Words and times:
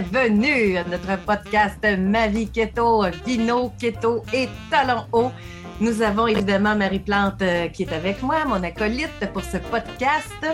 bienvenue 0.00 0.76
à 0.76 0.84
notre 0.84 1.18
podcast 1.24 1.84
Ma 1.98 2.28
vie 2.28 2.48
keto, 2.48 3.04
vino, 3.26 3.72
keto 3.80 4.22
et 4.32 4.48
talent 4.70 5.06
haut. 5.12 5.32
Nous 5.80 6.02
avons 6.02 6.28
évidemment 6.28 6.76
Marie 6.76 7.00
Plante 7.00 7.42
euh, 7.42 7.68
qui 7.68 7.82
est 7.82 7.92
avec 7.92 8.22
moi, 8.22 8.44
mon 8.44 8.62
acolyte 8.62 9.32
pour 9.32 9.42
ce 9.42 9.56
podcast. 9.56 10.46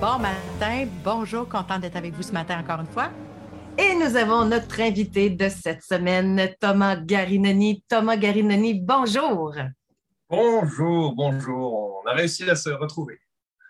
Bon 0.00 0.18
matin, 0.18 0.86
bonjour, 1.02 1.48
content 1.48 1.80
d'être 1.80 1.96
avec 1.96 2.14
vous 2.14 2.22
ce 2.22 2.32
matin 2.32 2.60
encore 2.60 2.80
une 2.80 2.86
fois. 2.86 3.10
Et 3.76 3.94
nous 3.96 4.14
avons 4.14 4.44
notre 4.44 4.80
invité 4.80 5.30
de 5.30 5.48
cette 5.48 5.82
semaine, 5.82 6.48
Thomas 6.60 6.96
Garinoni. 6.96 7.82
Thomas 7.88 8.16
Garinoni, 8.16 8.74
bonjour. 8.74 9.54
Bonjour, 10.28 11.14
bonjour. 11.16 12.02
On 12.04 12.08
a 12.08 12.12
réussi 12.12 12.48
à 12.48 12.54
se 12.54 12.70
retrouver. 12.70 13.18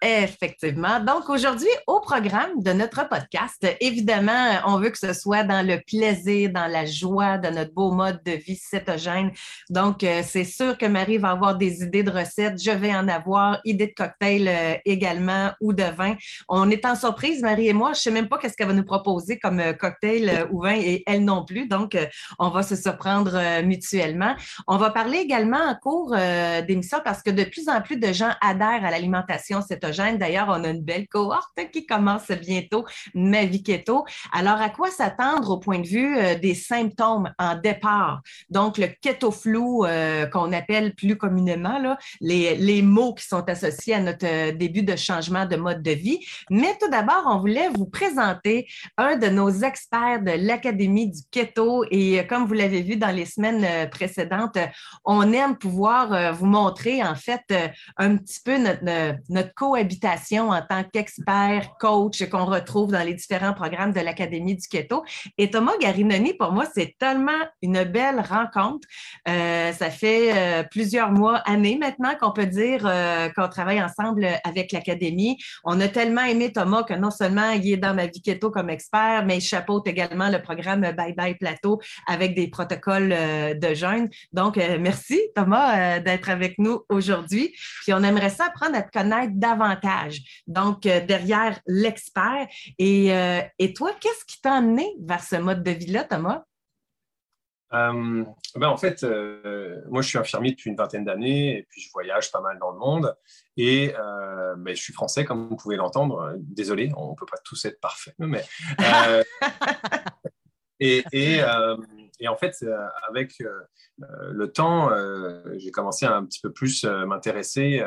Effectivement. 0.02 0.98
Donc, 1.00 1.28
aujourd'hui, 1.28 1.68
au 1.86 2.00
programme 2.00 2.62
de 2.62 2.72
notre 2.72 3.06
podcast, 3.06 3.66
évidemment, 3.80 4.54
on 4.66 4.78
veut 4.78 4.88
que 4.88 4.98
ce 4.98 5.12
soit 5.12 5.42
dans 5.42 5.66
le 5.66 5.78
plaisir, 5.86 6.50
dans 6.50 6.68
la 6.68 6.86
joie 6.86 7.36
de 7.36 7.48
notre 7.48 7.74
beau 7.74 7.90
mode 7.90 8.18
de 8.24 8.32
vie 8.32 8.56
cétogène. 8.56 9.30
Donc, 9.68 10.02
euh, 10.02 10.22
c'est 10.24 10.44
sûr 10.44 10.78
que 10.78 10.86
Marie 10.86 11.18
va 11.18 11.32
avoir 11.32 11.58
des 11.58 11.82
idées 11.82 12.02
de 12.02 12.10
recettes. 12.10 12.62
Je 12.62 12.70
vais 12.70 12.94
en 12.94 13.08
avoir, 13.08 13.60
idées 13.66 13.88
de 13.88 13.92
cocktails 13.94 14.48
euh, 14.48 14.74
également 14.86 15.50
ou 15.60 15.74
de 15.74 15.82
vin. 15.82 16.14
On 16.48 16.70
est 16.70 16.86
en 16.86 16.96
surprise, 16.96 17.42
Marie 17.42 17.68
et 17.68 17.74
moi. 17.74 17.88
Je 17.88 17.98
ne 17.98 18.02
sais 18.02 18.10
même 18.10 18.28
pas 18.28 18.38
qu'est-ce 18.38 18.56
qu'elle 18.56 18.68
va 18.68 18.72
nous 18.72 18.84
proposer 18.84 19.38
comme 19.38 19.60
euh, 19.60 19.74
cocktail 19.74 20.48
ou 20.50 20.62
vin 20.62 20.76
et 20.76 21.02
elle 21.06 21.26
non 21.26 21.44
plus. 21.44 21.68
Donc, 21.68 21.94
on 22.38 22.48
va 22.48 22.62
se 22.62 22.74
surprendre 22.74 23.62
mutuellement. 23.62 24.34
On 24.66 24.78
va 24.78 24.88
parler 24.88 25.18
également 25.18 25.58
en 25.58 25.74
cours 25.74 26.16
d'émission 26.66 26.98
parce 27.04 27.22
que 27.22 27.30
de 27.30 27.44
plus 27.44 27.68
en 27.68 27.82
plus 27.82 27.96
de 27.96 28.12
gens 28.12 28.30
adhèrent 28.40 28.84
à 28.84 28.90
l'alimentation 28.90 29.60
cétogène 29.60 29.89
D'ailleurs, 29.96 30.46
on 30.48 30.64
a 30.64 30.68
une 30.68 30.82
belle 30.82 31.08
cohorte 31.08 31.58
qui 31.72 31.86
commence 31.86 32.30
bientôt, 32.30 32.84
Ma 33.14 33.44
vie 33.44 33.62
keto. 33.62 34.04
Alors, 34.32 34.60
à 34.60 34.70
quoi 34.70 34.90
s'attendre 34.90 35.50
au 35.50 35.58
point 35.58 35.78
de 35.78 35.86
vue 35.86 36.16
euh, 36.16 36.38
des 36.38 36.54
symptômes 36.54 37.32
en 37.38 37.56
départ? 37.56 38.22
Donc, 38.48 38.78
le 38.78 38.88
keto 39.00 39.30
flou 39.30 39.84
euh, 39.84 40.26
qu'on 40.26 40.52
appelle 40.52 40.94
plus 40.94 41.16
communément, 41.16 41.96
les, 42.20 42.82
mots 42.82 43.14
qui 43.14 43.26
sont 43.26 43.48
associés 43.48 43.94
à 43.94 44.00
notre 44.00 44.26
euh, 44.26 44.52
début 44.52 44.82
de 44.82 44.96
changement 44.96 45.46
de 45.46 45.56
mode 45.56 45.82
de 45.82 45.90
vie. 45.90 46.18
Mais 46.50 46.76
tout 46.80 46.88
d'abord, 46.90 47.24
on 47.26 47.38
voulait 47.38 47.68
vous 47.68 47.86
présenter 47.86 48.66
un 48.96 49.16
de 49.16 49.28
nos 49.28 49.50
experts 49.50 50.22
de 50.22 50.32
l'Académie 50.46 51.10
du 51.10 51.20
keto. 51.30 51.84
Et 51.90 52.26
comme 52.26 52.46
vous 52.46 52.54
l'avez 52.54 52.82
vu 52.82 52.96
dans 52.96 53.14
les 53.14 53.26
semaines 53.26 53.88
précédentes, 53.90 54.58
on 55.04 55.32
aime 55.32 55.56
pouvoir 55.56 56.32
vous 56.34 56.46
montrer 56.46 57.02
en 57.02 57.14
fait 57.14 57.44
un 57.96 58.16
petit 58.16 58.40
peu 58.44 58.56
notre, 58.58 58.82
notre 59.28 59.54
co 59.54 59.76
en 60.38 60.62
tant 60.68 60.84
qu'expert, 60.84 61.76
coach 61.78 62.28
qu'on 62.28 62.44
retrouve 62.44 62.92
dans 62.92 63.04
les 63.04 63.14
différents 63.14 63.54
programmes 63.54 63.92
de 63.92 64.00
l'Académie 64.00 64.54
du 64.54 64.68
Keto. 64.68 65.04
Et 65.38 65.50
Thomas 65.50 65.72
Garinoni, 65.80 66.34
pour 66.34 66.52
moi, 66.52 66.64
c'est 66.72 66.96
tellement 66.98 67.32
une 67.62 67.84
belle 67.84 68.20
rencontre. 68.20 68.86
Euh, 69.28 69.72
ça 69.72 69.90
fait 69.90 70.32
euh, 70.32 70.62
plusieurs 70.70 71.12
mois, 71.12 71.38
années 71.38 71.78
maintenant 71.78 72.14
qu'on 72.20 72.32
peut 72.32 72.46
dire 72.46 72.82
euh, 72.84 73.28
qu'on 73.30 73.48
travaille 73.48 73.82
ensemble 73.82 74.26
avec 74.44 74.72
l'Académie. 74.72 75.38
On 75.64 75.80
a 75.80 75.88
tellement 75.88 76.24
aimé 76.24 76.52
Thomas 76.52 76.82
que 76.82 76.94
non 76.94 77.10
seulement 77.10 77.50
il 77.50 77.72
est 77.72 77.76
dans 77.76 77.94
ma 77.94 78.06
vie 78.06 78.22
keto 78.22 78.50
comme 78.50 78.70
expert, 78.70 79.24
mais 79.26 79.38
il 79.38 79.40
chapeaute 79.40 79.86
également 79.86 80.28
le 80.28 80.40
programme 80.42 80.80
Bye 80.80 81.14
Bye 81.14 81.36
Plateau 81.36 81.80
avec 82.06 82.34
des 82.34 82.48
protocoles 82.48 83.08
de 83.10 83.74
jeûne. 83.74 84.08
Donc, 84.32 84.56
merci 84.56 85.20
Thomas 85.34 86.00
d'être 86.00 86.28
avec 86.28 86.58
nous 86.58 86.82
aujourd'hui. 86.88 87.52
Puis 87.82 87.92
on 87.92 88.02
aimerait 88.02 88.30
ça 88.30 88.46
apprendre 88.46 88.76
à 88.76 88.82
te 88.82 88.90
connaître 88.90 89.32
davantage 89.34 89.69
donc, 90.46 90.86
euh, 90.86 91.04
derrière 91.04 91.60
l'expert. 91.66 92.46
Et, 92.78 93.14
euh, 93.14 93.40
et, 93.58 93.72
toi, 93.72 93.92
qu'est-ce 94.00 94.24
qui 94.24 94.40
t'a 94.40 94.54
amené 94.54 94.94
vers 95.00 95.22
ce 95.22 95.36
mode 95.36 95.62
de 95.62 95.70
vie-là, 95.70 96.04
Thomas? 96.04 96.44
Euh, 97.72 98.24
ben 98.56 98.68
en 98.68 98.76
fait, 98.76 99.04
moi, 99.88 100.02
je 100.02 100.08
suis 100.08 100.18
infirmier 100.18 100.50
depuis 100.50 100.70
une 100.70 100.76
vingtaine 100.76 101.04
d'années 101.04 101.58
et 101.58 101.66
puis 101.70 101.80
je 101.80 101.90
voyage 101.92 102.32
pas 102.32 102.40
mal 102.40 102.58
dans 102.58 102.72
le 102.72 102.78
monde. 102.78 103.16
Et 103.56 103.94
ben, 104.56 104.74
je 104.74 104.80
suis 104.80 104.92
français, 104.92 105.24
comme 105.24 105.48
vous 105.48 105.56
pouvez 105.56 105.76
l'entendre. 105.76 106.34
Désolé, 106.38 106.90
on 106.96 107.10
ne 107.10 107.14
peut 107.14 107.26
pas 107.26 107.38
tous 107.44 107.64
être 107.66 107.80
parfaits, 107.80 108.14
mais. 108.18 108.44
et, 110.80 111.04
et, 111.12 111.40
et, 112.18 112.28
en 112.28 112.36
fait, 112.36 112.56
avec 113.08 113.40
le 114.08 114.46
temps, 114.48 114.90
j'ai 115.56 115.70
commencé 115.70 116.06
à 116.06 116.16
un 116.16 116.24
petit 116.24 116.40
peu 116.40 116.52
plus 116.52 116.82
m'intéresser 116.82 117.84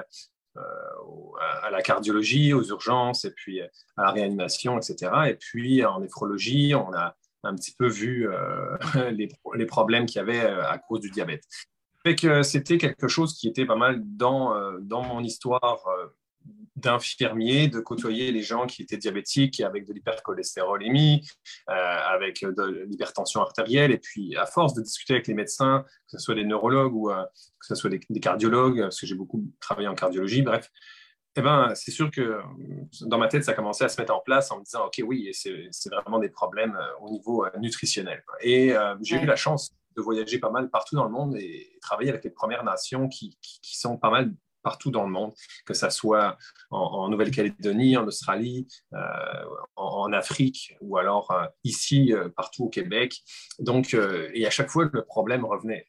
à 0.56 1.70
la 1.72 1.82
cardiologie, 1.82 2.54
aux 2.54 2.64
urgences, 2.64 3.26
et 3.26 3.32
puis 3.32 3.62
à 3.62 3.70
la 3.98 4.12
réanimation, 4.12 4.78
etc. 4.78 5.12
Et 5.28 5.36
puis 5.36 5.84
en 5.84 6.00
néphrologie, 6.00 6.74
on 6.76 6.94
a 6.94 7.16
un 7.44 7.56
petit 7.56 7.74
peu 7.78 7.88
vu 7.88 8.30
euh, 8.30 8.78
les, 9.12 9.66
problèmes 9.66 10.06
qu'il 10.06 10.18
y 10.18 10.20
avait 10.20 10.44
euh, 10.44 10.66
à 10.68 10.78
cause 10.78 11.02
du 11.02 11.10
diabète. 11.10 11.44
Fait 12.06 12.44
c'était 12.44 12.78
quelque 12.78 13.08
chose 13.08 13.34
qui 13.34 13.48
était 13.48 13.66
pas 13.66 13.78
mal 13.78 14.02
dans, 14.04 14.54
dans 14.82 15.04
mon 15.04 15.24
histoire 15.24 15.86
d'infirmiers, 16.84 17.68
de 17.68 17.80
côtoyer 17.80 18.32
les 18.32 18.44
gens 18.44 18.68
qui 18.68 18.82
étaient 18.82 18.98
diabétiques 18.98 19.62
avec 19.62 19.86
de 19.88 19.94
l'hypercholestérolémie, 19.94 21.28
euh, 21.70 21.74
avec 21.74 22.44
de 22.44 22.86
l'hypertension 22.90 23.42
artérielle. 23.42 23.92
Et 23.92 23.98
puis, 23.98 24.36
à 24.36 24.46
force 24.46 24.74
de 24.74 24.82
discuter 24.82 25.14
avec 25.14 25.28
les 25.28 25.34
médecins, 25.34 25.84
que 25.84 26.18
ce 26.18 26.20
soit 26.20 26.36
des 26.36 26.44
neurologues 26.44 26.94
ou 26.94 27.10
euh, 27.10 27.24
que 27.60 27.68
ce 27.68 27.76
soit 27.76 27.90
des, 27.90 28.00
cardiologues, 28.20 28.82
parce 28.82 29.00
que 29.00 29.08
j'ai 29.08 29.16
beaucoup 29.16 29.44
travaillé 29.60 29.88
en 29.88 29.96
cardiologie, 29.96 30.42
bref, 30.42 30.70
eh 31.36 31.42
ben, 31.42 31.74
c'est 31.74 31.92
sûr 31.92 32.12
que 32.12 32.40
dans 33.02 33.18
ma 33.18 33.28
tête, 33.28 33.44
ça 33.44 33.54
commençait 33.54 33.86
à 33.86 33.90
se 33.90 34.00
mettre 34.00 34.14
en 34.14 34.20
place 34.20 34.52
en 34.52 34.60
me 34.60 34.64
disant, 34.64 34.86
OK, 34.86 35.02
oui, 35.04 35.32
c'est 35.34 35.90
vraiment 35.90 36.20
des 36.20 36.30
problèmes 36.30 36.76
euh, 36.76 37.00
au 37.02 37.10
niveau 37.10 37.46
nutritionnel. 37.60 38.24
Et 38.42 38.74
j'ai 39.02 39.22
eu 39.22 39.26
la 39.26 39.36
chance 39.36 39.74
de 39.96 40.02
voyager 40.02 40.40
pas 40.40 40.50
mal 40.50 40.70
partout 40.70 40.96
dans 40.96 41.06
le 41.06 41.12
monde 41.12 41.36
et 41.38 41.78
travailler 41.82 42.10
avec 42.10 42.24
les 42.24 42.30
Premières 42.30 42.64
Nations 42.64 43.08
qui, 43.08 43.38
qui 43.42 43.78
sont 43.78 43.98
pas 43.98 44.10
mal 44.10 44.34
partout 44.64 44.90
dans 44.90 45.04
le 45.04 45.12
monde, 45.12 45.34
que 45.66 45.74
ce 45.74 45.90
soit 45.90 46.38
en, 46.72 47.10
Nouvelle-Calédonie, 47.10 47.98
en 47.98 48.08
Australie, 48.08 48.68
euh, 48.94 48.98
en, 49.76 50.12
Afrique 50.14 50.76
ou 50.82 50.98
alors 50.98 51.32
euh, 51.32 51.46
ici, 51.64 52.14
euh, 52.14 52.30
partout 52.30 52.66
au 52.66 52.70
Québec. 52.70 53.22
Donc, 53.60 53.96
et 54.34 54.48
à 54.48 54.50
chaque 54.50 54.70
fois, 54.70 54.90
le 54.92 55.06
problème 55.06 55.46
revenait 55.46 55.86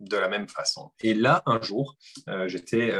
de 0.00 0.16
la 0.16 0.28
même 0.28 0.48
façon. 0.48 0.92
Et 1.02 1.14
là, 1.14 1.42
un 1.46 1.60
jour, 1.60 1.96
j'étais 2.46 2.92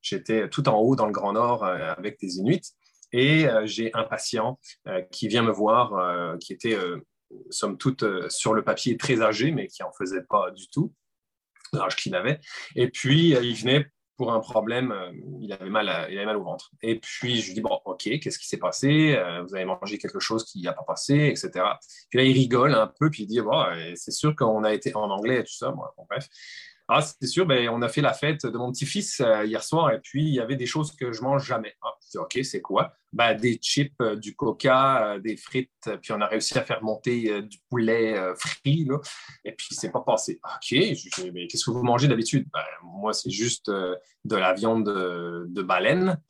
j'étais 0.00 0.48
tout 0.48 0.68
en 0.68 0.78
haut 0.78 0.96
dans 0.96 1.06
le 1.06 1.12
Grand 1.12 1.32
Nord 1.32 1.64
avec 1.64 2.18
des 2.20 2.38
Inuits 2.38 2.74
et 3.12 3.46
j'ai 3.64 3.90
un 3.94 4.04
patient 4.04 4.58
qui 5.10 5.28
vient 5.28 5.42
me 5.42 5.52
voir, 5.52 6.38
qui 6.38 6.52
était, 6.52 6.76
somme 7.50 7.78
toute, 7.78 8.04
sur 8.30 8.54
le 8.54 8.62
papier 8.62 8.96
très 8.96 9.22
âgé, 9.22 9.52
mais 9.52 9.68
qui 9.68 9.82
n'en 9.82 9.92
faisait 9.92 10.24
pas 10.28 10.50
du 10.50 10.68
tout 10.68 10.92
l'âge 11.72 11.96
qu'il 11.96 12.14
avait. 12.14 12.40
Et 12.76 12.88
puis, 12.88 13.30
il 13.30 13.54
venait 13.54 13.86
pour 14.22 14.32
un 14.32 14.38
problème, 14.38 14.92
euh, 14.92 15.10
il, 15.40 15.52
avait 15.52 15.68
mal 15.68 16.06
il 16.08 16.16
avait 16.16 16.26
mal 16.26 16.36
au 16.36 16.44
ventre. 16.44 16.70
Et 16.80 17.00
puis, 17.00 17.40
je 17.40 17.48
lui 17.48 17.54
dis, 17.54 17.60
bon, 17.60 17.80
OK, 17.84 18.02
qu'est-ce 18.20 18.38
qui 18.38 18.46
s'est 18.46 18.56
passé? 18.56 19.16
Euh, 19.16 19.42
Vous 19.42 19.56
avez 19.56 19.64
mangé 19.64 19.98
quelque 19.98 20.20
chose 20.20 20.44
qui 20.44 20.62
n'a 20.62 20.72
pas 20.72 20.84
passé, 20.84 21.26
etc. 21.26 21.50
Puis 22.08 22.20
là, 22.20 22.24
il 22.24 22.32
rigole 22.32 22.72
un 22.74 22.86
peu, 22.86 23.10
puis 23.10 23.24
il 23.24 23.26
dit, 23.26 23.40
bon, 23.40 23.64
c'est 23.96 24.12
sûr 24.12 24.36
qu'on 24.36 24.62
a 24.62 24.72
été 24.72 24.94
en 24.94 25.10
anglais 25.10 25.40
et 25.40 25.44
tout 25.44 25.54
ça. 25.54 25.72
Bon, 25.72 25.82
bref. 26.08 26.28
Ah, 26.86 27.00
c'est 27.02 27.26
sûr, 27.26 27.46
ben, 27.46 27.68
on 27.70 27.82
a 27.82 27.88
fait 27.88 28.00
la 28.00 28.12
fête 28.12 28.46
de 28.46 28.56
mon 28.56 28.70
petit-fils 28.70 29.20
euh, 29.20 29.44
hier 29.44 29.64
soir 29.64 29.90
et 29.92 29.98
puis 29.98 30.22
il 30.22 30.34
y 30.34 30.40
avait 30.40 30.56
des 30.56 30.66
choses 30.66 30.94
que 30.94 31.10
je 31.10 31.22
mange 31.22 31.44
jamais. 31.44 31.74
Ah, 31.82 31.96
OK, 32.16 32.38
c'est 32.44 32.60
quoi? 32.60 32.94
Ben, 33.12 33.34
des 33.34 33.56
chips, 33.56 33.92
euh, 34.00 34.16
du 34.16 34.34
coca, 34.34 35.12
euh, 35.12 35.18
des 35.18 35.36
frites, 35.36 35.70
puis 36.00 36.12
on 36.12 36.20
a 36.20 36.26
réussi 36.26 36.56
à 36.56 36.62
faire 36.62 36.82
monter 36.82 37.42
du 37.42 37.58
poulet 37.68 38.16
frit. 38.36 38.84
Là, 38.84 38.98
et 39.44 39.52
puis, 39.52 39.68
c'est 39.70 39.90
pas 39.90 40.00
passé. 40.00 40.40
OK, 40.42 40.78
mais 41.32 41.46
qu'est-ce 41.46 41.64
que 41.64 41.70
vous 41.70 41.82
mangez 41.82 42.08
d'habitude? 42.08 42.46
Ben, 42.52 42.64
moi, 42.82 43.12
c'est 43.12 43.30
juste 43.30 43.70
de 43.70 44.36
la 44.36 44.52
viande 44.52 44.84
de, 44.84 45.62
baleine 45.62 46.20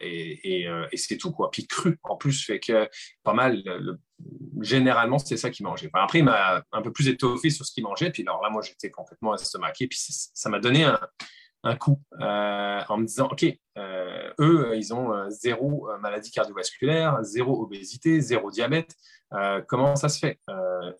et, 0.00 0.64
et, 0.64 0.96
c'est 0.96 1.16
tout. 1.16 1.32
Quoi. 1.32 1.50
Puis 1.50 1.66
cru 1.66 1.98
en 2.02 2.16
plus, 2.16 2.44
fait 2.44 2.60
que 2.60 2.88
pas 3.22 3.34
mal. 3.34 3.62
Le, 3.64 3.98
généralement, 4.60 5.18
c'était 5.18 5.36
ça 5.36 5.50
qu'il 5.50 5.64
mangeait. 5.64 5.90
après, 5.92 6.18
il 6.18 6.24
m'a 6.24 6.62
un 6.72 6.82
peu 6.82 6.92
plus 6.92 7.08
étoffé 7.08 7.50
sur 7.50 7.64
ce 7.64 7.72
qu'il 7.72 7.84
mangeait. 7.84 8.10
Puis 8.10 8.22
alors 8.22 8.42
là, 8.42 8.50
moi, 8.50 8.62
j'étais 8.62 8.90
complètement 8.90 9.34
estomaqué. 9.34 9.86
Puis 9.86 9.98
ça 10.00 10.48
m'a 10.48 10.58
donné 10.58 10.84
un, 10.84 10.98
coup 11.78 12.00
euh, 12.20 12.80
en 12.88 12.98
me 12.98 13.06
disant, 13.06 13.28
OK, 13.30 13.44
euh, 13.76 14.32
eux, 14.40 14.72
ils 14.76 14.92
ont 14.94 15.12
euh, 15.12 15.28
zéro 15.28 15.88
maladie 16.00 16.30
cardiovasculaire, 16.30 17.18
zéro 17.22 17.62
obésité, 17.62 18.20
zéro 18.20 18.50
diabète. 18.50 18.94
comment 19.66 19.96
ça 19.96 20.08
se 20.08 20.18
fait? 20.18 20.40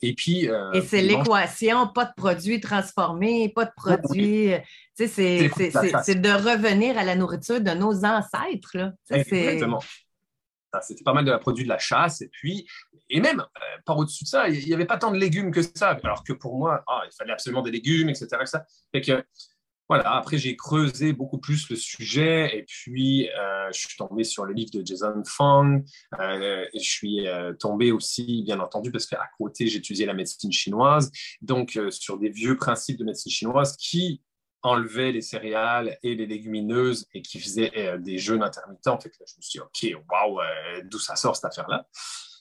et 0.03 0.15
puis... 0.15 0.49
et 0.75 0.81
c'est 0.83 1.03
l'équation, 1.03 1.89
pas 1.89 2.05
de 2.05 2.13
produits 2.17 2.61
transformés, 2.61 3.51
pas 3.55 3.65
de 3.65 3.73
produits... 3.77 4.53
Tu 4.97 5.07
sais, 5.07 5.51
c'est 6.03 6.15
de 6.17 6.31
revenir 6.31 6.99
à 6.99 7.05
la 7.05 7.15
nourriture 7.15 7.61
de 7.61 7.71
nos 7.71 8.05
ancêtres. 8.05 8.71
Là. 8.75 8.93
Exactement. 9.11 9.81
C'était 10.83 11.05
pas 11.05 11.15
mal 11.15 11.25
de 11.25 11.31
la 11.31 11.39
produit 11.39 11.65
de 11.65 11.69
la 11.69 11.79
chasse. 11.79 12.21
Et 12.21 12.29
puis, 12.29 12.67
et 13.11 13.21
même, 13.21 13.41
euh, 13.41 13.81
par 13.87 13.97
au-dessus 13.97 14.25
de 14.25 14.29
ça, 14.29 14.49
il 14.49 14.65
n'y 14.67 14.75
avait 14.75 14.85
pas 14.85 14.99
tant 14.99 15.11
de 15.11 15.17
légumes 15.17 15.51
que 15.51 15.63
ça. 15.63 15.99
Alors 16.03 16.25
que 16.25 16.33
pour 16.33 16.57
moi, 16.57 16.83
ah, 16.87 17.03
il 17.07 17.15
fallait 17.17 17.33
absolument 17.33 17.63
des 17.63 17.71
légumes, 17.71 18.09
etc. 18.11 18.29
Fait 18.93 19.01
que 19.01 19.25
voilà, 19.89 20.17
après 20.17 20.37
j'ai 20.37 20.55
creusé 20.55 21.15
beaucoup 21.15 21.39
plus 21.39 21.71
le 21.71 21.77
sujet 21.77 22.55
et 22.55 22.65
puis 22.65 23.31
euh, 23.31 23.69
je 23.73 23.79
suis 23.87 23.97
tombé 23.97 24.23
sur 24.23 24.45
le 24.45 24.53
livre 24.53 24.71
de 24.73 24.85
Jason 24.85 25.23
Fong. 25.25 25.83
Euh, 26.21 26.67
je 26.75 26.81
suis 26.81 27.27
euh, 27.27 27.55
tombé 27.55 27.91
aussi, 27.91 28.43
bien 28.45 28.61
entendu, 28.61 28.93
parce 28.93 29.07
qu'à 29.07 29.27
côté 29.39 29.65
étudié 29.65 30.05
la 30.05 30.13
médecine 30.13 30.53
chinoise, 30.53 31.11
donc 31.41 31.79
sur 31.91 32.19
des 32.19 32.29
vieux 32.29 32.57
principes 32.57 32.99
de 32.99 33.05
médecine 33.05 33.33
chinoise 33.33 33.77
qui 33.77 34.23
enlevaient 34.63 35.13
les 35.13 35.23
céréales 35.23 35.97
et 36.03 36.15
les 36.15 36.27
légumineuses 36.27 37.07
et 37.15 37.23
qui 37.23 37.41
faisaient 37.41 37.99
des 38.01 38.19
jeûnes 38.19 38.43
intermittents. 38.43 38.99
Fait 38.99 39.09
que 39.09 39.17
je 39.19 39.35
me 39.37 39.41
suis 39.41 39.59
dit, 39.59 39.95
OK, 39.95 40.05
waouh, 40.11 40.41
d'où 40.85 40.99
ça 40.99 41.17
sort 41.17 41.37
cette 41.37 41.47
affaire-là? 41.47 41.87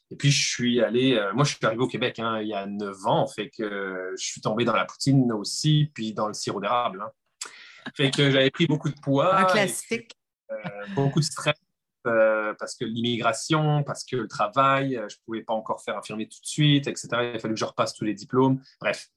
Et 0.10 0.16
puis, 0.16 0.32
je 0.32 0.50
suis 0.50 0.82
allé, 0.82 1.22
moi, 1.36 1.44
je 1.44 1.56
suis 1.56 1.66
arrivé 1.66 1.84
au 1.84 1.88
Québec 1.88 2.18
hein, 2.18 2.42
il 2.42 2.48
y 2.48 2.54
a 2.54 2.66
neuf 2.66 3.06
ans, 3.06 3.28
fait 3.28 3.50
que 3.50 4.14
je 4.18 4.24
suis 4.24 4.42
tombé 4.42 4.66
dans 4.66 4.76
la 4.76 4.86
poutine 4.86 5.32
aussi, 5.32 5.92
puis 5.94 6.14
dans 6.14 6.28
le 6.28 6.34
sirop 6.34 6.60
d'érable. 6.60 7.04
Hein. 7.06 7.12
Fait 7.96 8.12
que 8.12 8.32
j'avais 8.32 8.52
pris 8.52 8.68
beaucoup 8.68 8.90
de 8.90 9.00
poids. 9.00 9.36
Un 9.36 9.46
classique. 9.46 10.18
Euh, 10.52 10.56
beaucoup 10.96 11.20
de 11.20 11.26
stress 11.26 11.56
euh, 12.06 12.54
parce 12.58 12.76
que 12.76 12.86
l'immigration, 12.86 13.84
parce 13.84 14.06
que 14.06 14.16
le 14.16 14.28
travail, 14.28 14.96
euh, 14.96 15.08
je 15.10 15.16
ne 15.16 15.26
pouvais 15.26 15.44
pas 15.44 15.54
encore 15.54 15.84
faire 15.84 15.98
infirmier 15.98 16.28
tout 16.28 16.40
de 16.42 16.48
suite, 16.48 16.88
etc. 16.88 17.08
Il 17.12 17.36
a 17.36 17.40
fallu 17.40 17.54
que 17.54 17.60
je 17.60 17.66
repasse 17.66 17.94
tous 17.94 18.06
les 18.06 18.14
diplômes. 18.14 18.62
Bref. 18.80 19.10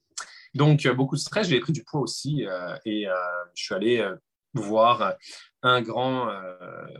Donc, 0.53 0.85
beaucoup 0.89 1.15
de 1.15 1.21
stress. 1.21 1.47
J'ai 1.47 1.59
pris 1.61 1.71
du 1.71 1.83
poids 1.85 2.01
aussi 2.01 2.45
et 2.85 3.07
je 3.55 3.63
suis 3.63 3.73
allé 3.73 4.05
voir 4.53 5.15
un 5.63 5.81
grand 5.81 6.29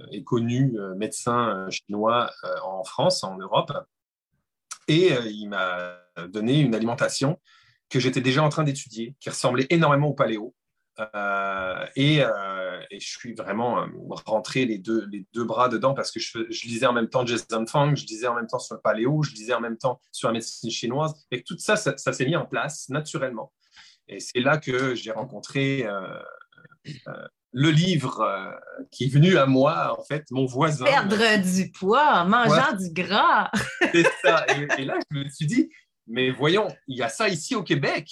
et 0.09 0.23
connu 0.23 0.73
médecin 0.95 1.67
chinois 1.69 2.31
en 2.63 2.85
France, 2.85 3.25
en 3.25 3.37
Europe. 3.37 3.73
Et 4.87 5.09
il 5.25 5.49
m'a 5.49 5.97
donné 6.29 6.61
une 6.61 6.73
alimentation 6.73 7.41
que 7.89 7.99
j'étais 7.99 8.21
déjà 8.21 8.41
en 8.41 8.47
train 8.47 8.63
d'étudier, 8.63 9.15
qui 9.19 9.29
ressemblait 9.29 9.67
énormément 9.69 10.07
au 10.07 10.13
paléo. 10.13 10.55
Euh, 10.99 11.85
euh, 11.97 12.81
et, 12.91 12.99
je 12.99 13.07
suis 13.07 13.33
vraiment 13.33 13.81
euh, 13.81 13.87
rentré 14.25 14.65
les 14.65 14.77
deux, 14.77 15.07
les 15.11 15.25
deux 15.33 15.45
bras 15.45 15.69
dedans 15.69 15.93
parce 15.93 16.11
que 16.11 16.19
je, 16.19 16.37
lisais 16.67 16.85
en 16.85 16.93
même 16.93 17.07
temps 17.07 17.25
Jason 17.25 17.65
Fang, 17.65 17.95
je 17.95 18.05
lisais 18.05 18.27
en 18.27 18.35
même 18.35 18.47
temps 18.47 18.59
sur 18.59 18.75
le 18.75 18.81
paléo, 18.81 19.23
je 19.23 19.31
lisais 19.31 19.53
en 19.53 19.61
même 19.61 19.77
temps 19.77 20.01
sur 20.11 20.27
la 20.27 20.33
médecine 20.33 20.69
chinoise. 20.69 21.13
Et 21.31 21.43
tout 21.43 21.57
ça, 21.57 21.75
ça, 21.75 21.95
s'est 21.95 22.25
mis 22.25 22.35
en 22.35 22.45
place 22.45 22.89
naturellement. 22.89 23.53
Et 24.07 24.19
c'est 24.19 24.41
là 24.41 24.57
que 24.57 24.93
j'ai 24.93 25.11
rencontré 25.11 25.87
le 27.53 27.69
livre 27.69 28.59
qui 28.91 29.05
est 29.05 29.09
venu 29.13 29.37
à 29.37 29.45
moi, 29.45 29.97
en 29.97 30.03
fait, 30.03 30.25
mon 30.31 30.45
voisin. 30.45 30.85
Perdre 30.85 31.41
du 31.41 31.71
poids 31.71 32.21
en 32.21 32.25
mangeant 32.25 32.75
du 32.75 32.91
gras. 32.91 33.49
c'est 33.93 34.07
ça. 34.21 34.45
Et, 34.49 34.81
et, 34.81 34.85
là, 34.85 34.99
je 35.09 35.17
me 35.17 35.29
suis 35.29 35.45
dit, 35.45 35.69
mais 36.07 36.31
voyons, 36.31 36.67
il 36.87 36.97
y 36.97 37.03
a 37.03 37.09
ça 37.09 37.29
ici 37.29 37.55
au 37.55 37.63
Québec. 37.63 38.09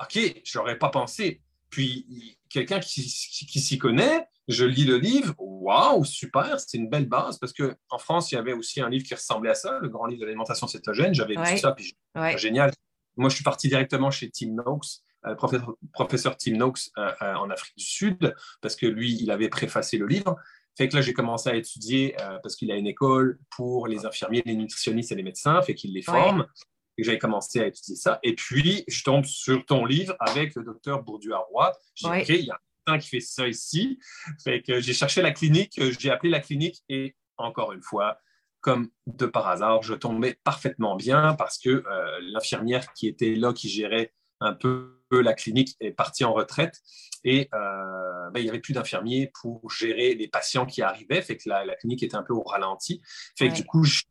OK, 0.00 0.18
je 0.44 0.58
n'aurais 0.58 0.78
pas 0.78 0.88
pensé. 0.88 1.43
Puis 1.74 2.38
quelqu'un 2.48 2.78
qui, 2.78 3.02
s'y 3.02 3.78
connaît, 3.78 4.28
je 4.46 4.64
lis 4.64 4.84
le 4.84 4.96
livre, 4.96 5.34
waouh, 5.38 6.04
super, 6.04 6.60
c'est 6.60 6.76
une 6.76 6.88
belle 6.88 7.08
base 7.08 7.36
parce 7.40 7.52
qu'en 7.52 7.98
France, 7.98 8.30
il 8.30 8.36
y 8.36 8.38
avait 8.38 8.52
aussi 8.52 8.80
un 8.80 8.88
livre 8.88 9.04
qui 9.04 9.12
ressemblait 9.12 9.50
à 9.50 9.56
ça, 9.56 9.80
le 9.82 9.88
grand 9.88 10.06
livre 10.06 10.20
de 10.20 10.26
l'alimentation 10.26 10.68
cétogène. 10.68 11.12
J'avais 11.14 11.34
lu 11.34 11.58
ça, 11.58 11.72
puis 11.72 11.96
génial. 12.36 12.70
Moi, 13.16 13.28
je 13.28 13.34
suis 13.34 13.42
parti 13.42 13.66
directement 13.66 14.12
chez 14.12 14.30
Tim 14.30 14.50
Noakes, 14.50 15.00
euh, 15.26 15.34
professeur, 15.34 15.74
professeur, 15.92 16.36
Tim 16.36 16.52
Noakes 16.52 16.90
euh, 16.96 17.10
euh, 17.22 17.34
en 17.34 17.50
Afrique 17.50 17.76
du 17.76 17.84
Sud, 17.84 18.36
parce 18.60 18.76
que 18.76 18.86
lui, 18.86 19.20
il 19.20 19.32
avait 19.32 19.48
préfacé 19.48 19.98
le 19.98 20.06
livre. 20.06 20.36
Fait 20.76 20.88
que 20.88 20.94
là, 20.94 21.02
j'ai 21.02 21.12
commencé 21.12 21.50
à 21.50 21.56
étudier 21.56 22.16
parce 22.42 22.54
qu'il 22.54 22.70
a 22.70 22.76
une 22.76 22.86
école 22.88 23.38
pour 23.50 23.88
les 23.88 24.06
infirmiers, 24.06 24.42
les 24.46 24.56
nutritionnistes 24.56 25.10
et 25.10 25.16
les 25.16 25.22
médecins, 25.24 25.60
fait 25.62 25.74
qu'il 25.74 25.92
les 25.92 26.02
forme 26.02 26.46
et 26.96 27.04
j'avais 27.04 27.18
commencé 27.18 27.60
à 27.60 27.66
étudier 27.66 27.96
ça. 27.96 28.18
Et 28.22 28.34
puis, 28.34 28.84
je 28.88 29.02
tombe 29.02 29.24
sur 29.24 29.64
ton 29.66 29.84
livre 29.84 30.14
avec 30.20 30.54
le 30.54 30.62
docteur 30.62 31.02
Bourdieu-Roy. 31.02 31.72
J'ai 31.94 32.08
dit, 32.08 32.20
OK, 32.20 32.28
il 32.28 32.44
y 32.46 32.50
a 32.50 32.60
un 32.86 32.98
qui 32.98 33.08
fait 33.08 33.20
ça 33.20 33.48
ici. 33.48 33.98
Fait 34.42 34.62
que 34.62 34.80
j'ai 34.80 34.92
cherché 34.92 35.22
la 35.22 35.32
clinique, 35.32 35.80
j'ai 35.98 36.10
appelé 36.10 36.30
la 36.30 36.40
clinique 36.40 36.82
et 36.88 37.16
encore 37.36 37.72
une 37.72 37.82
fois, 37.82 38.18
comme 38.60 38.90
de 39.06 39.26
par 39.26 39.48
hasard, 39.48 39.82
je 39.82 39.94
tombais 39.94 40.38
parfaitement 40.44 40.96
bien 40.96 41.34
parce 41.34 41.58
que 41.58 41.68
euh, 41.68 42.18
l'infirmière 42.22 42.92
qui 42.92 43.08
était 43.08 43.34
là, 43.34 43.52
qui 43.52 43.68
gérait 43.68 44.12
un 44.40 44.54
peu 44.54 44.98
la 45.10 45.32
clinique, 45.32 45.76
est 45.80 45.92
partie 45.92 46.24
en 46.24 46.32
retraite 46.32 46.80
et 47.22 47.48
euh, 47.54 48.30
ben, 48.30 48.40
il 48.40 48.44
n'y 48.44 48.48
avait 48.48 48.60
plus 48.60 48.72
d'infirmiers 48.72 49.30
pour 49.40 49.70
gérer 49.70 50.14
les 50.14 50.28
patients 50.28 50.66
qui 50.66 50.82
arrivaient. 50.82 51.22
Fait 51.22 51.36
que 51.36 51.48
la, 51.48 51.74
clinique 51.76 52.02
était 52.02 52.16
un 52.16 52.22
peu 52.22 52.32
au 52.32 52.42
ralenti. 52.42 53.00
Fait 53.38 53.48
que 53.48 53.54
du 53.54 53.64
coup, 53.64 53.84
je 53.84 53.96
suis 53.96 54.06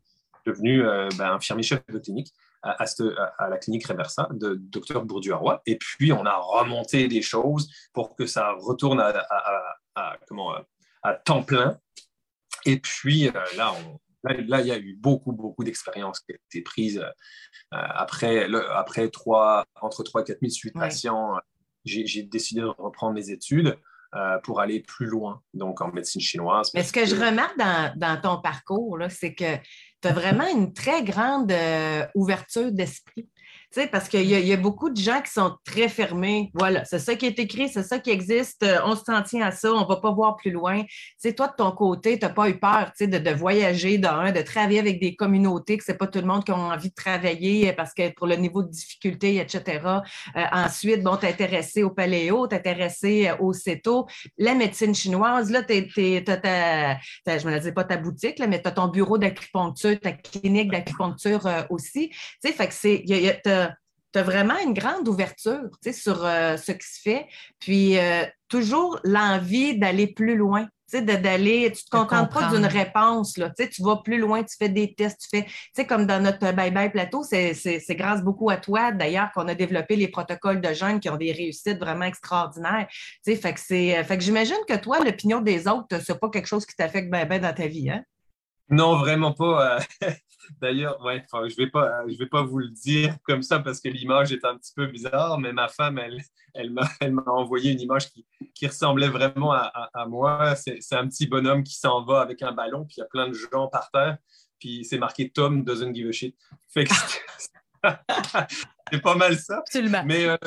devenu 0.46 0.86
euh, 0.86 1.10
ben, 1.18 1.34
infirmier 1.34 1.64
chef 1.64 1.86
de 1.88 2.00
clinique 2.00 2.34
à, 2.64 3.50
la 3.50 3.58
clinique 3.58 3.86
Reversa 3.86 4.28
de 4.32 4.56
Dr 4.56 5.04
Bourdieu-Roy. 5.04 5.62
Et 5.66 5.78
puis, 5.78 6.14
on 6.14 6.26
a 6.26 6.36
remonté 6.38 7.08
des 7.08 7.22
choses 7.22 7.70
pour 7.94 8.16
que 8.16 8.26
ça 8.26 8.54
retourne 8.60 9.00
à, 9.02 10.18
comment, 10.28 10.56
à 11.04 11.14
temps 11.14 11.44
plein. 11.44 11.78
Et 12.66 12.80
puis, 12.80 13.28
euh, 13.28 13.32
là, 13.58 13.74
là, 14.24 14.62
il 14.62 14.68
y 14.68 14.72
a 14.72 14.78
eu 14.78 14.96
beaucoup, 14.96 15.34
beaucoup 15.34 15.64
d'expériences 15.64 16.22
qui 16.22 16.32
ont 16.32 16.38
été 16.50 16.62
prises. 16.62 17.00
Euh, 17.00 17.10
après, 17.72 18.48
après 18.72 19.10
trois, 19.10 19.66
entre 19.82 20.04
3 20.04 20.22
et 20.22 20.26
4 20.26 20.40
000 20.40 20.50
suites 20.52 20.74
patients, 20.74 21.38
j'ai 21.84 22.24
décidé 22.24 22.62
de 22.62 22.68
reprendre 22.68 23.14
mes 23.14 23.30
études. 23.30 23.78
Euh, 24.16 24.38
pour 24.44 24.62
aller 24.62 24.80
plus 24.80 25.08
loin, 25.08 25.42
donc 25.56 25.82
en 25.82 25.92
médecine 25.92 26.22
chinoise. 26.22 26.70
Mais 26.76 26.84
ce 26.84 26.94
que, 26.94 27.04
je 27.04 27.16
remarque 27.16 27.58
dans, 27.58 28.22
ton 28.22 28.40
parcours, 28.42 29.00
c'est 29.10 29.34
que 29.34 29.56
tu 29.56 30.08
as 30.08 30.14
vraiment 30.14 30.46
une 30.48 30.72
très 30.72 31.04
grande 31.04 31.52
euh, 31.52 32.06
ouverture 32.14 32.72
d'esprit 32.72 33.28
parce 33.92 34.08
qu'il 34.08 34.26
y, 34.26 34.54
a 34.54 34.58
beaucoup 34.58 34.90
de 34.90 34.98
gens 34.98 35.22
qui 35.22 35.32
sont 35.32 35.56
très 35.66 35.90
fermés. 35.90 36.52
Voilà, 36.54 36.86
c'est 36.86 37.00
ça 37.00 37.16
qui 37.16 37.26
est 37.26 37.40
écrit, 37.40 37.70
c'est 37.70 37.84
ça 37.84 38.00
qui 38.00 38.12
existe, 38.12 38.64
euh, 38.64 38.80
on 38.86 38.96
se 38.96 39.04
tient 39.04 39.42
à 39.42 39.52
ça, 39.52 39.74
on 39.74 39.82
ne 39.82 39.88
va 39.88 39.98
pas 39.98 40.12
voir 40.12 40.36
plus 40.36 40.52
loin. 40.52 40.84
sais, 41.18 41.34
toi, 41.34 41.48
de 41.48 41.54
ton 41.58 41.72
côté, 41.72 42.20
tu 42.20 42.26
n'as 42.26 42.32
pas 42.32 42.50
eu 42.50 42.60
peur 42.60 42.92
de, 43.00 43.06
de 43.06 43.32
voyager, 43.32 43.98
de, 43.98 44.42
travailler 44.42 44.80
avec 44.80 45.00
des 45.00 45.16
communautés, 45.16 45.78
que 45.78 45.84
ce 45.84 45.92
n'est 45.92 45.98
pas 45.98 46.08
tout 46.08 46.20
le 46.20 46.26
monde 46.26 46.44
qui 46.44 46.52
a 46.52 46.56
envie 46.56 46.90
de 46.90 46.96
travailler 46.96 47.70
euh, 47.70 47.74
parce 47.74 47.94
que 47.94 48.14
pour 48.14 48.28
le 48.28 48.36
niveau 48.36 48.64
de 48.64 48.70
difficulté, 48.70 49.38
etc. 49.38 49.80
Euh, 50.36 50.44
ensuite, 50.52 51.02
bon, 51.04 51.18
t'intéressé 51.18 51.84
au 51.84 51.90
paléo, 51.90 52.48
t'intéressé 52.48 53.32
au 53.40 53.54
CETO. 53.54 54.08
La 54.38 54.54
médecine 54.54 54.94
chinoise, 54.94 55.50
là, 55.50 55.64
tu 55.64 55.90
ta, 56.24 57.00
je 57.38 57.48
me 57.48 57.58
disais 57.58 57.72
pas 57.72 57.84
ta 57.84 57.98
boutique, 57.98 58.40
là, 58.40 58.48
mais 58.48 58.62
tu 58.62 58.68
as 58.68 58.72
ton 58.72 58.88
bureau 58.88 59.18
d'acupuncture, 59.18 60.00
ta 60.00 60.12
clinique 60.12 60.72
d'acupuncture 60.72 61.42
aussi. 61.70 62.10
Tu 62.44 62.52
sais, 62.52 62.70
c'est, 62.72 63.04
tu 64.14 64.20
as 64.20 64.24
vraiment 64.24 64.58
une 64.64 64.74
grande 64.74 65.08
ouverture 65.08 65.70
sur 65.92 66.24
euh, 66.24 66.58
ce 66.58 66.72
qui 66.72 66.88
se 66.88 67.02
fait, 67.02 67.28
puis 67.60 67.98
euh, 67.98 68.24
toujours 68.48 69.00
l'envie 69.04 69.78
d'aller 69.78 70.08
plus 70.08 70.36
loin. 70.36 70.68
D'aller, 70.94 71.72
tu 71.72 71.82
ne 71.86 71.90
te 71.90 71.90
contentes 71.90 72.32
pas 72.32 72.52
d'une 72.52 72.68
réponse, 72.68 73.36
là, 73.38 73.50
tu 73.50 73.82
vas 73.82 73.96
plus 74.04 74.20
loin, 74.20 74.44
tu 74.44 74.56
fais 74.56 74.70
des 74.70 74.94
tests, 74.94 75.28
tu 75.28 75.44
fais, 75.76 75.88
comme 75.88 76.06
dans 76.06 76.22
notre 76.22 76.46
bye-bye 76.46 76.92
plateau, 76.92 77.24
c'est 77.24 77.96
grâce 77.96 78.22
beaucoup 78.22 78.52
à 78.52 78.58
toi, 78.58 78.92
d'ailleurs, 78.92 79.32
qu'on 79.34 79.48
a 79.48 79.56
développé 79.56 79.96
les 79.96 80.08
protocoles 80.08 80.62
de 80.62 80.72
jeunes 80.72 81.00
qui 81.00 81.10
ont 81.10 81.18
des 81.18 81.32
réussites 81.32 81.80
vraiment 81.80 82.06
extraordinaires. 82.06 82.88
Fait 83.26 83.40
que, 83.40 83.60
fait 83.60 84.18
que 84.18 84.24
j'imagine 84.24 84.60
que 84.70 84.76
toi, 84.76 85.00
l'opinion 85.04 85.42
des 85.42 85.68
autres, 85.68 86.00
ce 86.00 86.12
n'est 86.12 86.20
pas 86.20 86.30
quelque 86.30 86.46
chose 86.48 86.64
qui 86.64 86.76
t'affecte 86.76 87.10
bien 87.10 87.26
ben 87.26 87.42
dans 87.42 87.56
ta 87.56 87.66
vie. 87.66 87.90
Hein? 87.90 88.04
Non, 88.70 88.98
vraiment 88.98 89.34
pas. 89.34 89.80
D'ailleurs, 90.62 91.04
ouais, 91.04 91.26
je 91.32 91.38
ne 91.38 91.56
vais, 91.56 91.70
pas, 91.70 92.04
je 92.08 92.18
vais 92.18 92.28
pas 92.28 92.44
vous 92.44 92.60
le 92.60 92.70
dire 92.70 93.16
comme 93.24 93.42
ça 93.42 93.60
parce 93.60 93.80
que 93.80 93.90
l'image 93.90 94.32
est 94.32 94.46
un 94.46 94.58
petit 94.58 94.74
peu 94.76 94.88
bizarre, 94.88 95.40
mais 95.40 95.54
ma 95.54 95.68
femme, 95.68 95.98
elle, 95.98 96.22
elle 96.54 96.72
m'a 96.72 96.84
envoyé 97.28 97.72
une 97.72 97.82
image 97.82 98.12
qui, 98.12 98.26
qui 98.54 98.68
ressemblait 98.68 99.10
vraiment 99.10 99.52
à, 99.52 99.90
à, 99.94 100.06
moi. 100.06 100.56
C'est 100.56 100.94
un 100.94 101.08
petit 101.08 101.28
bonhomme 101.28 101.64
qui 101.64 101.76
s'en 101.76 102.04
va 102.04 102.22
avec 102.22 102.42
un 102.42 102.52
ballon, 102.52 102.86
puis 102.86 102.96
il 102.98 103.00
y 103.02 103.04
a 103.04 103.08
plein 103.08 103.28
de 103.28 103.34
gens 103.34 103.68
par 103.68 103.92
terre, 103.92 104.18
puis 104.60 104.86
c'est 104.86 104.98
marqué 104.98 105.30
Tom 105.30 105.64
doesn't 105.64 105.94
give 105.94 106.08
a 106.08 106.12
shit. 106.12 106.36
c'est 106.76 109.02
pas 109.02 109.16
mal 109.16 109.38
ça. 109.38 109.58
Absolument. 109.58 110.04
Mais 110.06 110.26
euh, 110.26 110.38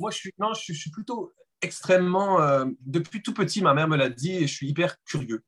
moi, 0.00 0.10
je 0.10 0.16
suis, 0.16 0.32
non, 0.38 0.52
je, 0.54 0.72
suis 0.72 0.90
plutôt 0.90 1.32
extrêmement. 1.60 2.40
Euh, 2.40 2.64
depuis 2.80 3.22
tout 3.22 3.34
petit, 3.34 3.62
ma 3.62 3.74
mère 3.74 3.88
me 3.88 3.96
l'a 3.96 4.08
dit, 4.08 4.32
et 4.32 4.46
je 4.46 4.54
suis 4.54 4.68
hyper 4.68 4.96
curieux. 5.04 5.42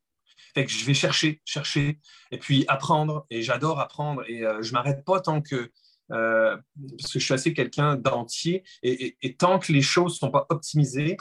Que 0.64 0.70
je 0.70 0.86
vais 0.86 0.94
chercher, 0.94 1.42
chercher, 1.44 1.98
et 2.30 2.38
puis 2.38 2.64
apprendre. 2.68 3.26
Et 3.28 3.42
j'adore 3.42 3.78
apprendre. 3.78 4.22
Et 4.26 4.42
euh, 4.42 4.62
je 4.62 4.72
m'arrête 4.72 5.04
pas 5.04 5.20
tant 5.20 5.42
que. 5.42 5.70
Euh, 6.12 6.56
parce 6.98 7.12
que 7.12 7.18
je 7.18 7.24
suis 7.24 7.34
assez 7.34 7.52
quelqu'un 7.52 7.96
d'entier. 7.96 8.64
Et, 8.82 9.36
tant 9.38 9.58
que 9.58 9.72
les 9.72 9.82
choses 9.82 10.14
ne 10.14 10.18
sont 10.18 10.30
pas 10.30 10.46
optimisées, 10.48 11.16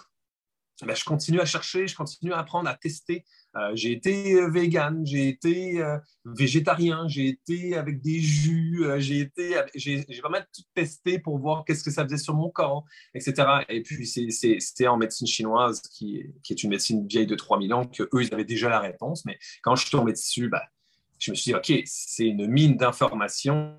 ben, 0.86 0.96
je 0.96 1.04
continue 1.04 1.42
à 1.42 1.46
chercher, 1.46 1.88
je 1.88 1.96
continue 1.96 2.34
à 2.34 2.40
apprendre, 2.40 2.70
à 2.70 2.76
tester. 2.76 3.26
Euh, 3.58 3.72
j'ai 3.74 3.92
été 3.94 4.34
euh, 4.34 4.50
vegan, 4.50 5.06
j'ai 5.06 5.30
été 5.30 5.82
euh, 5.82 5.98
végétarien, 6.26 7.08
j'ai 7.08 7.28
été 7.28 7.78
avec 7.78 8.02
des 8.02 8.20
jus, 8.20 8.84
j'ai 8.98 9.20
été, 9.20 9.56
j'ai 9.76 10.04
pas 10.22 10.30
mal 10.30 10.46
tout 10.54 10.64
testé 10.74 11.20
pour 11.20 11.38
voir 11.40 11.64
qu'est-ce 11.64 11.84
que 11.84 11.92
ça 11.92 12.04
faisait 12.04 12.18
sur 12.18 12.34
mon 12.34 12.50
corps, 12.50 12.86
etc. 13.14 13.48
Et 13.70 13.82
puis 13.82 14.06
c'est 14.06 14.88
en 14.88 14.98
médecine 14.98 15.28
chinoise 15.28 15.82
qui, 15.82 16.24
qui, 16.44 16.54
est 16.54 16.64
une 16.64 16.72
médecine 16.72 17.08
vieille 17.08 17.28
de 17.28 17.36
3000 17.36 17.74
ans 17.74 17.86
que 17.86 18.04
eux 18.04 18.24
ils 18.24 18.34
avaient 18.34 18.44
déjà 18.44 18.68
la 18.70 18.80
réponse. 18.80 19.24
Mais 19.26 19.38
quand 19.62 19.76
je 19.76 19.84
suis 19.84 19.92
tombé 19.92 20.12
dessus, 20.12 20.50
bah, 20.50 20.64
je 21.20 21.32
me 21.32 21.36
suis 21.36 21.52
dit 21.52 21.56
ok, 21.56 21.82
c'est 21.86 22.26
une 22.26 22.48
mine 22.48 22.76
d'informations 22.76 23.78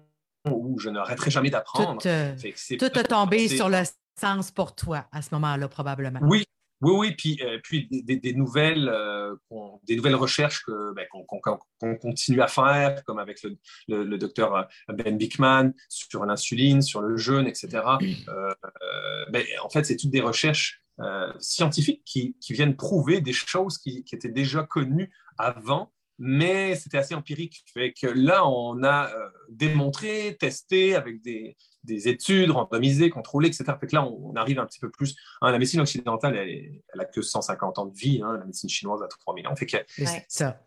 où 0.50 0.78
je 0.78 0.88
n'arrêterai 0.88 1.30
jamais 1.30 1.50
d'apprendre. 1.50 2.00
Tout, 2.00 2.76
tout 2.78 2.98
a 2.98 3.04
tombé 3.04 3.48
sur 3.48 3.68
le 3.68 3.82
sens 4.18 4.50
pour 4.50 4.74
toi 4.74 5.06
à 5.12 5.20
ce 5.20 5.34
moment-là 5.34 5.68
probablement. 5.68 6.20
Oui, 6.22 6.46
Oui, 6.82 6.92
oui, 6.92 7.12
puis, 7.12 7.40
euh, 7.42 7.58
des, 7.90 8.32
nouvelles, 8.34 8.88
euh, 8.88 9.34
des 9.84 9.96
nouvelles 9.96 10.14
recherches 10.14 10.62
ben, 10.94 11.06
qu'on 11.10 11.96
continue 11.96 12.40
à 12.42 12.48
faire, 12.48 13.02
comme 13.04 13.18
avec 13.18 13.42
le, 13.88 14.18
docteur 14.18 14.54
euh, 14.54 14.62
Ben 14.92 15.16
Bickman 15.16 15.72
sur 15.88 16.26
l'insuline, 16.26 16.82
sur 16.82 17.00
le 17.00 17.16
jeûne, 17.16 17.46
etc. 17.46 17.82
Ben, 19.30 19.44
en 19.62 19.70
fait, 19.70 19.84
c'est 19.84 19.96
toutes 19.96 20.10
des 20.10 20.20
recherches 20.20 20.82
scientifiques 21.38 22.02
qui, 22.04 22.36
viennent 22.50 22.76
prouver 22.76 23.20
des 23.20 23.32
choses 23.32 23.78
qui, 23.78 24.04
étaient 24.12 24.28
déjà 24.28 24.62
connues 24.62 25.10
avant 25.38 25.92
mais 26.18 26.76
c'était 26.76 26.96
assez 26.96 27.14
empirique. 27.14 27.62
Là, 28.02 28.48
on 28.48 28.82
a 28.84 29.10
démontré, 29.50 30.34
testé 30.40 30.94
avec 30.94 31.20
des, 31.20 31.58
des 31.86 32.08
études 32.08 32.50
randomisées, 32.50 33.10
contrôlées, 33.10 33.48
etc. 33.48 33.64
Fait 33.80 33.86
que 33.86 33.94
là, 33.94 34.06
on, 34.06 34.34
arrive 34.36 34.58
un 34.58 34.66
petit 34.66 34.80
peu 34.80 34.90
plus. 34.90 35.16
Hein, 35.40 35.50
la 35.50 35.58
médecine 35.58 35.80
occidentale, 35.80 36.36
elle, 36.36 36.82
elle, 36.92 37.00
a 37.00 37.04
que 37.04 37.22
150 37.22 37.78
ans 37.78 37.86
de 37.86 37.96
vie. 37.96 38.20
Hein, 38.22 38.36
la 38.38 38.44
médecine 38.44 38.68
chinoise 38.68 39.02
a 39.02 39.08
3000 39.08 39.46
ans. 39.48 39.56
Fait 39.56 39.66
que, 39.66 39.76
ça. 40.28 40.60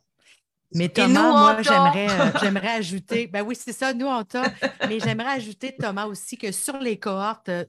Mais 0.75 0.89
Thomas, 0.89 1.31
moi, 1.31 1.61
j'aimerais, 1.61 2.09
euh, 2.09 2.31
j'aimerais 2.41 2.75
ajouter, 2.75 3.27
ben 3.27 3.43
oui, 3.43 3.55
c'est 3.55 3.73
ça, 3.73 3.93
nous, 3.93 4.05
on 4.05 4.23
t'a, 4.23 4.51
mais 4.87 4.99
j'aimerais 4.99 5.31
ajouter, 5.31 5.75
Thomas, 5.75 6.05
aussi 6.05 6.37
que 6.37 6.51
sur 6.51 6.77
les 6.77 6.97
cohortes, 6.97 7.49
euh, 7.49 7.65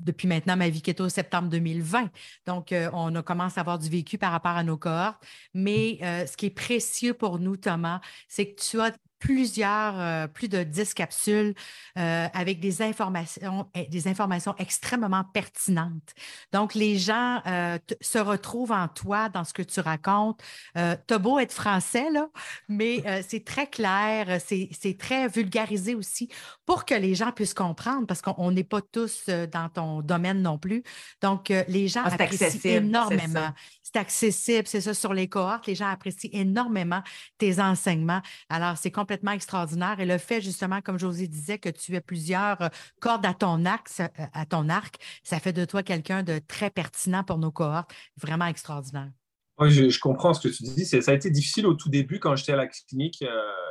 depuis 0.00 0.26
maintenant 0.26 0.56
ma 0.56 0.68
vie 0.68 0.82
keto 0.82 1.08
septembre 1.08 1.48
2020. 1.50 2.10
Donc, 2.46 2.72
euh, 2.72 2.90
on 2.94 3.14
a 3.14 3.22
commencé 3.22 3.58
à 3.58 3.60
avoir 3.60 3.78
du 3.78 3.88
vécu 3.88 4.18
par 4.18 4.32
rapport 4.32 4.56
à 4.56 4.64
nos 4.64 4.76
cohortes. 4.76 5.22
Mais 5.54 5.98
ce 6.26 6.36
qui 6.36 6.46
est 6.46 6.50
précieux 6.50 7.14
pour 7.14 7.38
nous, 7.38 7.56
Thomas, 7.56 8.00
c'est 8.26 8.52
que 8.52 8.60
tu 8.60 8.80
as 8.80 8.92
plusieurs, 9.20 10.00
euh, 10.00 10.26
plus 10.26 10.48
de 10.48 10.64
10 10.64 10.94
capsules 10.94 11.54
euh, 11.98 12.26
avec 12.32 12.58
des 12.58 12.82
informations, 12.82 13.68
eh, 13.74 13.86
des 13.86 14.08
informations 14.08 14.54
extrêmement 14.58 15.24
pertinentes. 15.24 16.14
Donc, 16.52 16.74
les 16.74 16.98
gens 16.98 17.40
euh, 17.46 17.78
se 18.00 18.18
retrouvent 18.18 18.72
en 18.72 18.88
toi, 18.88 19.28
dans 19.28 19.44
ce 19.44 19.52
que 19.52 19.62
tu 19.62 19.80
racontes. 19.80 20.40
tu 20.74 21.14
as 21.14 21.18
beau 21.18 21.38
être 21.38 21.52
français, 21.52 22.10
là, 22.10 22.28
mais 22.68 23.04
c'est 23.28 23.44
très 23.44 23.66
clair, 23.66 24.40
c'est 24.40 24.96
très 24.98 25.28
vulgarisé 25.28 25.94
aussi 25.94 26.28
pour 26.64 26.86
que 26.86 26.94
les 26.94 27.14
gens 27.14 27.30
puissent 27.30 27.54
comprendre, 27.54 28.06
parce 28.06 28.22
qu'on 28.22 28.50
n'est 28.50 28.64
pas 28.64 28.80
tous 28.80 29.28
dans 29.28 29.68
ton 29.68 30.00
domaine 30.00 30.40
non 30.40 30.56
plus. 30.56 30.82
Donc, 31.20 31.52
les 31.68 31.88
gens 31.88 32.02
ah, 32.04 32.14
apprécient 32.14 32.48
énormément. 32.64 33.52
C'est 33.92 33.98
accessible, 33.98 34.68
c'est 34.68 34.80
ça, 34.80 34.94
sur 34.94 35.12
les 35.14 35.28
cohortes, 35.28 35.66
les 35.66 35.74
gens 35.74 35.88
apprécient 35.88 36.30
énormément 36.32 37.02
tes 37.38 37.60
enseignements. 37.60 38.22
Alors, 38.48 38.78
c'est 38.78 38.92
complètement 38.92 39.32
extraordinaire. 39.32 39.98
Et 39.98 40.06
le 40.06 40.18
fait, 40.18 40.40
justement, 40.40 40.80
comme 40.80 40.96
José 40.96 41.26
disait, 41.26 41.58
que 41.58 41.68
tu 41.68 41.96
aies 41.96 42.00
plusieurs 42.00 42.62
euh, 42.62 42.68
cordes 43.00 43.26
à 43.26 43.34
ton, 43.34 43.64
axe, 43.64 43.98
euh, 43.98 44.26
à 44.32 44.46
ton 44.46 44.68
arc, 44.68 44.96
ça 45.24 45.40
fait 45.40 45.52
de 45.52 45.64
toi 45.64 45.82
quelqu'un 45.82 46.22
de 46.22 46.38
très 46.38 46.70
pertinent 46.70 47.24
pour 47.24 47.38
nos 47.38 47.50
cohortes. 47.50 47.90
Vraiment 48.16 48.46
extraordinaire. 48.46 49.10
Oui, 49.58 49.70
je, 49.72 49.98
comprends 49.98 50.34
ce 50.34 50.48
que 50.48 50.54
tu 50.54 50.62
dis. 50.62 50.86
Ça 50.86 50.98
a 51.10 51.14
été 51.14 51.28
difficile 51.28 51.66
au 51.66 51.74
tout 51.74 51.88
début 51.88 52.20
quand 52.20 52.36
j'étais 52.36 52.52
à 52.52 52.56
la 52.56 52.68
clinique. 52.68 53.22
Euh, 53.22 53.69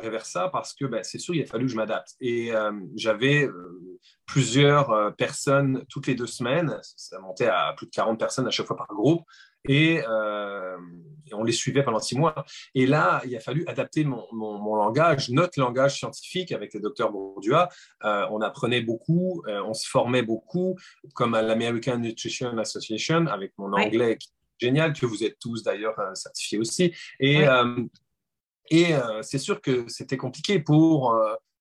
Reversa 0.00 0.48
parce 0.48 0.74
que 0.74 0.84
ben, 0.84 1.02
c'est 1.02 1.18
sûr, 1.18 1.34
il 1.34 1.42
a 1.42 1.46
fallu 1.46 1.66
que 1.66 1.72
je 1.72 1.76
m'adapte. 1.76 2.14
Et 2.20 2.52
j'avais 2.94 3.48
plusieurs 4.26 5.14
personnes 5.16 5.84
toutes 5.88 6.06
les 6.06 6.14
deux 6.14 6.26
semaines. 6.26 6.78
Ça 6.96 7.18
montait 7.20 7.46
à 7.48 7.74
plus 7.76 7.86
de 7.86 7.90
40 7.92 8.18
personnes 8.18 8.46
à 8.46 8.50
chaque 8.50 8.66
fois 8.66 8.76
par 8.76 8.88
groupe. 8.88 9.22
Euh, 9.70 10.76
et, 11.26 11.34
on 11.34 11.42
les 11.42 11.52
suivait 11.52 11.82
pendant 11.82 11.98
six 11.98 12.16
mois. 12.16 12.44
Et 12.74 12.86
là, 12.86 13.20
il 13.26 13.36
a 13.36 13.40
fallu 13.40 13.64
adapter 13.66 14.04
mon, 14.04 14.76
langage, 14.76 15.30
notre 15.30 15.58
langage 15.58 15.98
scientifique 15.98 16.52
avec 16.52 16.74
le 16.74 16.80
docteur 16.80 17.10
Bourdua. 17.10 17.68
Euh, 18.04 18.26
on 18.30 18.40
apprenait 18.40 18.80
beaucoup, 18.80 19.42
euh, 19.48 19.62
on 19.64 19.74
se 19.74 19.88
formait 19.88 20.22
beaucoup, 20.22 20.76
comme 21.14 21.34
à 21.34 21.42
l'American 21.42 21.98
Nutrition 21.98 22.56
Association, 22.58 23.26
avec 23.26 23.52
mon 23.58 23.72
anglais 23.72 24.18
génial, 24.58 24.92
que 24.92 25.04
vous 25.04 25.24
êtes 25.24 25.38
tous 25.38 25.62
d'ailleurs 25.62 25.96
certifiés 26.14 26.58
aussi. 26.58 26.94
Et, 27.20 27.44
et 28.70 28.94
c'est 29.22 29.38
sûr 29.38 29.60
que 29.60 29.86
c'était 29.88 30.16
compliqué 30.16 30.58
pour 30.60 31.14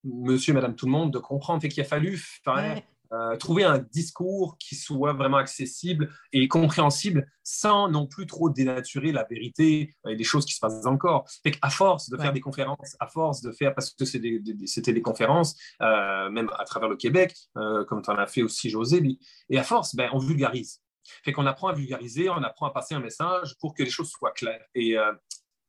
monsieur 0.03 0.51
et 0.51 0.55
madame 0.55 0.75
tout 0.75 0.85
le 0.85 0.91
monde 0.91 1.11
de 1.11 1.19
comprendre. 1.19 1.61
Fait 1.61 1.69
qu'il 1.69 1.81
a 1.81 1.85
fallu 1.85 2.17
faire 2.17 2.81
euh, 3.13 3.37
trouver 3.37 3.63
un 3.63 3.77
discours 3.77 4.57
qui 4.57 4.75
soit 4.75 5.13
vraiment 5.13 5.37
accessible 5.37 6.09
et 6.33 6.47
compréhensible 6.47 7.31
sans 7.43 7.87
non 7.87 8.07
plus 8.07 8.25
trop 8.25 8.49
dénaturer 8.49 9.11
la 9.11 9.23
vérité 9.23 9.93
et 10.07 10.15
les 10.15 10.23
choses 10.23 10.45
qui 10.45 10.53
se 10.53 10.59
passent 10.59 10.81
dans 10.81 10.91
le 10.91 10.97
corps. 10.97 11.25
à 11.61 11.69
force 11.69 12.09
de 12.09 12.17
faire 12.17 12.33
des 12.33 12.41
conférences, 12.41 12.95
à 12.99 13.07
force 13.07 13.41
de 13.41 13.51
faire, 13.51 13.75
parce 13.75 13.91
que 13.91 14.05
c'était 14.05 14.93
des, 14.93 15.01
conférences, 15.01 15.55
euh, 15.81 16.29
même 16.29 16.49
à 16.57 16.65
travers 16.65 16.89
le 16.89 16.95
Québec, 16.95 17.35
euh, 17.57 17.85
comme 17.85 18.01
tu 18.01 18.09
en 18.09 18.17
as 18.17 18.27
fait 18.27 18.41
aussi, 18.41 18.69
José, 18.69 19.01
et 19.49 19.57
à 19.59 19.63
force, 19.63 19.95
ben, 19.95 20.09
on 20.11 20.17
vulgarise. 20.17 20.81
Fait 21.23 21.31
qu'on 21.31 21.45
apprend 21.45 21.67
à 21.67 21.73
vulgariser, 21.73 22.29
on 22.29 22.41
apprend 22.41 22.65
à 22.65 22.71
passer 22.71 22.95
un 22.95 22.99
message 22.99 23.55
pour 23.59 23.75
que 23.75 23.83
les 23.83 23.91
choses 23.91 24.09
soient 24.09 24.31
claires. 24.31 24.65
Et 24.73 24.97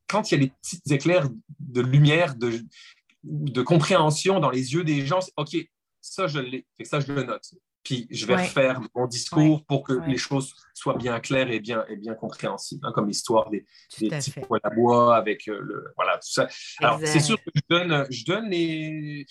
quand 0.09 0.31
il 0.31 0.35
y 0.35 0.39
a 0.39 0.47
des 0.47 0.53
petites 0.63 0.91
éclairs 0.91 1.29
de 1.61 1.81
lumière, 1.81 2.35
de, 2.37 2.61
de 3.25 3.63
compréhension 3.63 4.41
dans 4.41 4.51
les 4.51 4.75
yeux 4.75 4.85
des 4.85 5.05
gens, 5.05 5.21
c'est 5.21 5.33
OK, 5.37 5.57
ça, 6.01 6.27
je 6.27 6.39
l'ai. 6.39 6.67
Ça, 6.85 7.01
je 7.01 7.13
le 7.13 7.23
note. 7.25 7.55
Puis 7.83 8.09
je 8.11 8.27
vais 8.27 8.35
refaire 8.35 8.81
mon 8.97 9.07
discours 9.07 9.65
pour 9.65 9.85
que 9.85 9.93
les 10.09 10.17
choses 10.17 10.55
soient 10.75 10.97
bien 10.97 11.21
claires 11.21 11.51
et 11.51 11.61
bien, 11.61 11.85
et 11.89 11.97
bien 11.97 12.15
compréhensibles, 12.15 12.85
hein, 12.85 12.91
comme 12.93 13.07
l'histoire 13.07 13.49
des, 13.49 13.65
des 14.01 14.09
petits 14.09 14.33
poils 14.33 14.61
à 14.65 14.71
bois 14.71 15.17
avec 15.17 15.47
euh, 15.47 15.61
le. 15.63 15.85
Voilà, 15.95 16.15
tout 16.15 16.31
ça. 16.31 16.49
Alors, 16.81 16.99
c'est 17.05 17.21
sûr 17.21 17.37
que 17.37 17.51
je 17.55 17.61
donne, 17.71 18.07
je 18.11 18.25
donne 18.25 18.51
les 18.51 19.25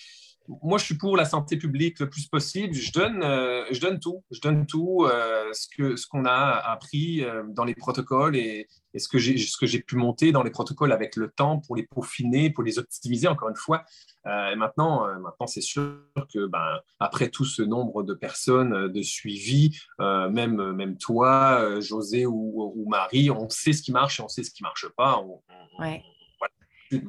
moi, 0.62 0.78
je 0.78 0.86
suis 0.86 0.98
pour 0.98 1.18
la 1.18 1.26
santé 1.26 1.58
publique 1.58 2.00
le 2.00 2.10
plus 2.10 2.28
possible. 2.28 2.74
Je 2.74 2.92
donne, 2.92 3.24
euh, 3.24 3.66
je 3.72 3.80
donne 3.80 4.00
tout. 4.00 4.24
Je 4.32 4.40
donne 4.40 4.66
tout, 4.66 5.06
euh, 5.10 5.52
ce 5.54 5.68
qu'on 5.76 5.98
ce 5.98 6.08
qu'on 6.08 6.26
a 6.26 6.62
appris 6.72 7.24
euh, 7.24 7.44
dans 7.48 7.64
les 7.64 7.76
protocoles 7.76 8.36
et, 8.36 8.68
et 8.94 9.00
ce 9.00 9.08
que 9.08 9.18
j'ai 9.18 9.80
pu 9.80 9.96
monter 9.96 10.32
dans 10.32 10.44
les 10.44 10.52
protocoles 10.52 10.92
avec 10.92 11.16
le 11.16 11.30
temps 11.30 11.60
pour 11.60 11.76
les 11.76 11.84
peaufiner, 11.84 12.50
pour 12.50 12.64
les 12.64 12.80
optimiser, 12.80 13.28
encore 13.28 13.50
une 13.50 13.56
fois. 13.56 13.84
maintenant, 14.24 15.06
maintenant 15.20 15.48
c'est 15.48 15.62
sûr 15.62 15.98
que 16.34 16.48
ben, 16.48 16.80
après 17.00 17.30
tout 17.30 17.44
ce 17.44 17.62
nombre 17.62 18.04
de 18.04 18.14
personnes 18.14 18.88
de 18.88 19.02
suivi, 19.02 19.78
même, 20.00 20.72
même 20.72 20.98
toi, 20.98 21.82
José 21.82 22.26
ou, 22.26 22.72
ou, 22.74 22.88
Marie, 22.88 23.30
on 23.30 23.50
sait 23.50 23.74
ce 23.74 23.82
qui 23.82 23.92
marche 23.92 24.22
et 24.22 24.24
on 24.24 24.30
sait 24.30 24.44
ce 24.44 24.52
qui 24.52 24.64
ne 24.64 24.68
marche 24.68 24.88
pas. 24.96 25.20
On, 25.20 25.42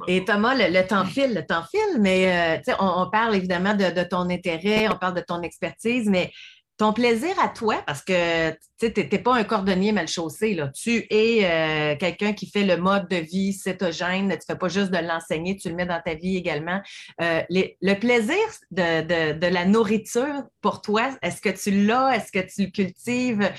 et 0.06 0.24
Thomas, 0.24 0.54
le, 0.54 0.86
temps 0.86 1.04
file, 1.04 1.34
le 1.34 1.44
temps 1.44 1.64
file, 1.70 2.00
mais 2.00 2.60
euh, 2.68 2.74
on, 2.78 3.02
on, 3.02 3.10
parle 3.10 3.36
évidemment 3.36 3.74
de, 3.74 3.90
de, 3.90 4.02
ton 4.02 4.30
intérêt, 4.30 4.88
on 4.88 4.96
parle 4.96 5.14
de 5.14 5.20
ton 5.20 5.42
expertise, 5.42 6.08
mais 6.08 6.32
ton 6.78 6.92
plaisir 6.92 7.34
à 7.42 7.48
toi, 7.48 7.82
parce 7.86 8.02
que 8.02 8.50
tu 8.78 8.92
n'es 8.94 9.18
pas 9.18 9.34
un 9.34 9.44
cordonnier 9.44 9.92
mal 9.92 10.06
chaussé, 10.06 10.54
là. 10.54 10.68
tu 10.68 11.06
es 11.10 11.44
euh, 11.44 11.96
quelqu'un 11.96 12.32
qui 12.32 12.50
fait 12.50 12.64
le 12.64 12.76
mode 12.76 13.08
de 13.08 13.16
vie 13.16 13.52
cétogène, 13.52 14.28
tu 14.28 14.36
ne 14.36 14.40
fais 14.46 14.58
pas 14.58 14.68
juste 14.68 14.90
de 14.90 14.98
l'enseigner, 14.98 15.56
tu 15.56 15.68
le 15.68 15.74
mets 15.74 15.86
dans 15.86 16.00
ta 16.04 16.14
vie 16.14 16.36
également. 16.36 16.80
Euh, 17.22 17.42
le 17.48 17.94
plaisir 17.94 18.36
de, 18.70 19.32
de, 19.32 19.46
la 19.46 19.64
nourriture 19.64 20.42
pour 20.60 20.82
toi, 20.82 21.10
est-ce 21.22 21.40
que 21.40 21.48
tu 21.48 21.86
l'as, 21.86 22.16
est-ce 22.16 22.32
que 22.32 22.46
tu 22.46 22.66
le 22.66 22.70
cultives? 22.70 23.50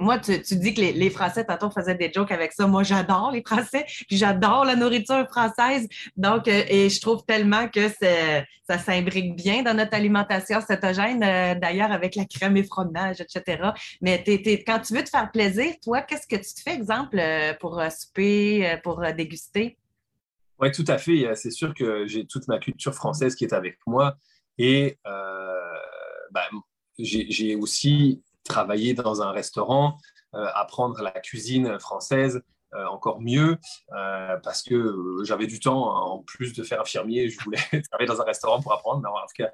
moi, 0.00 0.18
tu, 0.18 0.42
tu, 0.42 0.56
dis 0.56 0.74
que 0.74 0.80
les, 0.80 0.92
les 0.92 1.10
Français, 1.10 1.44
tantôt, 1.44 1.70
faisaient 1.70 1.94
des 1.94 2.12
jokes 2.12 2.32
avec 2.32 2.52
ça. 2.52 2.66
Moi, 2.66 2.82
j'adore 2.82 3.30
les 3.32 3.42
Français, 3.42 3.86
puis 4.08 4.16
j'adore 4.16 4.64
la 4.64 4.76
nourriture 4.76 5.26
française. 5.28 5.88
Donc, 6.16 6.48
euh, 6.48 6.64
et 6.68 6.90
je 6.90 7.00
trouve 7.00 7.24
tellement 7.24 7.68
que 7.68 7.88
ça 7.88 8.78
s'imbrique 8.78 9.36
bien 9.36 9.62
dans 9.62 9.74
notre 9.74 9.94
alimentation 9.94 10.60
cétogène, 10.60 11.20
d'ailleurs, 11.20 11.92
avec 11.92 12.16
la 12.16 12.24
crème 12.24 12.56
et 12.56 12.64
fromage, 12.64 13.20
etc. 13.20 13.70
Mais 14.00 14.22
quand 14.66 14.80
tu 14.80 14.94
veux 14.94 15.04
te 15.04 15.08
faire 15.08 15.30
plaisir, 15.30 15.74
toi, 15.82 16.02
qu'est-ce 16.02 16.26
que 16.26 16.36
tu 16.36 16.54
te 16.54 16.60
fais, 16.60 16.74
exemple, 16.74 17.18
euh, 17.18 17.54
pour 17.54 17.78
euh, 17.78 17.88
souper, 17.88 18.68
euh, 18.68 18.76
pour 18.82 19.00
déguster? 19.16 19.78
Oui, 20.58 20.72
tout 20.72 20.84
à 20.88 20.98
fait. 20.98 21.34
C'est 21.34 21.50
sûr 21.50 21.72
que 21.74 22.06
j'ai 22.06 22.26
toute 22.26 22.48
ma 22.48 22.58
culture 22.58 22.94
française 22.94 23.34
qui 23.34 23.44
est 23.44 23.52
avec 23.52 23.78
moi. 23.86 24.16
Et 24.58 24.98
ben, 25.04 26.42
j'ai 26.98 27.54
aussi 27.54 28.22
travaillé 28.42 28.94
dans 28.94 29.20
un 29.20 29.32
restaurant, 29.32 29.98
apprendre 30.32 31.02
la 31.02 31.10
cuisine 31.10 31.78
française, 31.78 32.42
encore 32.72 33.20
mieux 33.20 33.58
parce 34.42 34.62
que 34.62 35.18
j'avais 35.24 35.46
du 35.46 35.60
temps 35.60 35.94
en 35.94 36.22
plus 36.22 36.54
de 36.54 36.62
faire 36.62 36.80
infirmier. 36.80 37.28
Je 37.28 37.38
voulais 37.38 37.58
travailler 37.90 38.08
dans 38.08 38.22
un 38.22 38.24
restaurant 38.24 38.62
pour 38.62 38.72
apprendre. 38.72 39.06
en 39.06 39.26
tout 39.26 39.42
cas, 39.42 39.50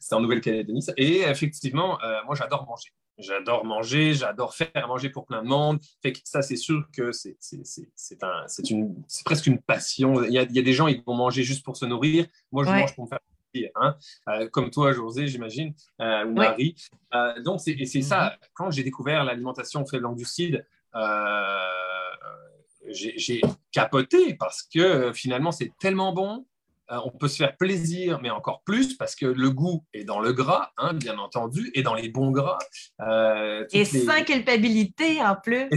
c'est 0.00 0.14
en 0.14 0.20
Nouvelle-Calédonie. 0.20 0.86
Et 0.96 1.20
effectivement, 1.20 1.98
moi, 2.24 2.34
j'adore 2.34 2.64
manger. 2.64 2.94
J'adore 3.18 3.64
manger, 3.64 4.12
j'adore 4.12 4.54
faire 4.54 4.88
manger 4.88 5.08
pour 5.08 5.24
plein 5.24 5.42
de 5.42 5.48
monde. 5.48 5.78
Fait 6.02 6.12
que 6.12 6.18
ça, 6.24 6.42
c'est 6.42 6.56
sûr 6.56 6.86
que 6.92 7.12
c'est 7.12 7.38
presque 9.24 9.46
une 9.46 9.60
passion. 9.60 10.22
Il 10.24 10.32
y, 10.32 10.38
a, 10.38 10.42
il 10.42 10.52
y, 10.52 10.58
a, 10.58 10.62
des 10.62 10.72
gens, 10.74 10.86
ils 10.86 11.02
vont 11.02 11.14
manger 11.14 11.42
juste 11.42 11.64
pour 11.64 11.76
se 11.76 11.86
nourrir. 11.86 12.26
Moi, 12.52 12.64
je 12.64 12.70
mange 12.70 12.94
pour 12.94 13.04
me 13.04 13.08
faire 13.08 13.20
plaisir. 13.52 13.70
Hein? 13.76 13.96
Euh, 14.28 14.48
comme 14.50 14.70
toi, 14.70 14.92
José, 14.92 15.28
j'imagine, 15.28 15.72
euh, 16.00 16.26
ou 16.26 16.34
Marie. 16.34 16.76
Euh, 17.14 17.40
donc, 17.42 17.60
c'est 17.60 18.02
ça. 18.02 18.24
Mhm. 18.24 18.48
Quand 18.52 18.70
j'ai 18.70 18.82
découvert 18.82 19.24
l'alimentation 19.24 19.86
faite 19.86 20.02
glucides, 20.02 20.66
j'ai 22.88 23.40
capoté 23.72 24.34
parce 24.34 24.62
que 24.62 25.12
finalement, 25.14 25.52
c'est 25.52 25.72
tellement 25.78 26.12
bon 26.12 26.46
on 26.88 27.10
peut 27.10 27.28
se 27.28 27.36
faire 27.36 27.56
plaisir, 27.56 28.20
mais 28.22 28.30
encore 28.30 28.62
plus 28.62 28.96
parce 28.96 29.14
que 29.14 29.26
le 29.26 29.50
goût 29.50 29.84
est 29.92 30.04
dans 30.04 30.20
le 30.20 30.32
gras, 30.32 30.70
hein, 30.76 30.94
bien 30.94 31.18
entendu, 31.18 31.70
et 31.74 31.82
dans 31.82 31.94
les 31.94 32.08
bons 32.08 32.30
gras. 32.30 32.58
Euh, 33.00 33.64
et 33.72 33.84
sans 33.84 34.22
culpabilité 34.24 35.22
en 35.22 35.36
plus. 35.36 35.68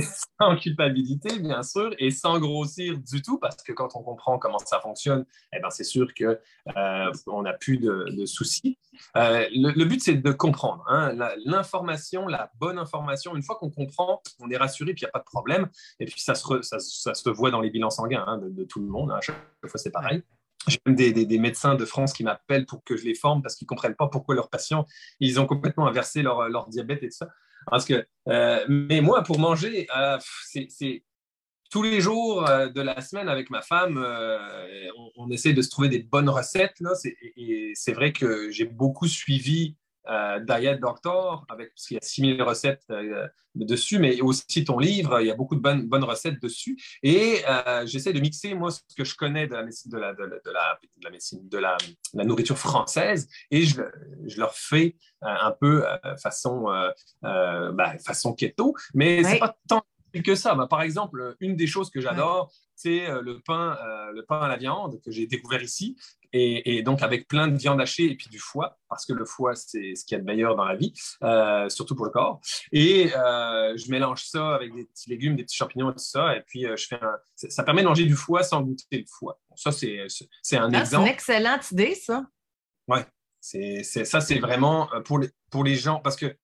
sans 0.42 0.56
culpabilité, 0.58 1.39
bien 1.39 1.63
sûr, 1.63 1.92
et 1.98 2.12
sans 2.12 2.39
grossir 2.39 2.98
du 3.00 3.22
tout, 3.22 3.39
parce 3.39 3.62
que 3.63 3.72
quand 3.72 3.96
on 3.96 4.04
comprend 4.04 4.38
comment 4.38 4.60
ça 4.60 4.80
fonctionne, 4.80 5.25
eh 5.54 5.60
ben, 5.60 5.70
c'est 5.70 5.84
sûr 5.84 6.08
qu'on 6.13 6.36
euh, 6.78 7.42
n'a 7.42 7.54
plus 7.54 7.78
de, 7.78 8.25
soucis. 8.25 8.78
Le, 9.16 9.84
but, 9.86 10.01
c'est 10.01 10.16
de 10.16 10.32
comprendre 10.32 10.84
hein, 10.88 11.16
l'information, 11.46 12.28
la, 12.28 12.51
bonne 12.60 12.78
information. 12.78 13.36
Une 13.36 13.44
fois 13.44 13.56
qu'on 13.56 13.70
comprend, 13.70 14.22
on 14.39 14.50
est 14.50 14.58
rassuré, 14.58 14.94
puis 14.94 15.01
il 15.01 15.06
n'y 15.06 15.10
a 15.10 15.12
pas 15.12 15.20
de 15.20 15.25
problème. 15.25 15.68
Et 16.00 16.06
puis 16.06 16.20
ça 16.20 16.36
se, 16.36 16.62
ça, 16.62 16.80
se 17.13 17.30
voit 17.30 17.51
dans 17.51 17.62
les 17.62 17.70
bilans 17.70 17.89
sanguins 17.89 18.24
hein, 18.28 18.38
de, 18.38 18.63
tout 18.63 18.80
le 18.80 18.88
monde. 18.88 19.12
À 19.12 19.22
chaque 19.22 19.36
fois, 19.66 19.80
c'est 19.80 19.92
pareil. 19.92 20.24
J'ai 20.68 20.80
même 20.86 20.96
des, 20.96 21.39
médecins 21.39 21.75
de 21.75 21.86
France 21.86 22.13
qui 22.13 22.24
m'appellent 22.24 22.66
pour 22.66 22.84
que 22.84 22.98
je 22.98 23.06
les 23.06 23.16
forme 23.16 23.42
parce 23.42 23.56
qu'ils 23.56 23.66
ne 23.66 23.70
comprennent 23.70 23.96
pas 23.96 24.08
pourquoi 24.08 24.36
leurs 24.36 24.50
patients, 24.50 24.86
ils 25.20 25.39
ont 25.39 25.46
complètement 25.46 25.88
inversé 25.88 26.22
leur, 26.22 26.68
diabète 26.68 27.04
et 27.04 27.08
tout 27.08 27.16
ça. 27.16 27.30
Parce 27.68 27.86
que, 27.86 28.06
euh, 28.28 28.66
mais 28.68 29.01
moi, 29.01 29.24
pour 29.24 29.39
manger, 29.39 29.88
euh, 29.96 30.18
c'est 30.46 31.04
tous 31.72 31.84
les 31.84 32.01
jours 32.01 32.50
euh, 32.50 32.68
de 32.68 32.82
la 32.82 33.00
semaine 33.01 33.30
avec 33.30 33.50
ma 33.50 33.62
femme, 33.62 34.04
on, 35.16 35.30
essaie 35.30 35.54
de 35.54 35.62
se 35.62 35.70
trouver 35.70 35.88
des 35.88 36.00
bonnes 36.00 36.30
recettes. 36.30 36.80
Là, 36.82 36.92
et 37.38 37.72
c'est 37.75 37.94
vrai 37.94 38.12
que 38.12 38.50
j'ai 38.51 38.66
beaucoup 38.66 39.08
suivi 39.08 39.75
euh, 40.10 40.39
Diet 40.39 40.80
Doctor, 40.80 41.46
avec, 41.50 41.74
parce 41.74 41.88
qu'il 41.88 41.96
y 41.96 41.98
a 41.98 42.01
6000 42.01 42.42
recettes 42.42 42.84
euh, 42.89 43.28
dessus, 43.56 44.00
mais 44.00 44.22
aussi 44.22 44.63
ton 44.66 44.80
livre, 44.80 45.22
il 45.22 45.28
y 45.28 45.32
a 45.32 45.36
beaucoup 45.36 45.56
de 45.56 45.62
bonnes, 45.62 45.88
bonnes 45.88 46.04
recettes 46.04 46.42
dessus. 46.42 46.78
Et 47.04 47.42
euh, 47.48 47.86
j'essaie 47.86 48.13
de 48.13 48.20
mixer, 48.20 48.54
moi, 48.54 48.72
ce 48.72 48.80
que 48.98 49.04
je 49.04 49.16
connais 49.16 49.48
de 49.48 49.54
la, 49.54 49.63
de 49.63 49.98
la, 49.98 50.13
de 50.13 50.24
la, 50.24 50.80
de 50.98 51.04
la, 51.04 51.10
médecine, 51.10 51.48
de 51.48 51.58
la, 51.58 51.78
nourriture 52.13 52.58
française, 52.58 53.28
et 53.51 53.63
je, 53.63 53.82
je 54.25 54.39
leur 54.39 54.56
fais 54.56 54.96
un 55.22 55.51
peu 55.51 55.86
façon, 56.22 56.66
bah, 57.22 57.98
façon 58.04 58.34
keto, 58.34 58.75
mais 58.94 59.24
c'est 59.24 59.39
pas 59.39 59.58
tant 59.68 59.84
que 60.24 60.36
ça. 60.36 60.56
Bah, 60.56 60.68
par 60.68 60.82
exemple, 60.82 61.36
une 61.39 61.56
des 61.56 61.68
choses 61.68 61.89
que 61.89 62.01
j'adore, 62.01 62.51
c'est 62.75 63.08
le 63.22 63.39
pain, 63.39 63.78
le 64.13 64.24
pain 64.24 64.42
à 64.42 64.48
la 64.48 64.56
viande 64.56 65.01
que 65.01 65.12
j'ai 65.12 65.28
découvert 65.28 65.62
ici, 65.62 65.98
et, 66.32 66.84
donc 66.84 67.01
avec 67.01 67.28
plein 67.28 67.48
de 67.48 67.58
viande 67.58 67.82
hachée 67.82 68.06
et 68.06 68.16
puis 68.16 68.30
du 68.30 68.39
foie, 68.39 68.78
parce 68.88 69.06
que 69.06 69.13
le 69.13 69.25
foie, 69.25 69.56
c'est 69.56 69.96
ce 69.96 70.06
qu'il 70.06 70.16
y 70.16 70.20
a 70.20 70.22
de 70.22 70.25
meilleur 70.25 70.56
dans 70.56 70.66
la 70.66 70.75
vie, 70.75 70.94
euh, 71.24 71.68
surtout 71.70 71.96
pour 71.96 72.06
le 72.06 72.12
corps. 72.12 72.39
Et 72.72 73.12
euh, 73.16 73.75
je 73.75 73.89
mélange 73.89 74.24
ça 74.25 74.56
avec 74.56 74.74
des 74.74 74.86
petits 74.86 75.10
légumes, 75.10 75.36
des 75.36 75.44
petits 75.44 75.58
champignons 75.58 75.89
et 75.89 75.94
tout 75.94 76.00
ça, 76.00 76.36
et 76.36 76.42
puis 76.42 76.66
euh, 76.66 76.75
je 76.75 76.88
fais 76.88 77.00
un... 77.01 77.18
Ça 77.36 77.63
permet 77.63 77.82
de 77.82 77.88
manger 77.88 78.06
du 78.06 78.16
foie 78.16 78.44
sans 78.44 78.62
goûter 78.62 79.00
le 79.00 79.06
foie. 79.08 79.39
ça, 79.56 79.72
c'est 79.72 79.98
un 80.58 80.74
ah, 80.74 80.80
exemple. 80.80 80.88
C'est 80.88 80.96
une 80.98 81.08
excellente 81.08 81.72
idée, 81.72 81.96
ça. 81.96 82.25
Oui, 82.88 83.00
ça, 83.42 84.22
c'est 84.22 84.39
vraiment 84.39 84.89
pour 85.06 85.20
les, 85.20 85.30
pour 85.50 85.63
les 85.63 85.75
gens, 85.75 86.00
parce 86.00 86.16
que 86.16 86.36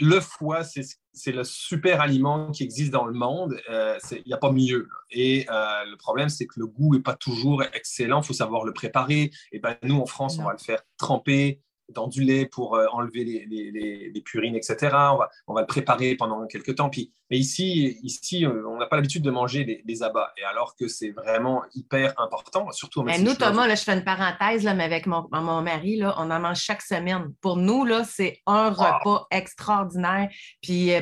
le 0.00 0.20
foie, 0.20 0.62
c'est 0.64 1.32
le 1.32 1.44
super 1.44 2.00
aliment 2.00 2.50
qui 2.50 2.62
existe 2.62 2.92
dans 2.92 3.06
le 3.06 3.14
monde. 3.14 3.58
Euh, 3.70 3.98
il 4.12 4.22
n'y 4.26 4.32
a 4.32 4.38
pas 4.38 4.52
mieux. 4.52 4.88
Et 5.10 5.46
euh, 5.50 5.84
le 5.84 5.96
problème, 5.96 6.28
c'est 6.28 6.46
que 6.46 6.60
le 6.60 6.66
goût 6.66 6.94
n'est 6.94 7.02
pas 7.02 7.14
toujours 7.14 7.62
excellent. 7.72 8.20
Il 8.20 8.26
faut 8.26 8.32
savoir 8.32 8.64
le 8.64 8.72
préparer. 8.72 9.30
Et 9.52 9.58
ben, 9.58 9.76
nous, 9.82 9.98
en 9.98 10.06
France, 10.06 10.38
on 10.38 10.44
va 10.44 10.52
le 10.52 10.58
faire 10.58 10.82
tremper 10.96 11.62
dans 11.88 12.06
du 12.06 12.22
lait 12.22 12.46
pour 12.46 12.76
euh, 12.76 12.86
enlever 12.92 13.24
les, 13.24 14.22
purines, 14.24 14.56
etc. 14.56 14.76
On 14.92 15.16
va, 15.16 15.30
on 15.46 15.54
va 15.54 15.62
le 15.62 15.66
préparer 15.66 16.14
pendant 16.16 16.46
quelques 16.46 16.74
temps. 16.74 16.90
Puis, 16.90 17.12
mais 17.30 17.38
ici, 17.38 17.98
ici 18.02 18.44
euh, 18.44 18.66
on 18.68 18.76
n'a 18.76 18.86
pas 18.86 18.96
l'habitude 18.96 19.22
de 19.22 19.30
manger 19.30 19.82
des, 19.84 20.02
abats. 20.02 20.32
Et 20.36 20.44
alors 20.44 20.76
que 20.76 20.86
c'est 20.88 21.10
vraiment 21.10 21.62
hyper 21.74 22.14
important, 22.18 22.70
surtout 22.72 23.00
en 23.00 23.04
Nous, 23.04 23.34
Thomas, 23.34 23.66
là, 23.66 23.74
je 23.74 23.82
fais 23.82 23.94
une 23.94 24.04
parenthèse, 24.04 24.64
là, 24.64 24.74
mais 24.74 24.84
avec 24.84 25.06
mon, 25.06 25.26
mon 25.32 25.62
mari, 25.62 25.96
là, 25.96 26.14
on 26.18 26.30
en 26.30 26.40
mange 26.40 26.60
chaque 26.60 26.82
semaine. 26.82 27.32
Pour 27.40 27.56
nous, 27.56 27.84
là, 27.84 28.04
c'est 28.04 28.40
un 28.46 28.74
ah. 28.76 28.98
repas 28.98 29.26
extraordinaire. 29.30 30.28
Puis, 30.62 30.94
euh, 30.94 31.00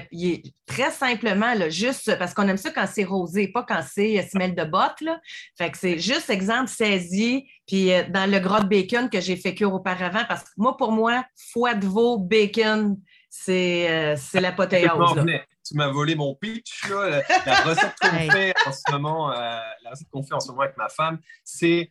très 0.67 0.91
simplement, 0.91 1.55
là, 1.55 1.69
juste 1.69 2.17
parce 2.19 2.35
qu'on 2.35 2.49
aime 2.49 2.57
ça 2.57 2.71
quand 2.71 2.87
c'est 2.87 3.05
rosé, 3.05 3.49
pas 3.49 3.63
quand 3.63 3.83
c'est 3.83 4.27
semelle 4.29 4.55
de 4.55 4.65
botte. 4.65 5.01
Là. 5.01 5.21
Fait 5.57 5.71
que 5.71 5.79
c'est 5.79 5.99
juste 5.99 6.31
exemple 6.31 6.69
saisi 6.69 7.47
puis 7.67 7.93
euh, 7.93 8.05
dans 8.09 8.31
le 8.31 8.39
gras 8.39 8.61
de 8.61 8.69
bacon 8.69 9.11
que 9.11 9.21
j'ai 9.21 9.37
fait 9.37 9.55
cuire 9.55 9.75
auparavant, 9.75 10.25
parce 10.29 10.45
que 10.45 10.51
moi, 10.57 10.77
pour 10.77 10.93
moi, 10.93 11.25
foie 11.35 11.75
de 11.75 11.87
veau, 11.87 12.19
bacon, 12.19 12.97
c'est 13.29 14.15
euh, 14.15 14.17
l'apothéose. 14.35 15.25
Tu 15.67 15.75
m'as 15.75 15.89
volé 15.89 16.15
mon 16.15 16.37
pitch. 16.37 16.89
Là. 16.89 17.23
La, 17.45 17.61
recette 17.63 17.95
qu'on 18.01 18.31
fait 18.31 18.55
en 18.67 18.73
ce 18.73 18.93
moment, 18.93 19.33
euh, 19.33 19.35
la 19.83 19.91
recette 19.91 20.09
qu'on 20.13 20.23
fait 20.23 20.35
en 20.35 20.41
ce 20.41 20.49
moment 20.49 20.63
avec 20.63 20.77
ma 20.77 20.89
femme, 20.89 21.19
c'est 21.43 21.91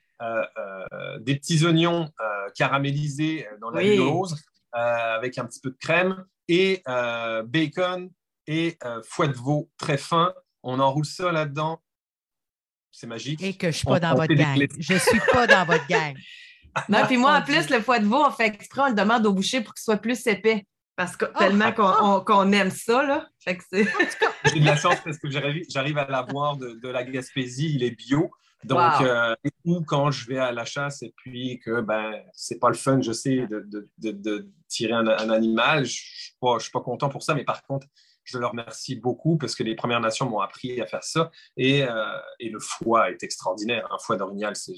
des 1.20 1.36
petits 1.36 1.66
oignons 1.66 2.10
caramélisés 2.56 3.46
dans 3.60 3.70
la 3.70 3.82
oui. 3.82 4.00
avec 4.72 5.38
un 5.38 5.46
petit 5.46 5.60
peu 5.60 5.72
de 5.72 5.78
crème 5.78 6.24
et 6.48 6.82
bacon 7.48 8.10
et 8.48 8.78
foie 9.04 9.28
de 9.28 9.36
veau 9.36 9.70
très 9.78 9.98
fin. 9.98 10.34
On 10.64 10.80
enroule 10.80 11.06
ça 11.06 11.34
là-dedans 11.34 11.82
c'est 12.96 13.08
magique. 13.08 13.42
Et 13.44 13.54
que 13.54 13.68
je 13.68 13.68
ne 13.68 13.72
suis 13.74 13.86
pas 13.86 14.00
dans 14.00 14.16
votre 14.16 14.34
gang. 14.34 14.66
Je 14.80 14.94
ne 14.94 15.00
suis 15.00 15.20
pas 15.32 15.48
dans 15.48 15.66
votre 15.66 15.88
gang. 15.88 16.16
Non, 16.90 17.06
puis 17.06 17.18
moi, 17.18 17.38
en 17.38 17.42
plus, 17.42 17.70
le 17.70 17.82
foie 17.82 18.00
de 18.00 18.06
veau, 18.06 18.24
on 18.26 18.32
fait 18.32 18.48
exprès, 18.48 18.82
on 18.82 18.88
le 18.88 18.94
demande 18.94 19.26
au 19.26 19.34
boucher 19.34 19.62
pour 19.62 19.74
qu'il 19.74 19.84
soit 19.84 19.98
plus 19.98 20.26
épais. 20.28 20.66
Parce 20.96 21.18
que 21.18 21.26
ah, 21.34 21.40
tellement 21.40 21.74
ah, 21.78 22.24
qu'on 22.26 22.52
aime 22.54 22.72
ça, 22.72 23.04
là. 23.04 23.28
J'ai 23.46 23.54
de 23.54 24.66
la 24.66 24.78
chance 24.78 24.96
parce 25.04 25.18
que 25.18 25.30
j'arrive 25.30 25.98
à 25.98 26.08
l'avoir 26.08 26.56
de, 26.56 26.80
de, 26.82 26.88
la 26.88 27.04
Gaspésie, 27.04 27.74
il 27.76 27.84
est 27.84 27.92
bio. 27.92 28.32
Donc, 28.64 29.02
euh, 29.02 29.36
ou 29.66 29.82
quand 29.82 30.10
je 30.12 30.26
vais 30.28 30.38
à 30.38 30.54
la 30.54 30.64
chasse 30.64 31.04
et 31.04 31.14
puis 31.18 31.60
que 31.60 31.82
ben, 31.82 32.14
c'est 32.34 32.60
pas 32.60 32.70
le 32.70 32.76
fun, 32.76 33.02
je 33.02 33.12
sais, 33.12 33.46
de, 33.46 33.68
de, 33.70 34.12
de 34.12 34.50
tirer 34.70 34.94
un, 34.94 35.08
animal, 35.30 35.86
je 35.86 36.02
ne 36.42 36.60
suis, 36.60 36.72
pas 36.72 36.80
content 36.80 37.10
pour 37.10 37.24
ça, 37.24 37.36
mais 37.36 37.44
par 37.44 37.62
contre, 37.64 37.88
je 38.26 38.38
leur 38.38 38.52
remercie 38.52 38.96
beaucoup 38.96 39.38
parce 39.38 39.56
que 39.56 39.64
les 39.64 39.76
Premières 39.76 40.02
Nations 40.02 40.30
m'ont 40.30 40.40
appris 40.40 40.82
à 40.82 40.88
faire 40.88 41.04
ça. 41.04 41.32
Et, 41.58 41.84
euh, 41.84 42.18
et, 42.40 42.50
le 42.50 42.60
foie 42.60 43.12
est 43.12 43.24
extraordinaire. 43.24 43.88
Un 43.92 43.98
foie 44.00 44.18
d'orignal, 44.18 44.56
c'est. 44.56 44.74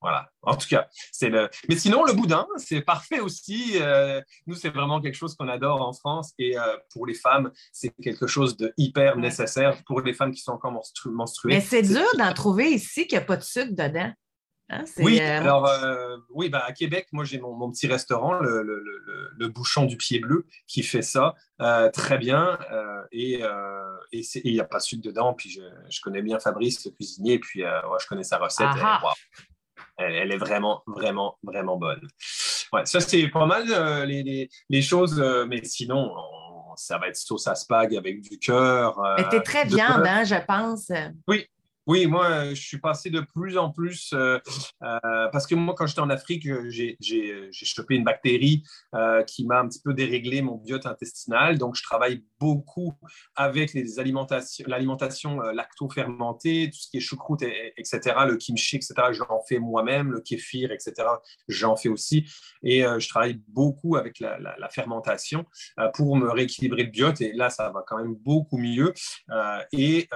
Voilà. 0.00 0.30
En 0.42 0.56
tout 0.56 0.66
cas, 0.66 0.88
c'est 1.12 1.28
le. 1.28 1.50
Mais 1.68 1.76
sinon, 1.76 2.04
le 2.04 2.14
boudin, 2.14 2.46
c'est 2.56 2.80
parfait 2.80 3.20
aussi. 3.20 3.72
Euh, 3.74 4.22
nous, 4.46 4.54
c'est 4.54 4.70
vraiment 4.70 4.98
quelque 5.00 5.14
chose 5.14 5.34
qu'on 5.36 5.48
adore 5.48 5.82
en 5.82 5.92
France. 5.92 6.32
Et 6.38 6.58
euh, 6.58 6.62
pour 6.90 7.06
les 7.06 7.12
femmes, 7.12 7.52
c'est 7.70 7.92
quelque 8.02 8.26
chose 8.26 8.56
de 8.56 8.72
hyper 8.78 9.16
nécessaire 9.16 9.76
pour 9.84 10.00
les 10.00 10.14
femmes 10.14 10.32
qui 10.32 10.40
sont 10.40 10.52
encore 10.52 10.72
menstruées. 11.04 11.54
Mais 11.54 11.60
c'est 11.60 11.82
dur 11.82 12.06
d'en 12.16 12.32
trouver 12.32 12.70
ici 12.70 13.06
qu'il 13.06 13.18
n'y 13.18 13.24
a 13.24 13.26
pas 13.26 13.36
de 13.36 13.42
sucre 13.42 13.72
dedans. 13.72 14.10
Hein, 14.72 14.84
oui, 14.98 15.18
euh, 15.20 15.40
alors 15.40 15.66
euh, 15.66 16.16
oui, 16.30 16.48
bah, 16.48 16.62
à 16.64 16.72
Québec, 16.72 17.08
moi 17.10 17.24
j'ai 17.24 17.40
mon, 17.40 17.70
petit 17.72 17.88
restaurant, 17.88 18.34
le, 18.34 19.48
Bouchon 19.48 19.84
du 19.84 19.96
Pied 19.96 20.20
Bleu, 20.20 20.46
qui 20.68 20.84
fait 20.84 21.02
ça 21.02 21.34
euh, 21.60 21.90
très 21.90 22.18
bien. 22.18 22.56
et 23.10 23.42
il 24.12 24.52
n'y 24.52 24.60
a 24.60 24.64
pas 24.64 24.78
de 24.78 24.82
sucre 24.82 25.02
dedans. 25.02 25.34
Puis 25.34 25.50
je, 25.50 26.00
connais 26.00 26.22
bien 26.22 26.38
Fabrice, 26.38 26.84
le 26.84 26.92
cuisinier, 26.92 27.34
et 27.34 27.38
puis 27.40 27.60
je 27.62 28.06
connais 28.06 28.22
sa 28.22 28.38
recette. 28.38 28.68
Elle, 29.96 30.32
est 30.32 30.38
vraiment, 30.38 30.82
vraiment, 30.86 31.36
vraiment 31.42 31.76
bonne. 31.76 32.06
Ouais, 32.72 32.86
ça, 32.86 33.00
c'est 33.00 33.28
pas 33.28 33.46
mal 33.46 33.66
les, 34.06 34.82
choses, 34.82 35.20
mais 35.48 35.64
sinon, 35.64 36.14
ça 36.76 36.96
va 36.96 37.08
être 37.08 37.16
sauce 37.16 37.48
à 37.48 37.56
spag 37.56 37.96
avec 37.96 38.20
du 38.20 38.38
cœur. 38.38 39.00
mais 39.18 39.28
t'es 39.28 39.42
très 39.42 39.64
viande, 39.64 40.06
hein, 40.06 40.22
je 40.22 40.36
pense. 40.46 40.92
Oui, 41.26 41.48
oui, 41.90 42.06
moi, 42.06 42.30
euh, 42.30 42.50
je 42.50 42.62
suis 42.62 42.78
passé 42.78 43.10
de 43.10 43.18
plus 43.18 43.58
en 43.58 43.72
plus, 43.72 44.12
euh, 44.12 44.38
euh, 44.84 45.28
parce 45.32 45.44
que 45.48 45.56
moi, 45.56 45.74
quand 45.76 45.88
j'étais 45.88 46.00
en 46.00 46.08
Afrique, 46.08 46.46
j'ai 46.68 46.96
chopé 47.50 47.96
une 47.96 48.04
bactérie 48.04 48.62
qui 49.26 49.44
m'a 49.44 49.58
un 49.58 49.66
petit 49.66 49.80
peu 49.82 49.92
déréglé 49.92 50.40
mon 50.40 50.54
biote 50.54 50.86
intestinal. 50.86 51.58
Donc, 51.58 51.74
je 51.74 51.82
travaille 51.82 52.24
beaucoup 52.38 52.94
avec 53.34 53.74
l'alimentation 53.74 55.40
lacto-fermentée, 55.40 56.70
tout 56.72 56.78
ce 56.78 56.90
qui 56.90 56.98
est 56.98 57.00
choucroute, 57.00 57.42
etc., 57.42 58.00
le 58.28 58.36
kimchi, 58.36 58.76
etc., 58.76 58.94
j'en 59.10 59.40
fais 59.48 59.58
moi-même, 59.58 60.12
le 60.12 60.20
kéfir, 60.20 60.70
etc., 60.70 60.92
j'en 61.48 61.74
fais 61.74 61.88
aussi. 61.88 62.24
Et 62.62 62.82
je 62.82 63.08
travaille 63.08 63.40
beaucoup 63.48 63.96
avec 63.96 64.20
la, 64.20 64.68
fermentation 64.70 65.44
pour 65.94 66.16
me 66.16 66.30
rééquilibrer 66.30 66.84
le 66.84 66.90
biote. 66.90 67.20
Et 67.20 67.32
là, 67.32 67.50
ça 67.50 67.70
va 67.70 67.82
quand 67.84 67.98
même 67.98 68.14
beaucoup 68.14 68.58
mieux. 68.58 68.94
et 69.72 70.08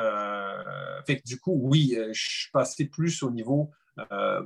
fait 1.07 1.23
du 1.27 1.41
coup, 1.41 1.64
oui, 1.65 1.95
euh, 1.97 2.11
je 2.13 2.23
suis 2.23 2.51
passé 2.53 2.85
plus 2.85 3.23
au 3.23 3.31
niveau 3.31 3.71
euh, 4.13 4.43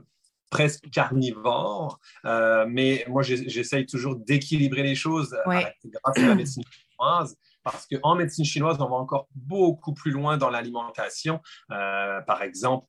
presque 0.51 0.89
carnivore, 0.91 1.99
euh, 2.25 2.65
mais 2.69 3.05
moi, 3.09 3.23
j'essaye 3.23 3.87
toujours 3.87 4.17
d'équilibrer 4.17 4.83
les 4.83 4.95
choses 4.95 5.37
grâce 5.45 6.17
à 6.17 6.29
la 6.29 6.35
médecine 6.35 6.63
chinoise. 6.71 7.37
Parce 7.65 7.87
qu'en 7.87 8.15
médecine 8.15 8.47
chinoise, 8.47 8.77
on 8.81 8.89
va 8.89 8.97
encore 8.97 9.29
beaucoup 9.35 9.93
plus 9.93 10.11
loin 10.11 10.39
dans 10.39 10.49
l'alimentation. 10.49 11.41
par 11.69 12.41
exemple, 12.43 12.87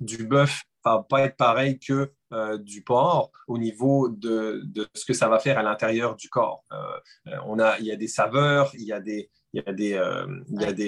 du 0.00 0.26
bœuf 0.26 0.62
va 0.84 1.04
pas 1.06 1.22
être 1.22 1.36
pareil 1.36 1.78
que 1.78 2.12
du 2.60 2.82
porc 2.82 3.30
au 3.46 3.58
niveau 3.58 4.08
de, 4.08 4.62
de, 4.64 4.88
ce 4.94 5.04
que 5.04 5.12
ça 5.12 5.28
va 5.28 5.38
faire 5.38 5.58
à 5.58 5.62
l'intérieur 5.62 6.16
du 6.16 6.30
corps. 6.30 6.64
on 7.44 7.58
a, 7.58 7.78
il 7.78 7.84
y 7.84 7.92
a 7.92 7.96
des 7.96 8.08
saveurs, 8.08 8.70
il 8.74 8.84
y 8.84 8.92
a 8.92 9.00
des, 9.00 9.30
il 9.54 9.62
y 9.64 9.68
a 9.68 9.72
des. 9.72 9.92
Euh, 9.94 10.26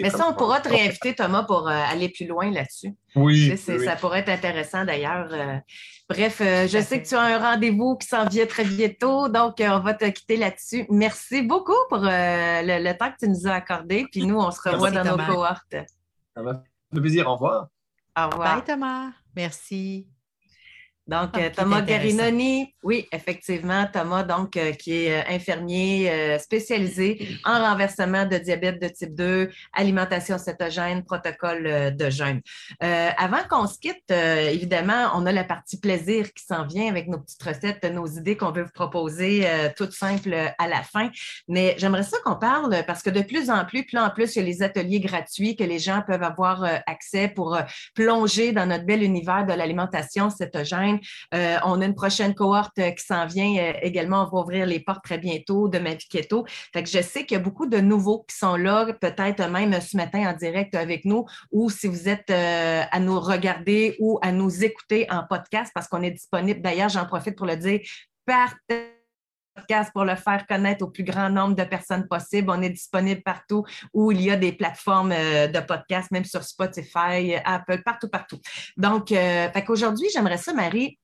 Mais 0.02 0.11
ça, 0.11 0.29
on 0.29 0.35
pourra 0.35 0.61
te 0.61 0.68
réinviter, 0.68 1.14
Thomas, 1.14 1.44
pour 1.44 1.68
euh, 1.68 1.72
aller 1.72 2.09
plus 2.09 2.26
loin 2.26 2.50
là-dessus. 2.50 2.94
Oui, 3.14 3.57
Ça 3.57 3.94
pourrait 3.96 4.20
être 4.20 4.29
intéressant 4.29 4.85
d'ailleurs. 4.85 5.29
Euh. 5.31 5.57
bref, 6.09 6.38
je 6.40 6.83
sais 6.83 7.00
que 7.00 7.07
tu 7.07 7.14
as 7.14 7.20
un 7.20 7.38
rendez-vous 7.38 7.96
qui 7.96 8.09
s'en 8.09 8.26
vient 8.26 8.46
très 8.46 8.64
bientôt, 8.64 9.29
donc 9.29 9.55
on 9.61 9.79
va 9.79 9.94
te 9.94 10.07
quitter 10.07 10.37
là-dessus. 10.37 10.85
Merci 10.90 11.42
beaucoup 11.42 11.76
pour 11.88 11.98
le, 12.02 12.92
temps 12.98 13.12
que 13.12 13.24
tu 13.24 13.29
nous 13.29 13.46
as 13.46 13.55
accordé. 13.55 14.07
Puis 14.11 14.26
nous, 14.26 14.38
on 14.38 14.50
se 14.50 14.68
revoit 14.68 14.90
dans 14.90 15.05
nos 15.05 15.16
cohortes. 15.16 15.76
Ça 16.35 16.42
m'a 16.42 16.55
fait 16.92 17.00
plaisir. 17.00 17.29
Au 17.29 17.35
revoir. 17.35 17.68
Au 18.18 18.31
revoir. 18.31 18.57
Bye, 18.57 18.64
Thomas. 18.64 19.11
Merci. 19.37 20.09
Donc, 21.07 21.31
ah, 21.35 21.38
euh, 21.38 21.51
Thomas 21.55 21.83
Garinoni, 21.83 22.75
oui, 22.83 23.07
effectivement, 23.12 23.87
Thomas, 23.92 24.25
donc, 24.25 24.57
euh, 24.57 24.73
qui 24.73 25.05
est 25.05 25.12
euh, 25.12 25.35
infirmier 25.35 26.37
spécialisé 26.38 27.29
en 27.45 27.61
renversement 27.61 28.25
de 28.27 28.38
diabète 28.38 28.83
de 28.83 28.88
type 28.88 29.14
2, 29.14 29.51
alimentation 29.73 30.37
cétogène, 30.38 31.05
protocole 31.05 31.95
de 31.97 32.11
jeûne. 32.11 32.40
avant 32.81 33.42
qu'on 33.49 33.66
se 33.66 33.79
quitte, 33.79 34.11
évidemment, 34.11 35.11
on 35.14 35.27
a 35.27 35.33
la 35.33 35.45
partie 35.45 35.79
plaisir 35.79 36.33
qui 36.33 36.45
s'en 36.45 36.66
vient 36.66 36.88
avec 36.88 37.09
nos 37.09 37.19
petites 37.19 37.42
recettes, 37.42 37.85
nos 37.85 38.07
idées 38.07 38.37
qu'on 38.37 38.53
veut 38.53 38.64
vous 38.64 38.73
proposer 38.73 39.47
toutes 39.77 39.92
simples 39.92 40.35
à 40.59 40.69
la 40.69 40.83
fin. 40.83 41.11
Mais 41.49 41.75
j'aimerais 41.79 42.03
ça 42.03 42.19
qu'on 42.25 42.37
parle 42.37 42.85
parce 42.87 43.03
que 43.03 43.11
de 43.11 43.23
plus 43.23 43.51
en 43.51 43.64
plus, 43.64 43.85
plus 43.85 43.99
en 43.99 44.11
plus, 44.11 44.37
il 44.37 44.40
y 44.40 44.42
a 44.42 44.45
les 44.45 44.62
ateliers 44.62 45.01
gratuits 45.01 45.57
que 45.57 45.64
les 45.64 45.79
gens 45.79 46.03
peuvent 46.07 46.23
avoir 46.23 46.64
accès 46.87 47.29
pour 47.29 47.59
plonger 47.95 48.53
dans 48.53 48.66
notre 48.66 48.85
bel 48.85 49.03
univers 49.03 49.47
de 49.47 49.53
l'alimentation 49.53 50.31
cétogène 50.31 50.95
euh, 51.35 51.56
on 51.64 51.80
a 51.80 51.85
une 51.85 51.94
prochaine 51.94 52.35
cohorte 52.35 52.78
euh, 52.78 52.90
qui 52.90 53.04
s'en 53.04 53.26
vient 53.26 53.56
euh, 53.59 53.72
également. 53.82 54.22
On 54.22 54.37
va 54.37 54.42
ouvrir 54.42 54.66
les 54.66 54.80
portes 54.80 55.04
très 55.04 55.18
bientôt 55.18 55.68
de 55.68 55.78
Ma 55.78 55.94
Keto. 55.96 56.44
Fait 56.72 56.87
je 56.87 57.02
sais 57.02 57.24
qu'il 57.24 57.37
y 57.37 57.40
a 57.40 57.42
beaucoup 57.42 57.66
de 57.66 57.78
nouveaux 57.78 58.24
qui 58.28 58.37
sont 58.37 58.56
là, 58.56 58.87
peut-être 58.92 59.48
même 59.48 59.80
ce 59.80 59.96
matin 59.96 60.30
en 60.30 60.32
direct 60.35 60.74
avec 60.74 61.04
nous, 61.04 61.26
ou 61.50 61.70
si 61.70 61.87
vous 61.88 62.09
êtes 62.09 62.30
à 62.30 63.00
nous 63.00 63.20
regarder 63.20 63.96
ou 63.98 64.18
à 64.22 64.32
nous 64.32 64.64
écouter 64.64 65.06
en 65.11 65.24
podcast, 65.24 65.70
parce 65.74 65.88
qu'on 65.88 66.02
est 66.02 66.11
disponible. 66.11 66.61
D'ailleurs, 66.61 66.88
j'en 66.88 67.06
profite 67.06 67.37
pour 67.37 67.46
le 67.46 67.56
dire, 67.56 67.80
podcast 69.57 69.90
pour 69.92 70.05
le 70.05 70.14
faire 70.14 70.47
connaître 70.47 70.85
au 70.85 70.88
plus 70.88 71.05
grand 71.05 71.31
nombre 71.31 71.57
de 71.57 71.64
personnes 71.64 72.07
possible. 72.07 72.51
On 72.51 72.62
est 72.62 72.71
disponible 72.71 73.23
partout 73.23 73.64
où 73.92 74.12
il 74.12 74.21
y 74.23 74.31
a 74.31 74.37
des 74.37 74.53
plateformes 74.53 75.11
de 75.11 75.61
podcast, 75.61 76.11
même 76.11 76.25
sur 76.25 76.45
Spotify, 76.45 77.35
Apple, 77.45 77.83
partout, 77.83 78.09
partout. 78.09 78.38
Donc, 78.77 79.12
euh, 79.12 79.49
aujourd'hui, 79.69 80.09
j'aimerais 80.12 80.38
ça, 80.38 80.53
Marie, 80.53 80.99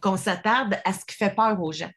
qu'on 0.00 0.16
s'attarde 0.16 0.78
à 0.84 0.92
ce 0.92 1.04
qui 1.04 1.14
fait 1.14 1.34
peur 1.34 1.60
aux 1.62 1.72
gens. 1.72 1.90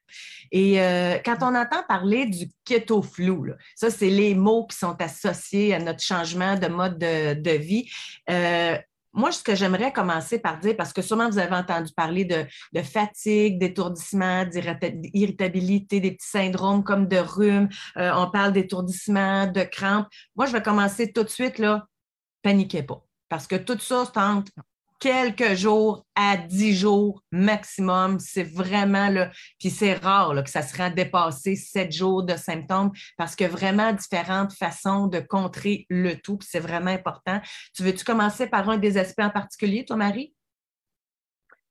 Et 0.51 0.81
euh, 0.81 1.17
quand 1.23 1.37
on 1.41 1.55
entend 1.55 1.83
parler 1.87 2.25
du 2.25 2.49
keto 2.65 3.01
flou, 3.01 3.47
ça, 3.75 3.89
c'est 3.89 4.09
les 4.09 4.35
mots 4.35 4.67
qui 4.67 4.77
sont 4.77 4.99
associés 5.01 5.73
à 5.73 5.79
notre 5.79 6.01
changement 6.01 6.57
de 6.57 6.67
mode 6.67 6.97
de, 6.97 7.57
vie. 7.57 7.89
Euh, 8.29 8.77
moi, 9.13 9.31
ce 9.31 9.43
que 9.43 9.55
j'aimerais 9.55 9.93
commencer 9.93 10.39
par 10.39 10.59
dire, 10.59 10.75
parce 10.75 10.91
que 10.91 11.01
sûrement 11.01 11.29
vous 11.29 11.37
avez 11.37 11.55
entendu 11.55 11.93
parler 11.93 12.25
de, 12.25 12.81
fatigue, 12.81 13.59
d'étourdissement, 13.59 14.45
d'irritabilité, 14.45 15.99
des 15.99 16.11
petits 16.11 16.27
syndromes 16.27 16.83
comme 16.83 17.07
de 17.07 17.17
rhume, 17.17 17.69
euh, 17.97 18.11
on 18.15 18.29
parle 18.29 18.53
d'étourdissement, 18.53 19.47
de 19.47 19.61
crampes. 19.63 20.07
Moi, 20.35 20.47
je 20.47 20.51
vais 20.53 20.63
commencer 20.63 21.11
tout 21.11 21.23
de 21.23 21.29
suite, 21.29 21.59
là, 21.59 21.87
paniquez 22.41 22.83
pas. 22.83 23.03
Parce 23.29 23.47
que 23.47 23.55
tout 23.55 23.79
ça, 23.79 24.05
c'est 24.05 24.19
entre 24.19 24.51
quelques 25.03 25.55
jours 25.55 26.05
à 26.15 26.37
dix 26.37 26.73
jours 26.73 27.21
maximum. 27.29 28.19
C'est 28.19 28.43
vraiment 28.43 29.09
là, 29.09 29.31
puis 29.59 29.69
c'est 29.69 29.95
rare 29.95 30.33
que 30.41 30.49
ça 30.49 30.61
sera 30.61 30.89
dépassé 30.89 31.57
sept 31.57 31.91
jours 31.91 32.23
de 32.23 32.37
symptômes 32.37 32.89
parce 33.17 33.35
que 33.35 33.43
vraiment 33.43 33.91
différentes 33.91 34.53
façons 34.53 35.07
de 35.07 35.19
contrer 35.19 35.85
le 35.89 36.15
tout, 36.15 36.39
c'est 36.41 36.61
vraiment 36.61 36.91
important. 36.91 37.41
Tu 37.75 37.83
veux-tu 37.83 38.05
commencer 38.05 38.47
par 38.47 38.69
un 38.69 38.77
des 38.77 38.97
aspects 38.97 39.19
en 39.19 39.29
particulier, 39.29 39.83
toi, 39.83 39.97
Marie? 39.97 40.33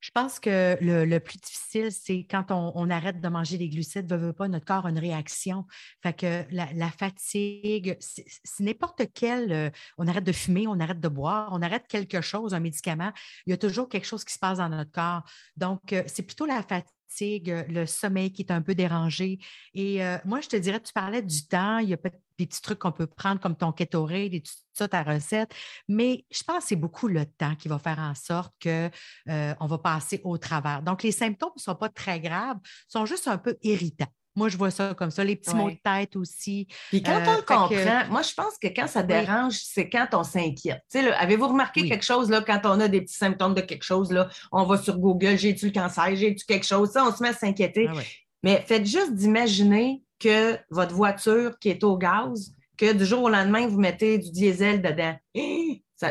Je 0.03 0.11
pense 0.11 0.41
que 0.41 0.77
le, 0.81 1.19
plus 1.21 1.39
difficile, 1.39 1.93
c'est 1.93 2.27
quand 2.29 2.51
on, 2.51 2.91
arrête 2.91 3.21
de 3.21 3.29
manger 3.29 3.57
des 3.57 3.69
glucides, 3.69 4.13
veut, 4.13 4.33
pas, 4.33 4.49
notre 4.49 4.65
corps 4.65 4.85
a 4.85 4.91
une 4.91 4.99
réaction. 4.99 5.65
Fait 6.03 6.13
que 6.13 6.45
la, 6.51 6.91
fatigue, 6.91 7.97
c'est 8.01 8.27
n'importe 8.61 9.03
quel, 9.15 9.53
euh, 9.53 9.71
on 9.99 10.09
arrête 10.09 10.25
de 10.25 10.33
fumer, 10.33 10.67
on 10.67 10.81
arrête 10.81 11.01
de 11.01 11.09
boire, 11.09 11.51
on 11.53 11.63
arrête 11.63 11.87
quelque 11.87 12.21
chose, 12.21 12.53
un 12.53 12.59
médicament, 12.59 13.13
il 13.47 13.51
y 13.51 13.53
a 13.53 13.57
toujours 13.57 13.89
quelque 13.89 14.07
chose 14.07 14.25
qui 14.25 14.35
se 14.35 14.41
passe 14.41 14.59
dans 14.59 14.69
notre 14.69 14.91
corps. 14.91 15.23
Donc, 15.57 15.93
euh, 15.93 16.03
c'est 16.07 16.25
plutôt 16.25 16.47
la 16.47 16.63
fatigue 16.63 16.93
le 17.21 17.87
sommeil 17.87 18.33
qui 18.33 18.43
est 18.43 18.53
un 18.53 18.63
peu 18.63 18.75
dérangé. 18.75 19.39
Et 19.75 20.05
euh, 20.05 20.19
moi, 20.25 20.41
je 20.41 20.49
te 20.49 20.57
dirais, 20.57 20.81
tu 20.81 20.93
parlais 20.93 21.23
du 21.23 21.47
temps, 21.47 21.79
il 21.79 21.89
y 21.89 21.93
a 21.93 21.97
peut-être 21.97 22.22
des 22.39 22.47
petits 22.47 22.63
trucs 22.63 22.79
qu'on 22.79 22.93
peut 22.93 23.07
prendre 23.07 23.41
comme 23.41 23.57
ton 23.57 23.73
ketoré, 23.73 24.29
des 24.29 24.41
tout 24.41 24.53
ça, 24.75 24.89
ta 24.89 25.03
recette, 25.03 25.55
mais 25.89 26.25
je 26.31 26.43
pense 26.43 26.59
que 26.59 26.69
c'est 26.69 26.77
beaucoup 26.77 27.09
le 27.09 27.27
temps 27.27 27.55
qui 27.55 27.69
va 27.69 27.79
faire 27.79 27.99
en 27.99 28.15
sorte 28.15 28.53
qu'on 28.63 28.91
euh, 29.29 29.55
va 29.61 29.79
passer 29.79 30.21
au 30.25 30.39
travers. 30.39 30.83
Donc, 30.83 31.03
les 31.03 31.13
symptômes 31.13 31.53
ne 31.57 31.61
sont 31.61 31.75
pas 31.75 31.89
très 31.89 32.21
graves, 32.21 32.59
sont 32.89 33.07
juste 33.07 33.29
un 33.29 33.39
peu 33.39 33.57
irritants. 33.63 34.07
Moi, 34.35 34.49
je 34.49 34.57
vois 34.57 34.71
ça 34.71 34.95
comme 34.95 35.11
ça, 35.11 35.25
les 35.25 35.37
petits 35.37 35.55
mots 35.55 35.71
de 35.71 35.77
tête 35.85 36.17
aussi. 36.17 36.67
Puis 36.89 37.03
quand 37.03 37.21
on 37.27 37.33
le 37.33 37.39
euh, 37.39 37.43
comprend, 37.43 38.11
moi, 38.11 38.23
je 38.23 38.33
pense 38.33 38.57
que 38.59 38.69
quand 38.69 38.87
ça 38.87 39.03
dérange, 39.03 39.59
c'est 39.63 39.91
quand 39.91 40.09
on 40.15 40.25
s'inquiète. 40.25 40.83
Avez-vous 40.95 41.49
remarqué 41.49 41.87
quelque 41.87 42.05
chose, 42.05 42.31
là, 42.31 42.41
quand 42.41 42.61
on 42.65 42.81
a 42.81 42.89
des 42.89 43.03
petits 43.03 43.17
symptômes 43.17 43.55
de 43.55 43.61
quelque 43.61 43.85
chose, 43.85 44.11
là, 44.11 44.29
on 44.51 44.65
va 44.65 44.79
sur 44.79 44.99
Google, 44.99 45.37
j'ai-tu 45.37 45.67
le 45.67 45.73
cancer, 45.73 46.17
j'ai-tu 46.17 46.47
quelque 46.47 46.67
chose, 46.67 46.91
ça, 46.93 47.05
on 47.05 47.15
se 47.15 47.23
met 47.23 47.29
à 47.29 47.35
s'inquiéter. 47.35 47.89
Ah 47.91 48.01
Mais 48.43 48.65
faites 48.67 48.87
juste 48.87 49.15
d'imaginer 49.15 50.03
que 50.19 50.59
votre 50.71 50.95
voiture 50.95 51.59
qui 51.59 51.69
est 51.69 51.85
au 51.85 51.97
gaz, 51.97 52.55
que 52.77 52.93
du 52.93 53.05
jour 53.05 53.25
au 53.25 53.29
lendemain, 53.29 53.67
vous 53.67 53.79
mettez 53.79 54.19
du 54.19 54.31
diesel 54.31 54.83
dedans. 54.83 55.15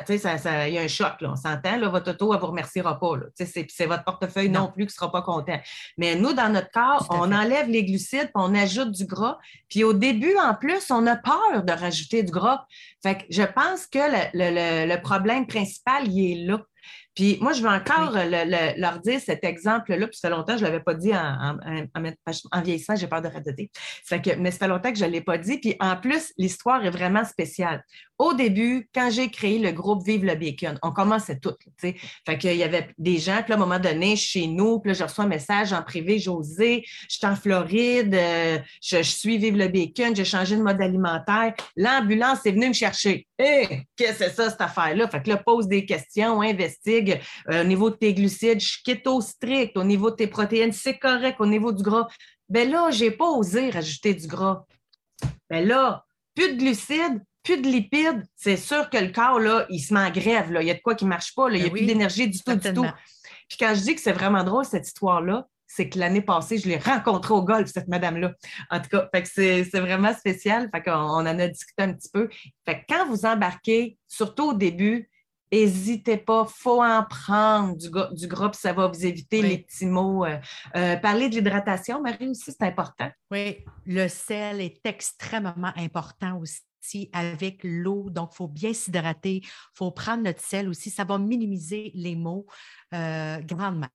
il 0.09 0.73
y 0.73 0.77
a 0.77 0.81
un 0.81 0.87
choc, 0.87 1.19
là, 1.19 1.31
on 1.31 1.35
s'entend, 1.35 1.89
votre 1.89 2.11
auto, 2.11 2.31
elle 2.31 2.37
ne 2.37 2.41
vous 2.41 2.47
remerciera 2.47 2.99
pas. 2.99 3.13
C'est 3.35 3.85
votre 3.85 4.03
portefeuille 4.03 4.49
non. 4.49 4.71
plus 4.71 4.85
qui 4.85 4.93
ne 4.93 4.95
sera 4.95 5.11
pas 5.11 5.21
content. 5.21 5.59
Mais 5.97 6.15
nous, 6.15 6.33
dans 6.33 6.49
notre 6.49 6.71
corps, 6.71 7.07
on 7.09 7.31
enlève 7.31 7.67
les 7.67 7.83
glucides, 7.83 8.25
puis 8.25 8.31
on 8.35 8.55
ajoute 8.55 8.91
du 8.91 9.05
gras. 9.05 9.37
Puis 9.69 9.83
au 9.83 9.93
début, 9.93 10.35
en 10.37 10.55
plus, 10.55 10.91
on 10.91 11.05
a 11.07 11.15
peur 11.15 11.63
de 11.63 11.71
rajouter 11.71 12.23
du 12.23 12.31
gras. 12.31 12.65
Fait 13.03 13.17
que 13.17 13.23
je 13.29 13.43
pense 13.43 13.87
que 13.87 13.99
le 14.33 15.01
problème 15.01 15.47
principal, 15.47 16.07
il 16.07 16.31
est 16.31 16.45
là. 16.45 16.61
Puis 17.15 17.37
moi, 17.41 17.53
je 17.53 17.61
veux 17.61 17.69
encore 17.69 18.13
leur 18.77 18.99
dire 18.99 19.19
cet 19.19 19.43
exemple-là, 19.43 20.07
puis 20.07 20.17
ça 20.17 20.29
fait 20.29 20.35
longtemps 20.35 20.53
que 20.53 20.59
je 20.59 20.65
ne 20.65 20.69
l'avais 20.69 20.83
pas 20.83 20.93
dit 20.93 21.13
en, 21.13 21.57
en, 21.95 22.61
vieillissant, 22.61 22.95
j'ai 22.95 23.07
peur 23.07 23.21
de 23.21 23.27
radoter. 23.27 23.69
que, 24.09 24.35
mais 24.35 24.51
ça 24.51 24.59
fait 24.59 24.67
longtemps 24.67 24.91
que 24.91 24.97
je 24.97 25.05
ne 25.05 25.09
l'ai 25.09 25.21
pas 25.21 25.37
dit. 25.37 25.57
Puis 25.57 25.75
en 25.79 25.97
plus, 25.97 26.33
l'histoire 26.37 26.85
est 26.85 26.89
vraiment 26.89 27.25
spéciale. 27.25 27.83
Au 28.17 28.33
début, 28.33 28.87
quand 28.93 29.09
j'ai 29.09 29.29
créé 29.29 29.57
le 29.57 29.71
groupe 29.71 30.05
Vive 30.05 30.23
le 30.23 30.35
Bacon, 30.35 30.77
on 30.83 30.91
commençait 30.91 31.39
tout. 31.39 31.55
sais. 31.79 31.95
Fait 32.25 32.37
qu'il 32.37 32.55
y 32.55 32.63
avait 32.63 32.89
des 32.99 33.17
gens, 33.17 33.41
puis 33.43 33.53
à 33.53 33.55
un 33.55 33.59
moment 33.59 33.79
donné, 33.79 34.15
chez 34.15 34.45
nous, 34.45 34.79
puis 34.79 34.91
là, 34.91 34.93
je 34.93 35.03
reçois 35.03 35.25
un 35.25 35.27
message 35.27 35.73
en 35.73 35.81
privé, 35.81 36.19
José, 36.19 36.83
je 37.09 37.15
suis 37.15 37.25
en 37.25 37.35
Floride, 37.35 38.13
euh, 38.13 38.59
je, 38.79 39.01
suis 39.01 39.39
Vive 39.39 39.57
le 39.57 39.69
Bacon, 39.69 40.15
j'ai 40.15 40.23
changé 40.23 40.55
de 40.55 40.61
mode 40.61 40.79
alimentaire. 40.79 41.55
L'ambulance 41.75 42.45
est 42.45 42.51
venue 42.51 42.67
me 42.67 42.73
chercher. 42.73 43.27
Hé, 43.39 43.87
qu'est-ce 43.95 44.19
que 44.19 44.25
c'est 44.25 44.35
ça, 44.35 44.49
cette 44.51 44.61
affaire-là? 44.61 45.07
Fait 45.07 45.23
que 45.23 45.29
là, 45.29 45.37
pose 45.37 45.67
des 45.67 45.85
questions, 45.85 46.43
Euh, 47.09 47.61
au 47.61 47.63
niveau 47.63 47.89
de 47.89 47.95
tes 47.95 48.13
glucides, 48.13 48.59
je 48.59 48.67
suis 48.67 48.83
keto 48.83 49.21
strict. 49.21 49.77
Au 49.77 49.83
niveau 49.83 50.11
de 50.11 50.15
tes 50.15 50.27
protéines, 50.27 50.71
c'est 50.71 50.97
correct. 50.97 51.37
Au 51.39 51.45
niveau 51.45 51.71
du 51.71 51.83
gras, 51.83 52.07
ben 52.49 52.69
là, 52.69 52.89
j'ai 52.91 53.11
pas 53.11 53.29
osé 53.29 53.69
rajouter 53.69 54.13
du 54.13 54.27
gras. 54.27 54.65
Ben 55.49 55.67
là, 55.67 56.05
plus 56.35 56.53
de 56.53 56.57
glucides, 56.57 57.21
plus 57.43 57.57
de 57.57 57.67
lipides, 57.67 58.23
c'est 58.35 58.57
sûr 58.57 58.89
que 58.89 58.97
le 58.97 59.11
corps, 59.11 59.39
là, 59.39 59.65
il 59.69 59.79
se 59.79 59.93
met 59.93 59.99
en 59.99 60.11
grève. 60.11 60.51
Là. 60.51 60.61
Il 60.61 60.67
y 60.67 60.71
a 60.71 60.75
de 60.75 60.81
quoi 60.81 60.95
qui 60.95 61.05
ne 61.05 61.09
marche 61.09 61.33
pas. 61.33 61.49
Là. 61.49 61.55
Il 61.55 61.61
n'y 61.61 61.67
a 61.67 61.69
ben 61.69 61.77
plus 61.77 61.85
d'énergie 61.85 62.27
du 62.27 62.39
tout, 62.39 62.55
du 62.55 62.73
tout. 62.73 62.85
Puis 63.47 63.57
quand 63.59 63.73
je 63.75 63.81
dis 63.81 63.95
que 63.95 64.01
c'est 64.01 64.13
vraiment 64.13 64.43
drôle, 64.43 64.65
cette 64.65 64.87
histoire-là, 64.87 65.47
c'est 65.73 65.87
que 65.87 65.97
l'année 65.97 66.21
passée, 66.21 66.57
je 66.57 66.67
l'ai 66.67 66.77
rencontrée 66.77 67.33
au 67.33 67.43
golf, 67.43 67.69
cette 67.71 67.87
madame-là. 67.87 68.33
En 68.69 68.81
tout 68.81 68.89
cas, 68.89 69.09
c'est, 69.23 69.63
vraiment 69.73 70.13
spécial. 70.13 70.69
Fait 70.73 70.83
qu'on 70.83 70.91
en 70.91 71.25
a 71.25 71.47
discuté 71.47 71.83
un 71.83 71.93
petit 71.93 72.09
peu. 72.11 72.29
Fait 72.65 72.81
que 72.81 72.93
quand 72.93 73.07
vous 73.07 73.25
embarquez, 73.25 73.97
surtout 74.07 74.49
au 74.49 74.53
début, 74.53 75.09
N'hésitez 75.51 76.17
pas, 76.17 76.45
il 76.47 76.53
faut 76.53 76.81
en 76.81 77.03
prendre 77.03 77.75
du, 77.75 77.89
du 78.13 78.27
gras, 78.27 78.51
ça 78.53 78.71
va 78.71 78.87
vous 78.87 79.05
éviter 79.05 79.41
les 79.41 79.57
petits 79.57 79.85
mots. 79.85 80.25
Euh, 80.25 80.37
euh, 80.75 80.95
parler 80.95 81.27
de 81.27 81.35
l'hydratation, 81.35 82.01
Marie, 82.01 82.29
aussi, 82.29 82.51
c'est 82.51 82.63
important. 82.63 83.09
Oui, 83.31 83.57
le 83.85 84.07
sel 84.07 84.61
est 84.61 84.79
extrêmement 84.85 85.73
important 85.75 86.39
aussi 86.39 87.09
avec 87.11 87.59
l'eau. 87.63 88.09
Donc, 88.09 88.29
il 88.33 88.37
faut 88.37 88.47
bien 88.47 88.73
s'hydrater. 88.73 89.41
Il 89.43 89.49
faut 89.73 89.91
prendre 89.91 90.23
notre 90.23 90.41
sel 90.41 90.69
aussi. 90.69 90.89
Ça 90.89 91.03
va 91.03 91.17
minimiser 91.17 91.91
les 91.95 92.15
maux 92.15 92.45
euh, 92.93 93.39
grandement. 93.41 93.89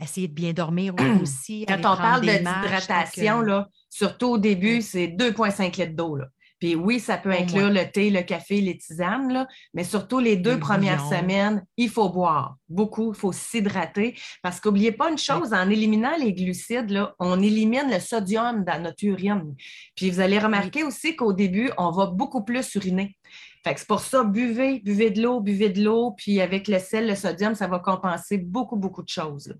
Essayer 0.00 0.28
de 0.28 0.34
bien 0.34 0.52
dormir 0.52 0.94
aussi. 1.22 1.64
Quand 1.66 1.78
on 1.78 1.96
parle 1.96 2.20
d'hydratation, 2.20 3.40
là, 3.40 3.68
surtout 3.90 4.28
au 4.28 4.38
début, 4.38 4.80
c'est 4.80 5.08
2,5 5.08 5.80
litres 5.80 5.96
d'eau. 5.96 6.18
Puis 6.64 6.76
oui, 6.76 6.98
ça 6.98 7.18
peut 7.18 7.30
inclure 7.30 7.68
le 7.68 7.84
thé, 7.84 8.08
le 8.08 8.22
café, 8.22 8.62
les 8.62 8.78
tisanes, 8.78 9.30
là, 9.30 9.46
mais 9.74 9.84
surtout 9.84 10.18
les 10.18 10.36
deux 10.36 10.58
premières 10.58 11.06
semaines, 11.10 11.62
il 11.76 11.90
faut 11.90 12.08
boire 12.08 12.56
beaucoup, 12.70 13.12
il 13.12 13.18
faut 13.18 13.32
s'hydrater. 13.32 14.16
Parce 14.42 14.60
qu'oubliez 14.60 14.90
pas 14.90 15.10
une 15.10 15.18
chose, 15.18 15.52
en 15.52 15.68
éliminant 15.68 16.16
les 16.18 16.32
glucides, 16.32 16.88
là, 16.88 17.14
on 17.18 17.42
élimine 17.42 17.90
le 17.92 18.00
sodium 18.00 18.64
dans 18.64 18.82
notre 18.82 19.04
urine. 19.04 19.54
Puis 19.94 20.10
vous 20.10 20.20
allez 20.20 20.38
remarquer 20.38 20.84
aussi 20.84 21.16
qu'au 21.16 21.34
début, 21.34 21.70
on 21.76 21.90
va 21.90 22.06
beaucoup 22.06 22.44
plus 22.44 22.74
uriner. 22.76 23.14
Fait 23.62 23.74
que 23.74 23.80
c'est 23.80 23.86
pour 23.86 24.00
ça, 24.00 24.24
buvez, 24.24 24.80
buvez 24.80 25.10
de 25.10 25.20
l'eau, 25.20 25.42
buvez 25.42 25.68
de 25.68 25.84
l'eau, 25.84 26.12
puis 26.16 26.40
avec 26.40 26.66
le 26.66 26.78
sel, 26.78 27.06
le 27.06 27.14
sodium, 27.14 27.54
ça 27.54 27.66
va 27.66 27.78
compenser 27.78 28.38
beaucoup, 28.38 28.76
beaucoup 28.76 29.02
de 29.02 29.10
choses. 29.10 29.54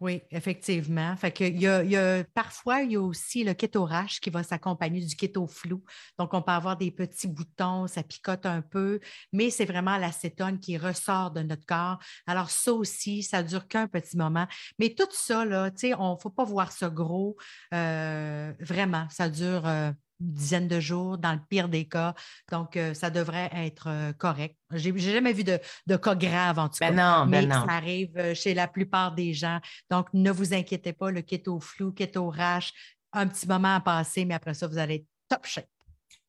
Oui, 0.00 0.22
effectivement. 0.30 1.14
Fait 1.16 1.30
que 1.30 1.44
y, 1.44 1.66
a, 1.66 2.24
parfois, 2.32 2.80
il 2.80 2.92
y 2.92 2.96
a 2.96 3.02
aussi 3.02 3.44
le 3.44 3.52
kétorage 3.52 4.18
qui 4.18 4.30
va 4.30 4.42
s'accompagner 4.42 5.04
du 5.04 5.14
keto 5.14 5.46
flou. 5.46 5.84
Donc, 6.18 6.32
on 6.32 6.40
peut 6.40 6.52
avoir 6.52 6.78
des 6.78 6.90
petits 6.90 7.28
boutons, 7.28 7.86
ça 7.86 8.02
picote 8.02 8.46
un 8.46 8.62
peu, 8.62 8.98
mais 9.30 9.50
c'est 9.50 9.66
vraiment 9.66 9.98
l'acétone 9.98 10.58
qui 10.58 10.78
ressort 10.78 11.32
de 11.32 11.42
notre 11.42 11.66
corps. 11.66 11.98
Alors, 12.26 12.48
ça 12.48 12.72
aussi, 12.72 13.22
ça 13.22 13.42
ne 13.42 13.48
dure 13.48 13.68
qu'un 13.68 13.88
petit 13.88 14.16
moment. 14.16 14.46
Mais 14.78 14.94
tout 14.94 15.06
ça, 15.10 15.44
là, 15.44 15.70
on 15.98 16.14
ne 16.14 16.18
faut 16.18 16.30
pas 16.30 16.44
voir 16.44 16.72
ça 16.72 16.88
gros. 16.88 17.36
Euh, 17.74 18.54
vraiment, 18.58 19.06
ça 19.10 19.28
dure. 19.28 19.66
Euh, 19.66 19.92
dizaine 20.20 20.68
de 20.68 20.80
jours, 20.80 21.18
dans 21.18 21.32
le 21.32 21.40
pire 21.48 21.68
des 21.68 21.86
cas. 21.86 22.14
Donc, 22.50 22.76
euh, 22.76 22.94
ça 22.94 23.10
devrait 23.10 23.50
être 23.54 23.88
euh, 23.88 24.12
correct. 24.12 24.56
Je 24.72 24.90
n'ai 24.90 24.98
jamais 24.98 25.32
vu 25.32 25.44
de, 25.44 25.58
cas 25.96 26.14
graves 26.14 26.58
en 26.58 26.68
tout 26.68 26.78
ben 26.80 26.94
cas. 26.94 27.18
Non, 27.18 27.26
ben 27.26 27.48
mais 27.48 27.54
ça 27.54 27.64
arrive 27.68 28.16
euh, 28.16 28.34
chez 28.34 28.54
la 28.54 28.68
plupart 28.68 29.14
des 29.14 29.32
gens. 29.32 29.60
Donc, 29.90 30.08
ne 30.12 30.30
vous 30.30 30.54
inquiétez 30.54 30.92
pas, 30.92 31.10
le 31.10 31.22
keto 31.22 31.58
flou, 31.60 31.92
keto 31.92 32.28
rash, 32.28 32.72
un 33.12 33.26
petit 33.26 33.48
moment 33.48 33.74
à 33.74 33.80
passer, 33.80 34.24
mais 34.24 34.34
après 34.34 34.54
ça, 34.54 34.66
vous 34.66 34.78
allez 34.78 34.96
être 34.96 35.06
top 35.28 35.46
shape. 35.46 35.66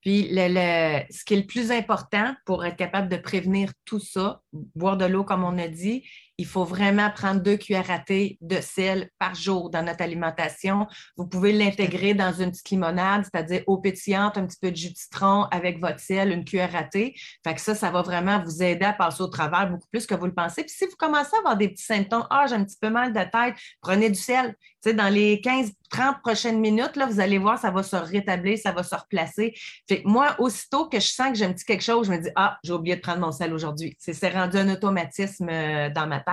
Puis, 0.02 0.30
le, 0.32 1.04
ce 1.12 1.24
qui 1.24 1.36
est 1.36 1.42
le 1.42 1.46
plus 1.46 1.72
important 1.72 2.36
pour 2.46 2.66
être 2.66 2.76
capable 2.76 3.08
de 3.08 3.18
prévenir 3.18 3.72
tout 3.86 4.00
ça, 4.00 4.42
boire 4.52 4.98
de 4.98 5.06
l'eau, 5.06 5.24
comme 5.24 5.44
on 5.44 5.58
a 5.60 5.68
dit, 5.68 6.04
il 6.42 6.48
faut 6.48 6.66
vraiment 6.66 7.12
prendre 7.12 7.40
deux 7.40 7.56
cuillères 7.56 7.92
à 7.92 8.00
thé 8.00 8.40
de 8.42 8.60
sel 8.62 9.12
par 9.20 9.36
jour 9.36 9.70
dans 9.70 9.84
notre 9.84 10.02
alimentation. 10.02 10.88
Vous 11.16 11.28
pouvez 11.28 11.54
l'intégrer 11.54 12.16
dans 12.16 12.34
une 12.34 12.50
petite 12.50 12.72
limonade, 12.72 13.26
c'est-à-dire 13.26 13.62
eau 13.68 13.78
pétillante, 13.78 14.40
un 14.40 14.48
petit 14.48 14.58
peu 14.60 14.72
de 14.72 14.76
jus 14.76 14.92
de 14.92 14.98
citron 14.98 15.44
avec 15.52 15.80
votre 15.80 16.00
sel, 16.00 16.32
une 16.32 16.44
cuillère 16.44 16.76
à 16.76 16.84
thé. 16.84 17.14
Fait 17.44 17.54
que 17.54 17.62
ça, 17.62 17.76
ça 17.76 17.92
va 17.92 18.02
vraiment 18.02 18.42
vous 18.44 18.64
aider 18.64 18.86
à 18.86 18.94
passer 18.94 19.22
au 19.22 19.28
travers 19.28 19.70
beaucoup 19.70 19.88
plus 19.92 20.08
que 20.08 20.16
vous 20.16 20.26
le 20.26 20.34
pensez. 20.34 20.64
Puis 20.64 20.74
si 20.76 20.86
vous 20.86 20.96
commencez 20.98 21.36
à 21.36 21.40
avoir 21.40 21.58
des 21.58 21.70
petits 21.70 21.86
symptômes, 21.86 22.26
ah, 22.32 22.48
j'ai 22.50 22.56
un 22.56 22.64
petit 22.64 22.78
peu 22.82 22.90
mal 22.90 23.14
de 23.14 23.20
tête, 23.20 23.56
prenez 23.80 24.10
du 24.10 24.20
sel. 24.20 24.56
Tu 24.84 24.96
dans 24.96 25.14
les 25.14 25.42
15, 25.42 25.74
30 25.92 26.22
prochaines 26.24 26.60
minutes, 26.60 26.96
là, 26.96 27.06
vous 27.06 27.20
allez 27.20 27.38
voir, 27.38 27.60
ça 27.60 27.70
va 27.70 27.84
se 27.84 27.96
rétablir, 27.96 28.58
ça 28.58 28.72
va 28.72 28.82
se 28.82 28.96
replacer. 28.96 29.54
Fait 29.88 30.02
moi, 30.06 30.36
aussitôt 30.40 30.90
que 30.90 31.00
je 31.00 31.06
sens 31.06 31.30
que 31.30 31.36
j'ai 31.36 31.46
un 31.46 31.54
petit 31.54 31.66
quelque 31.66 31.84
chose, 31.84 32.08
je 32.08 32.12
me 32.12 32.18
dis, 32.18 32.30
ah, 32.36 32.58
j'ai 32.64 32.74
oublié 32.74 32.96
de 32.96 33.02
prendre 33.02 33.20
mon 33.20 33.32
sel 33.32 33.54
aujourd'hui. 33.54 33.96
C'est 34.00 34.30
rendu 34.30 34.58
un 34.58 34.74
automatisme 34.74 35.50
euh, 35.50 35.90
dans 35.92 36.08
ma 36.08 36.20
tête. 36.20 36.31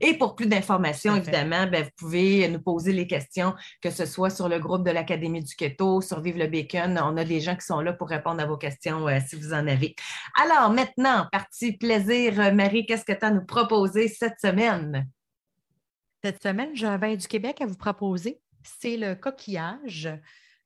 Et 0.00 0.14
pour 0.14 0.34
plus 0.34 0.46
d'informations, 0.46 1.16
évidemment, 1.16 1.66
ben, 1.66 1.84
vous 1.84 1.90
pouvez 1.96 2.48
nous 2.48 2.60
poser 2.60 2.92
les 2.92 3.06
questions, 3.06 3.54
que 3.82 3.90
ce 3.90 4.06
soit 4.06 4.30
sur 4.30 4.48
le 4.48 4.58
groupe 4.58 4.84
de 4.84 4.90
l'Académie 4.90 5.42
du 5.42 5.54
Keto, 5.54 6.00
sur 6.00 6.20
Vive 6.20 6.38
le 6.38 6.46
Bacon. 6.46 7.00
On 7.02 7.16
a 7.16 7.24
des 7.24 7.40
gens 7.40 7.56
qui 7.56 7.66
sont 7.66 7.80
là 7.80 7.92
pour 7.92 8.08
répondre 8.08 8.40
à 8.40 8.46
vos 8.46 8.56
questions 8.56 9.08
euh, 9.08 9.18
si 9.26 9.36
vous 9.36 9.52
en 9.52 9.66
avez. 9.66 9.94
Alors, 10.42 10.70
maintenant, 10.70 11.26
partie 11.32 11.72
plaisir, 11.72 12.54
Marie, 12.54 12.86
qu'est-ce 12.86 13.04
que 13.04 13.12
tu 13.12 13.24
as 13.24 13.28
à 13.28 13.30
nous 13.30 13.44
proposer 13.44 14.08
cette 14.08 14.40
semaine? 14.40 15.08
Cette 16.24 16.42
semaine, 16.42 16.70
j'ai 16.74 16.86
un 16.86 16.96
vin 16.96 17.14
du 17.14 17.28
Québec 17.28 17.60
à 17.60 17.66
vous 17.66 17.76
proposer. 17.76 18.40
C'est 18.80 18.96
le 18.96 19.14
coquillage. 19.14 20.08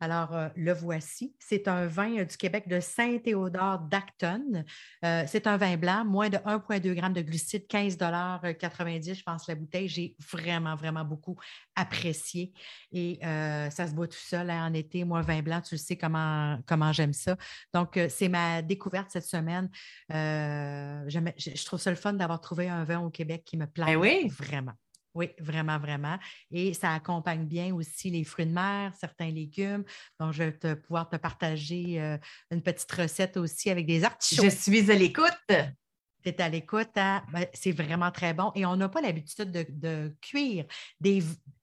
Alors, 0.02 0.34
euh, 0.34 0.48
le 0.56 0.72
voici. 0.72 1.32
C'est 1.38 1.68
un 1.68 1.86
vin 1.86 2.18
euh, 2.18 2.24
du 2.24 2.36
Québec 2.36 2.66
de 2.66 2.80
Saint-Théodore 2.80 3.78
d'Acton. 3.78 4.64
Euh, 5.04 5.22
c'est 5.28 5.46
un 5.46 5.56
vin 5.56 5.76
blanc, 5.76 6.04
moins 6.04 6.28
de 6.28 6.38
1,2 6.38 6.82
g 6.82 7.00
de 7.00 7.20
glucides, 7.20 7.66
15,90 7.70 9.14
je 9.14 9.22
pense, 9.22 9.46
la 9.46 9.54
bouteille. 9.54 9.86
J'ai 9.86 10.16
vraiment, 10.32 10.74
vraiment 10.74 11.04
beaucoup 11.04 11.38
apprécié. 11.76 12.52
Et 12.90 13.20
ça 13.22 13.86
se 13.86 13.92
boit 13.92 14.08
tout 14.08 14.18
seul 14.18 14.50
hein, 14.50 14.66
en 14.66 14.74
été. 14.74 15.04
Moi, 15.04 15.22
vin 15.22 15.40
blanc, 15.40 15.60
tu 15.60 15.76
le 15.76 15.78
sais 15.78 15.96
comment, 15.96 16.58
comment 16.66 16.92
j'aime 16.92 17.12
ça. 17.12 17.36
Donc, 17.72 17.96
c'est 18.08 18.28
ma 18.28 18.60
découverte 18.60 19.10
cette 19.12 19.24
semaine. 19.24 19.70
je 20.10 21.64
trouve 21.64 21.80
ça 21.80 21.90
le 21.90 21.96
fun 21.96 22.14
d'avoir 22.14 22.40
trouvé 22.40 22.68
un 22.68 22.82
vin 22.82 22.98
au 22.98 23.10
Québec 23.10 23.44
qui 23.44 23.56
me 23.56 23.68
plaît 23.68 23.86
ben 23.86 23.96
oui. 23.96 24.28
vraiment. 24.28 24.74
Oui, 25.14 25.30
vraiment, 25.38 25.78
vraiment. 25.78 26.18
Et 26.50 26.72
ça 26.74 26.92
accompagne 26.92 27.44
bien 27.44 27.74
aussi 27.74 28.10
les 28.10 28.24
fruits 28.24 28.46
de 28.46 28.52
mer, 28.52 28.92
certains 28.98 29.30
légumes. 29.30 29.84
Donc, 30.18 30.32
je 30.32 30.44
vais 30.44 30.52
te, 30.52 30.74
pouvoir 30.74 31.08
te 31.08 31.16
partager 31.16 32.00
euh, 32.00 32.16
une 32.50 32.62
petite 32.62 32.90
recette 32.92 33.36
aussi 33.36 33.70
avec 33.70 33.86
des 33.86 34.04
artichauts. 34.04 34.44
Je 34.44 34.48
suis 34.48 34.90
à 34.90 34.94
l'écoute. 34.94 35.30
Tu 35.48 36.28
es 36.28 36.40
à 36.40 36.48
l'écoute. 36.48 36.96
Hein? 36.96 37.22
Ben, 37.32 37.46
c'est 37.52 37.72
vraiment 37.72 38.10
très 38.10 38.32
bon. 38.32 38.52
Et 38.54 38.64
on 38.64 38.76
n'a 38.76 38.88
pas 38.88 39.02
l'habitude 39.02 39.50
de, 39.50 39.66
de, 39.68 40.16
cuire 40.20 40.64
des, 41.00 41.22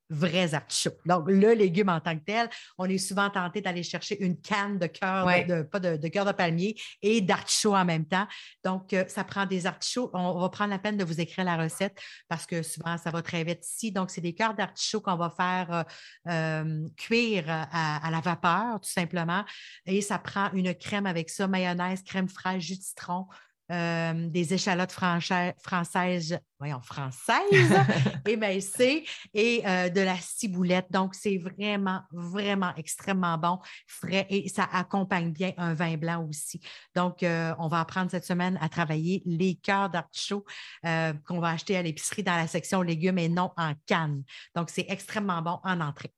vrais 0.09 0.53
artichauts. 0.53 0.97
Donc, 1.05 1.29
le 1.29 1.53
légume 1.53 1.89
en 1.89 1.99
tant 1.99 2.17
que 2.17 2.23
tel, 2.23 2.49
on 2.77 2.85
est 2.85 2.97
souvent 2.97 3.29
tenté 3.29 3.61
d'aller 3.61 3.83
chercher 3.83 4.21
une 4.23 4.39
canne 4.39 4.79
de 4.79 4.87
cœur, 4.87 5.25
de, 5.47 5.61
pas 5.61 5.79
de, 5.79 6.07
cœur 6.07 6.25
de 6.25 6.31
palmier 6.31 6.75
et 7.01 7.21
d'artichauts 7.21 7.75
en 7.75 7.85
même 7.85 8.05
temps. 8.05 8.27
Donc, 8.63 8.93
euh, 8.93 9.05
ça 9.07 9.23
prend 9.23 9.45
des 9.45 9.65
artichauts. 9.65 10.09
On 10.13 10.39
va 10.39 10.49
prendre 10.49 10.71
la 10.71 10.79
peine 10.79 10.97
de 10.97 11.03
vous 11.03 11.21
écrire 11.21 11.45
la 11.45 11.57
recette 11.57 11.99
parce 12.27 12.45
que 12.45 12.63
souvent, 12.63 12.97
ça 12.97 13.11
va 13.11 13.21
très 13.21 13.43
vite 13.43 13.65
ici. 13.65 13.91
Donc, 13.91 14.09
c'est 14.09 14.21
des 14.21 14.33
cœurs 14.33 14.55
d'artichauts 14.55 15.01
qu'on 15.01 15.15
va 15.15 15.29
faire 15.29 15.71
euh, 15.71 15.83
euh, 16.31 16.87
cuire 16.97 17.45
à, 17.47 18.09
la 18.09 18.19
vapeur, 18.19 18.79
tout 18.81 18.89
simplement. 18.89 19.45
Et 19.85 20.01
ça 20.01 20.17
prend 20.17 20.51
une 20.53 20.73
crème 20.73 21.05
avec 21.05 21.29
ça, 21.29 21.47
mayonnaise, 21.47 22.03
crème 22.03 22.29
fraîche, 22.29 22.63
jus 22.63 22.77
de 22.77 22.83
citron, 22.83 23.27
euh, 23.71 24.29
des 24.29 24.53
échalotes 24.53 24.91
françaises, 24.91 26.39
voyons, 26.57 26.81
françaises, 26.81 27.73
émincées 28.27 29.05
et 29.33 29.61
euh, 29.63 29.89
de 29.89 30.01
la 30.01 30.15
ciboulette. 30.15 30.87
Donc, 30.89 31.13
c'est 31.13 31.37
vraiment, 31.37 32.01
vraiment 32.11 32.73
extrêmement 32.77 33.37
bon, 33.37 33.59
frais 33.85 34.25
et 34.29 34.49
ça 34.49 34.67
accompagne 34.71 35.31
bien 35.31 35.53
un 35.57 35.75
vin 35.75 35.97
blanc 35.97 36.25
aussi. 36.27 36.59
Donc, 36.95 37.21
euh, 37.21 37.53
on 37.59 37.67
va 37.67 37.81
apprendre 37.81 38.09
cette 38.09 38.25
semaine 38.25 38.57
à 38.59 38.69
travailler 38.69 39.21
les 39.25 39.55
cœurs 39.55 39.91
d'artichaut 39.91 40.45
qu'on 40.83 41.39
va 41.39 41.49
acheter 41.49 41.77
à 41.77 41.83
l'épicerie 41.83 42.23
dans 42.23 42.35
la 42.35 42.47
section 42.47 42.81
légumes 42.81 43.19
et 43.19 43.29
non 43.29 43.51
en 43.55 43.73
canne. 43.85 44.23
Donc, 44.55 44.71
c'est 44.71 44.85
extrêmement 44.89 45.43
bon 45.43 45.59
en 45.63 45.79
entrée. 45.79 46.11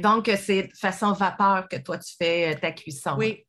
donc, 0.00 0.30
c'est 0.40 0.70
façon 0.76 1.12
vapeur 1.12 1.68
que 1.68 1.76
toi, 1.78 1.98
tu 1.98 2.14
fais 2.16 2.54
ta 2.60 2.70
cuisson. 2.70 3.16
Oui, 3.18 3.44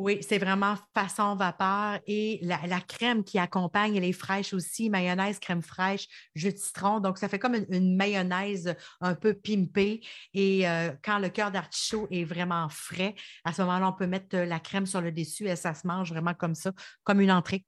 oui, 0.00 0.18
c'est 0.22 0.38
vraiment 0.38 0.76
façon 0.94 1.36
vapeur 1.36 2.00
et 2.06 2.40
la, 2.42 2.80
crème 2.80 3.22
qui 3.22 3.38
accompagne, 3.38 3.96
elle 3.96 4.04
est 4.04 4.12
fraîche 4.12 4.54
aussi, 4.54 4.88
mayonnaise, 4.88 5.38
crème 5.38 5.60
fraîche, 5.60 6.08
jus 6.34 6.52
de 6.52 6.58
citron. 6.58 7.00
Donc, 7.00 7.18
ça 7.18 7.28
fait 7.28 7.38
comme 7.38 7.54
une, 7.68 7.96
mayonnaise 7.96 8.74
un 9.02 9.14
peu 9.14 9.34
pimpée. 9.34 10.00
Et 10.32 10.66
euh, 10.66 10.90
quand 11.04 11.18
le 11.18 11.28
cœur 11.28 11.50
d'artichaut 11.50 12.08
est 12.10 12.24
vraiment 12.24 12.68
frais, 12.70 13.14
à 13.44 13.52
ce 13.52 13.60
moment-là, 13.62 13.88
on 13.88 13.92
peut 13.92 14.06
mettre 14.06 14.36
la 14.36 14.58
crème 14.58 14.86
sur 14.86 15.02
le 15.02 15.12
dessus 15.12 15.48
et 15.48 15.56
ça 15.56 15.74
se 15.74 15.86
mange 15.86 16.10
vraiment 16.10 16.34
comme 16.34 16.54
ça, 16.54 16.72
comme 17.04 17.20
une 17.20 17.32
entrée. 17.32 17.66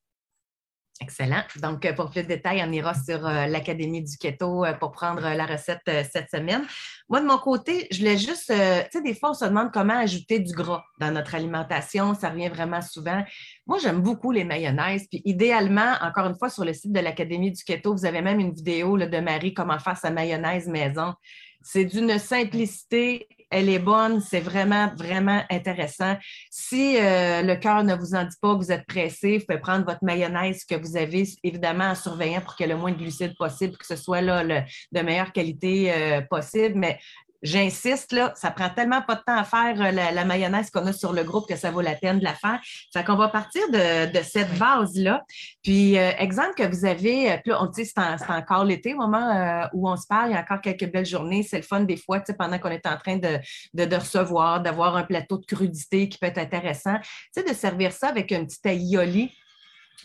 Excellent. 1.03 1.43
Donc, 1.61 1.85
euh, 1.85 1.93
pour 1.95 2.11
plus 2.11 2.23
de 2.23 2.29
détails, 2.29 2.63
on 2.65 2.71
ira 2.71 2.95
sur 2.95 3.27
euh, 3.27 3.47
l'Académie 3.47 4.03
du 4.05 4.17
Keto 4.17 4.65
euh, 4.65 4.73
pour 4.73 4.93
prendre 4.93 5.21
la 5.21 5.47
recette 5.47 5.81
cette 6.13 6.31
semaine. 6.31 6.63
Moi, 7.09 7.21
de 7.21 7.27
mon 7.27 7.39
côté, 7.39 7.89
je 7.91 7.99
voulais 7.99 8.17
juste, 8.17 8.47
tu 8.47 8.55
sais, 8.55 9.03
des 9.03 9.15
fois, 9.15 9.31
on 9.31 9.35
se 9.35 9.45
demande 9.45 9.73
comment 9.73 9.99
ajouter 9.99 10.39
du 10.39 10.53
gras 10.53 10.85
dans 11.01 11.11
notre 11.11 11.35
alimentation. 11.35 12.15
Ça 12.15 12.31
revient 12.31 12.51
vraiment 12.51 12.81
souvent. 12.81 13.25
Moi, 13.67 13.79
j'aime 13.83 14.01
beaucoup 14.01 14.31
les 14.31 14.45
mayonnaises. 14.45 15.09
Puis, 15.11 15.23
idéalement, 15.25 15.95
encore 16.01 16.27
une 16.27 16.39
fois, 16.39 16.49
sur 16.49 16.65
le 16.65 16.73
site 16.73 16.93
de 16.93 17.01
l'Académie 17.01 17.51
du 17.51 17.65
Keto, 17.65 17.93
vous 17.93 18.07
avez 18.07 18.23
même 18.23 18.39
une 18.39 18.55
vidéo 18.55 18.97
de 18.97 19.21
Marie, 19.21 19.55
comment 19.55 19.81
faire 19.81 19.97
sa 19.97 20.11
mayonnaise 20.11 20.69
maison. 20.69 21.15
C'est 21.63 21.85
d'une 21.85 22.19
simplicité 22.19 23.29
elle 23.53 23.69
est 23.69 23.79
bonne, 23.79 24.21
c'est 24.21 24.41
vraiment, 24.41 24.91
vraiment 24.97 25.43
intéressant. 25.51 26.17
Si 26.51 26.97
euh, 26.97 27.43
le 27.43 27.55
cœur 27.57 27.85
ne 27.85 27.95
vous 27.95 28.15
en 28.15 28.25
dit 28.25 28.37
pas 28.41 28.55
vous 28.55 28.73
êtes 28.73 28.87
pressé, 28.87 29.39
vous 29.39 29.45
pouvez 29.47 29.61
prendre 29.61 29.85
votre 29.85 30.03
mayonnaise 30.03 30.65
que 30.65 30.75
vous 30.75 30.97
avez, 30.97 31.29
évidemment 31.45 31.91
en 31.91 31.95
surveillant 31.95 32.41
pour 32.41 32.57
qu'il 32.57 32.67
y 32.67 32.71
ait 32.71 32.73
le 32.73 32.81
moins 32.81 32.91
de 32.91 32.97
glucides 32.97 33.37
possible, 33.37 33.77
que 33.77 33.87
ce 33.87 33.97
soit 33.97 34.23
là, 34.23 34.43
de 34.45 35.01
meilleure 35.01 35.33
qualité 35.33 35.93
euh, 35.93 36.21
possible. 36.23 36.75
Mais 36.77 36.99
J'insiste, 37.43 38.13
là, 38.13 38.33
ça 38.37 38.53
prend 38.53 38.71
tellement 38.71 39.03
pas 39.03 39.17
de 39.17 39.23
temps 39.23 39.37
à 39.37 39.43
faire 39.43 39.75
euh, 39.81 39.91
la, 39.91 40.25
mayonnaise 40.25 40.71
qu'on 40.71 40.87
a 40.87 40.93
sur 40.93 41.13
le 41.13 41.25
groupe 41.25 41.49
que 41.49 41.57
ça 41.57 41.73
vaut 41.73 41.81
la 41.81 41.97
peine 41.97 42.21
de 42.21 42.25
la 42.25 42.35
faire. 42.35 42.61
Fait 42.93 43.03
qu'on 43.03 43.17
va 43.17 43.29
partir 43.29 43.63
de, 43.71 44.23
cette 44.23 44.57
base-là. 44.59 45.25
Puis, 45.63 45.99
euh, 45.99 46.13
exemple 46.19 46.55
que 46.57 46.63
vous 46.63 46.85
avez, 46.85 47.33
euh, 47.33 47.37
puis 47.43 47.53
on 47.53 47.67
dit 47.67 47.85
c'est 47.85 47.99
encore 47.99 48.65
l'été, 48.65 48.95
au 48.95 48.99
moment 48.99 49.69
où 49.73 49.89
on 49.89 49.97
se 49.97 50.07
parle, 50.07 50.31
il 50.31 50.35
y 50.35 50.37
a 50.37 50.41
encore 50.41 50.61
quelques 50.61 50.91
belles 50.91 51.07
journées. 51.07 51.43
C'est 51.43 51.57
le 51.57 51.63
fun 51.65 51.81
des 51.81 51.97
fois, 51.97 52.21
pendant 52.39 52.59
qu'on 52.59 52.71
est 52.71 52.87
en 52.87 52.97
train 52.97 53.17
de, 53.17 53.95
recevoir, 53.97 54.63
d'avoir 54.63 54.97
un 54.97 55.03
plateau 55.03 55.39
de 55.39 55.45
crudité 55.45 56.09
qui 56.09 56.19
peut 56.19 56.27
être 56.27 56.39
intéressant. 56.39 56.99
Tu 57.35 57.43
sais, 57.43 57.43
de 57.43 57.55
servir 57.55 57.93
ça 57.93 58.09
avec 58.09 58.31
un 58.31 58.45
petit 58.45 58.61
aioli 58.65 59.33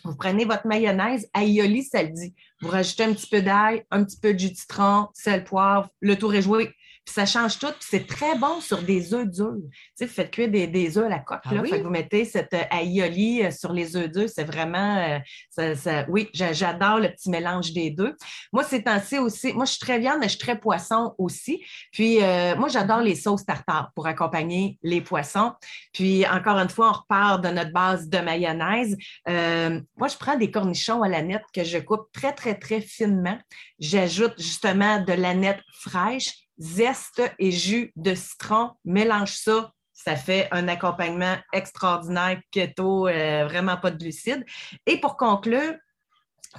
vous 0.04 0.14
prenez 0.14 0.44
votre 0.44 0.66
mayonnaise, 0.66 1.28
aioli, 1.36 1.82
ça 1.82 2.02
le 2.02 2.10
dit. 2.10 2.34
Vous 2.60 2.68
rajoutez 2.68 3.04
un 3.04 3.12
petit 3.12 3.28
peu 3.28 3.42
d'ail, 3.42 3.84
un 3.90 4.04
petit 4.04 4.18
peu 4.18 4.32
de 4.32 4.38
jus 4.38 4.50
de 4.50 4.56
citron, 4.56 5.08
sel, 5.12 5.44
poivre, 5.44 5.88
le 6.00 6.16
tour 6.16 6.34
est 6.34 6.42
joué. 6.42 6.72
Puis 7.08 7.14
ça 7.14 7.24
change 7.24 7.58
tout. 7.58 7.68
Puis 7.68 7.88
c'est 7.88 8.06
très 8.06 8.36
bon 8.36 8.60
sur 8.60 8.82
des 8.82 9.14
œufs 9.14 9.26
durs. 9.26 9.56
Tu 9.56 9.70
sais, 9.94 10.04
vous 10.04 10.12
faites 10.12 10.30
cuire 10.30 10.50
des, 10.50 10.66
des 10.66 10.98
œufs 10.98 11.06
à 11.06 11.08
la 11.08 11.20
coque. 11.20 11.40
Ah 11.46 11.54
là, 11.54 11.64
fait 11.64 11.78
que 11.78 11.84
vous 11.84 11.90
mettez 11.90 12.26
cette 12.26 12.54
aioli 12.70 13.50
sur 13.50 13.72
les 13.72 13.96
œufs 13.96 14.10
durs. 14.10 14.28
C'est 14.28 14.44
vraiment, 14.44 15.18
ça, 15.50 16.04
oui, 16.08 16.28
j'adore 16.34 16.98
le 16.98 17.08
petit 17.08 17.30
mélange 17.30 17.72
des 17.72 17.90
deux. 17.90 18.14
Moi, 18.52 18.62
c'est 18.62 18.86
ainsi 18.88 19.16
aussi, 19.16 19.54
moi, 19.54 19.64
je 19.64 19.70
suis 19.70 19.80
très 19.80 19.98
viande, 19.98 20.18
mais 20.20 20.26
je 20.26 20.36
suis 20.36 20.38
très 20.38 20.60
poisson 20.60 21.14
aussi. 21.16 21.64
Puis, 21.92 22.18
moi, 22.58 22.68
j'adore 22.68 23.00
les 23.00 23.14
sauces 23.14 23.46
tartare 23.46 23.90
pour 23.94 24.06
accompagner 24.06 24.78
les 24.82 25.00
poissons. 25.00 25.52
Puis, 25.94 26.26
encore 26.26 26.58
une 26.58 26.68
fois, 26.68 26.90
on 26.90 26.92
repart 26.92 27.42
de 27.42 27.48
notre 27.48 27.72
base 27.72 28.08
de 28.10 28.18
mayonnaise. 28.18 28.98
moi, 29.26 30.08
je 30.08 30.16
prends 30.18 30.36
des 30.36 30.50
cornichons 30.50 31.02
à 31.02 31.08
la 31.08 31.22
nette 31.22 31.44
que 31.54 31.64
je 31.64 31.78
coupe 31.78 32.12
très, 32.12 32.34
très, 32.34 32.54
très 32.54 32.82
finement. 32.82 33.38
J'ajoute 33.78 34.34
justement 34.36 35.02
de 35.02 35.14
la 35.14 35.32
nette 35.32 35.62
fraîche, 35.72 36.47
zeste 36.58 37.22
et 37.38 37.50
jus 37.50 37.92
de 37.96 38.14
citron. 38.14 38.72
Mélange 38.84 39.36
ça. 39.36 39.72
Ça 39.92 40.14
fait 40.14 40.48
un 40.52 40.68
accompagnement 40.68 41.36
extraordinaire, 41.52 42.40
keto, 42.52 43.08
euh, 43.08 43.46
vraiment 43.46 43.76
pas 43.76 43.90
de 43.90 43.98
glucides. 43.98 44.44
Et 44.86 45.00
pour 45.00 45.16
conclure, 45.16 45.74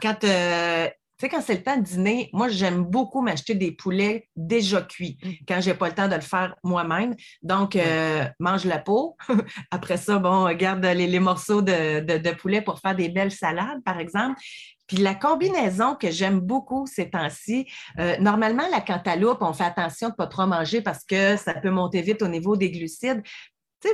quand 0.02 0.24
euh, 0.26 0.90
tu 1.20 1.26
sais, 1.26 1.30
quand 1.30 1.42
c'est 1.42 1.56
le 1.56 1.64
temps 1.64 1.76
de 1.76 1.84
dîner, 1.84 2.30
moi, 2.32 2.48
j'aime 2.48 2.84
beaucoup 2.86 3.22
m'acheter 3.22 3.54
des 3.54 3.74
poulets 3.74 4.30
déjà 4.38 4.82
cuits 4.82 5.18
mm. 5.22 5.30
quand 5.46 5.60
je 5.60 5.70
n'ai 5.70 5.76
pas 5.76 5.90
le 5.90 5.94
temps 5.94 6.08
de 6.08 6.16
le 6.16 6.22
faire 6.22 6.56
moi-même. 6.64 7.14
Donc, 7.42 7.76
euh, 7.76 8.24
mange 8.40 8.64
la 8.64 8.80
peau. 8.80 9.18
Après 9.72 9.98
ça, 9.98 10.18
bon, 10.18 10.50
garde 10.56 10.86
les, 10.86 11.20
morceaux 11.20 11.62
de, 11.62 12.34
poulet 12.36 12.62
pour 12.62 12.80
faire 12.80 12.96
des 12.96 13.10
belles 13.10 13.32
salades, 13.32 13.84
par 13.84 14.00
exemple. 14.00 14.40
Puis 14.88 14.98
la 14.98 15.14
combinaison 15.14 15.96
que 15.96 16.10
j'aime 16.10 16.40
beaucoup 16.40 16.88
ces 16.88 17.10
temps-ci, 17.10 17.68
euh, 18.00 18.18
normalement, 18.20 18.64
la 18.72 18.80
cantaloupe, 18.80 19.40
on 19.42 19.52
fait 19.52 19.66
attention 19.66 20.08
de 20.08 20.14
ne 20.14 20.16
pas 20.16 20.28
trop 20.28 20.48
manger 20.48 20.82
parce 20.82 21.04
que 21.04 21.36
ça 21.36 21.54
peut 21.54 21.70
monter 21.70 22.02
vite 22.02 22.22
au 22.22 22.30
niveau 22.30 22.56
des 22.56 22.72
glucides 22.72 23.22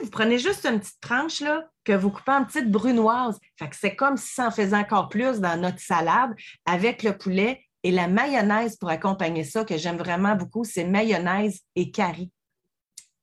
vous 0.01 0.09
prenez 0.09 0.39
juste 0.39 0.65
une 0.65 0.79
petite 0.79 0.99
tranche 0.99 1.41
là, 1.41 1.63
que 1.83 1.93
vous 1.93 2.09
coupez 2.09 2.31
en 2.31 2.45
petites 2.45 2.71
brunoises. 2.71 3.39
Fait 3.57 3.69
c'est 3.73 3.95
comme 3.95 4.17
si 4.17 4.33
ça 4.33 4.47
en 4.47 4.51
faisait 4.51 4.75
encore 4.75 5.09
plus 5.09 5.39
dans 5.39 5.59
notre 5.59 5.79
salade 5.79 6.33
avec 6.65 7.03
le 7.03 7.17
poulet 7.17 7.63
et 7.83 7.91
la 7.91 8.07
mayonnaise 8.07 8.77
pour 8.77 8.89
accompagner 8.89 9.43
ça, 9.43 9.63
que 9.63 9.77
j'aime 9.77 9.97
vraiment 9.97 10.35
beaucoup, 10.35 10.63
c'est 10.63 10.85
mayonnaise 10.85 11.61
et 11.75 11.91
curry. 11.91 12.31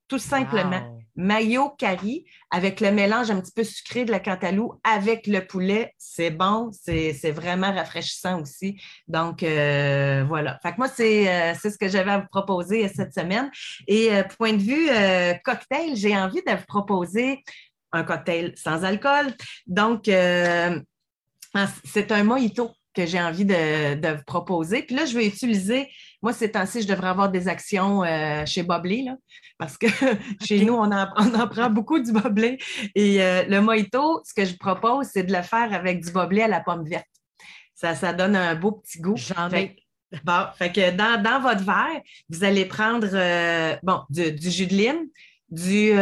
Tout 0.07 0.19
simplement 0.19 1.02
mayo 1.15 1.71
curry 1.79 2.25
avec 2.51 2.81
le 2.81 2.91
mélange 2.91 3.31
un 3.31 3.41
petit 3.41 3.53
peu 3.53 3.65
sucré 3.65 4.05
de 4.05 4.11
la 4.11 4.21
cantalou 4.21 4.81
avec 4.85 5.27
le 5.27 5.47
poulet. 5.47 5.95
C'est 5.99 6.31
bon, 6.31 6.71
c'est 6.73 7.31
vraiment 7.31 7.73
rafraîchissant 7.73 8.41
aussi. 8.41 8.81
Donc, 9.09 9.43
euh, 9.43 10.25
voilà. 10.27 10.59
Fait 10.63 10.73
que 10.73 10.79
moi, 10.79 10.89
euh, 10.89 11.55
c'est 11.61 11.71
ce 11.71 11.79
que 11.79 11.89
j'avais 11.89 12.13
à 12.13 12.19
vous 12.19 12.29
proposer 12.31 12.89
cette 12.89 13.15
semaine. 13.15 13.51
Et 13.87 14.13
euh, 14.13 14.23
point 14.25 14.53
de 14.55 14.63
vue 14.63 14.89
cocktail, 15.45 15.97
j'ai 15.97 16.17
envie 16.17 16.43
de 16.47 16.53
vous 16.53 16.67
proposer 16.67 17.43
un 17.93 18.05
cocktail 18.05 18.55
sans 18.57 18.85
alcool. 18.85 19.35
Donc, 19.67 20.05
c'est 21.85 22.13
un 22.13 22.25
mojito 22.25 22.71
que 22.95 23.07
j'ai 23.07 23.21
envie 23.21 23.45
de, 23.45 24.17
vous 24.17 24.25
proposer. 24.25 24.83
Puis 24.83 24.95
là, 24.95 25.05
je 25.05 25.17
vais 25.17 25.27
utiliser, 25.27 25.89
moi, 26.23 26.33
ces 26.33 26.53
temps-ci, 26.53 26.83
je 26.83 26.89
devrais 26.89 27.09
avoir 27.09 27.31
des 27.31 27.49
actions 27.49 28.03
chez 28.47 28.63
Boblé, 28.63 29.03
là, 29.03 29.17
parce 29.63 29.79
que 29.79 29.87
chez 30.45 30.65
nous, 30.65 30.75
on 30.75 30.91
en, 30.91 31.49
prend 31.49 31.71
beaucoup 31.71 32.01
du 32.01 32.13
boblé. 32.13 32.59
Et 32.97 33.23
euh, 33.23 33.45
le 33.45 33.61
mojito, 33.61 34.21
ce 34.25 34.35
que 34.35 34.45
je 34.45 34.57
propose, 34.57 35.07
c'est 35.13 35.23
de 35.23 35.33
le 35.33 35.43
faire 35.43 35.73
avec 35.73 36.05
du 36.05 36.11
boblé 36.11 36.43
à 36.43 36.49
la 36.49 36.61
pomme 36.61 36.85
verte. 36.85 37.07
Ça, 37.75 37.95
ça 37.95 38.13
donne 38.13 38.35
un 38.35 38.57
beau 38.57 38.73
petit 38.73 39.01
goût. 39.01 39.17
J'en 39.17 39.51
ai. 39.51 39.77
Bon, 40.25 40.47
fait 40.57 40.73
que 40.73 40.91
dans, 40.91 41.41
votre 41.41 41.65
verre, 41.65 42.01
vous 42.29 42.43
allez 42.43 42.65
prendre 42.65 43.09
euh, 43.13 43.77
bon, 43.85 44.01
du, 44.11 44.51
jus 44.51 44.67
de 44.67 44.75
lime, 44.75 45.07
du, 45.49 45.93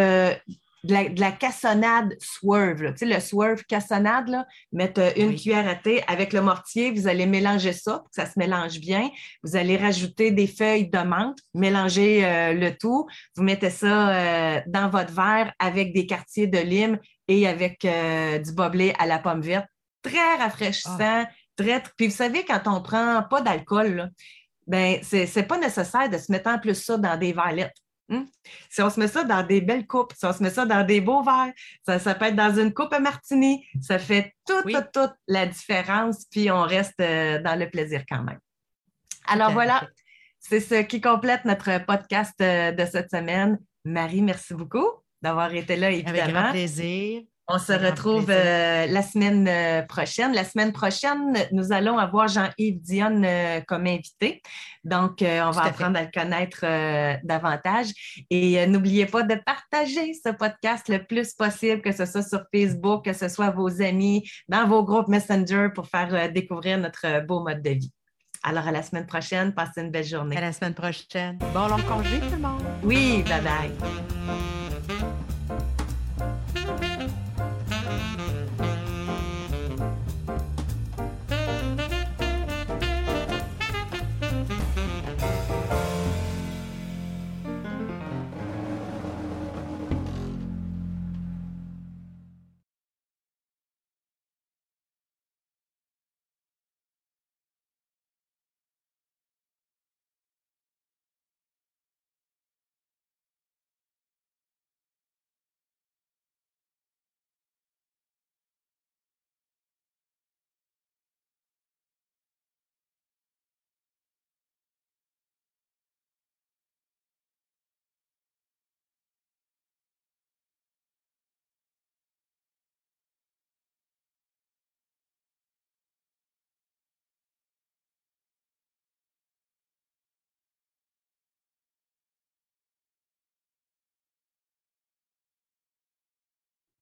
euh, 0.89 1.09
de 1.09 1.21
la, 1.21 1.33
cassonade 1.33 2.17
swerve. 2.21 2.93
Tu 2.93 2.99
sais, 2.99 3.07
le 3.07 3.21
swerve 3.21 3.65
cassonade, 3.65 4.29
là, 4.29 4.47
mettre 4.73 5.01
euh, 5.01 5.11
une 5.17 5.35
cuillère 5.35 5.69
à 5.69 5.75
thé 5.75 6.03
avec 6.07 6.33
le 6.33 6.41
mortier, 6.41 6.91
vous 6.91 7.07
allez 7.07 7.27
mélanger 7.27 7.73
ça 7.73 7.99
pour 7.99 8.09
que 8.09 8.15
ça 8.15 8.27
se 8.27 8.39
mélange 8.39 8.79
bien. 8.81 9.11
Vous 9.43 9.57
allez 9.57 9.77
rajouter 9.77 10.31
des 10.31 10.47
feuilles 10.47 10.89
de 10.89 10.99
menthe, 10.99 11.39
mélanger 11.55 12.25
euh, 12.25 12.53
le 12.55 12.77
tout. 12.77 13.07
Vous 13.37 13.43
mettez 13.43 13.71
ça 13.71 14.11
euh, 14.11 14.61
dans 14.67 14.89
votre 14.89 15.13
verre 15.13 15.53
avec 15.59 15.93
des 15.93 16.07
quartiers 16.07 16.47
de 16.47 16.59
lime 16.59 16.99
et 17.29 17.47
avec 17.47 17.83
du 17.83 18.53
boblé 18.53 18.93
à 18.99 19.07
la 19.07 19.21
pomme 19.21 19.41
verte. 19.41 19.67
Très 20.03 20.37
rafraîchissant. 20.37 20.97
Ah. 20.99 21.29
Très, 21.57 21.81
puis 21.97 22.09
vous 22.09 22.15
savez, 22.15 22.45
quand 22.45 22.63
on 22.67 22.83
prend 22.83 23.23
pas 23.23 23.41
d'alcool, 23.41 24.11
ben, 24.67 24.99
c'est 25.03 25.47
pas 25.47 25.59
nécessaire 25.59 26.09
de 26.09 26.19
se 26.19 26.33
mettre 26.33 26.51
en 26.51 26.59
plus 26.59 26.75
ça 26.75 26.97
dans 26.97 27.17
des 27.17 27.33
verres 27.33 27.71
Hmm? 28.11 28.25
Si 28.69 28.83
on 28.83 28.91
se 28.91 28.99
met 28.99 29.07
ça 29.07 29.23
dans 29.23 29.47
des 29.47 29.61
belles 29.61 29.87
coupes, 29.87 30.13
si 30.19 30.27
on 30.27 30.33
se 30.33 30.43
met 30.43 30.51
ça 30.51 30.67
dans 30.67 30.85
des 30.85 31.01
beaux 31.01 31.23
verres, 31.23 31.53
ça, 31.87 32.15
peut 32.17 32.27
être 32.27 32.35
dans 32.35 32.53
une 32.53 32.75
coupe 32.75 32.93
à 32.93 32.99
martini, 32.99 33.65
ça 33.81 34.01
fait 34.01 34.35
toute, 34.45 34.67
toute, 34.93 35.15
la 35.29 35.47
différence, 35.47 36.27
puis 36.29 36.51
on 36.51 36.63
reste 36.63 36.99
euh, 37.01 37.41
dans 37.41 37.57
le 37.57 37.71
plaisir 37.71 38.03
quand 38.09 38.25
même. 38.25 38.41
Alors 39.29 39.53
voilà, 39.53 39.89
c'est 40.41 40.59
ce 40.59 40.83
qui 40.83 41.01
complète 41.01 41.45
notre 41.45 41.85
podcast 41.87 42.35
euh, 42.41 42.73
de 42.73 42.85
cette 42.85 43.11
semaine. 43.11 43.59
Marie, 43.85 44.23
merci 44.23 44.55
beaucoup 44.55 44.89
d'avoir 45.23 45.55
été 45.55 45.77
là, 45.77 45.93
évidemment. 45.93 46.19
Avec 46.19 46.35
grand 46.35 46.51
plaisir. 46.51 47.23
On 47.53 47.59
se 47.59 47.73
retrouve 47.73 48.27
euh, 48.31 48.87
la 48.87 49.03
semaine 49.03 49.49
euh, 49.49 49.83
prochaine. 49.83 50.33
La 50.35 50.45
semaine 50.45 50.73
prochaine, 50.73 51.37
nous 51.51 51.73
allons 51.73 51.99
avoir 51.99 52.29
Jean-Yves 52.29 52.81
Dionne 52.81 53.25
euh, 53.25 53.61
comme 53.67 53.89
invité. 53.89 54.41
Donc, 54.85 55.19
on 55.21 55.51
va 55.51 55.65
apprendre 55.65 55.99
à 55.99 56.03
le 56.03 56.11
connaître 56.15 56.65
davantage. 57.25 57.89
Et 58.31 58.67
n'oubliez 58.67 59.05
pas 59.05 59.25
de 59.25 59.35
partager 59.35 60.15
ce 60.15 60.31
podcast 60.31 60.89
le 60.89 61.05
plus 61.05 61.35
possible, 61.35 61.83
que 61.83 61.93
ce 61.93 62.07
soit 62.07 62.23
sur 62.23 62.45
Facebook, 62.55 63.05
que 63.05 63.13
ce 63.13 63.29
soit 63.29 63.51
vos 63.51 63.83
amis, 63.83 64.23
dans 64.49 64.67
vos 64.67 64.83
groupes 64.85 65.09
Messenger 65.09 65.69
pour 65.75 65.89
faire 65.89 66.33
découvrir 66.33 66.79
notre 66.79 67.27
beau 67.27 67.41
mode 67.41 67.63
de 67.63 67.71
vie. 67.71 67.93
Alors, 68.43 68.69
à 68.69 68.73
la 68.73 68.83
semaine 68.83 69.07
prochaine. 69.07 69.53
Passez 69.53 69.83
une 69.83 69.91
belle 69.91 70.07
journée. 70.07 70.37
À 70.37 70.41
la 70.41 70.53
semaine 70.53 70.75
prochaine. 70.75 71.37
Bon 71.53 71.67
long 71.67 71.83
congé, 71.83 72.21
tout 72.21 72.31
le 72.31 72.39
monde. 72.39 72.63
Oui, 72.83 73.23
bye 73.29 73.43
bye. 73.43 74.50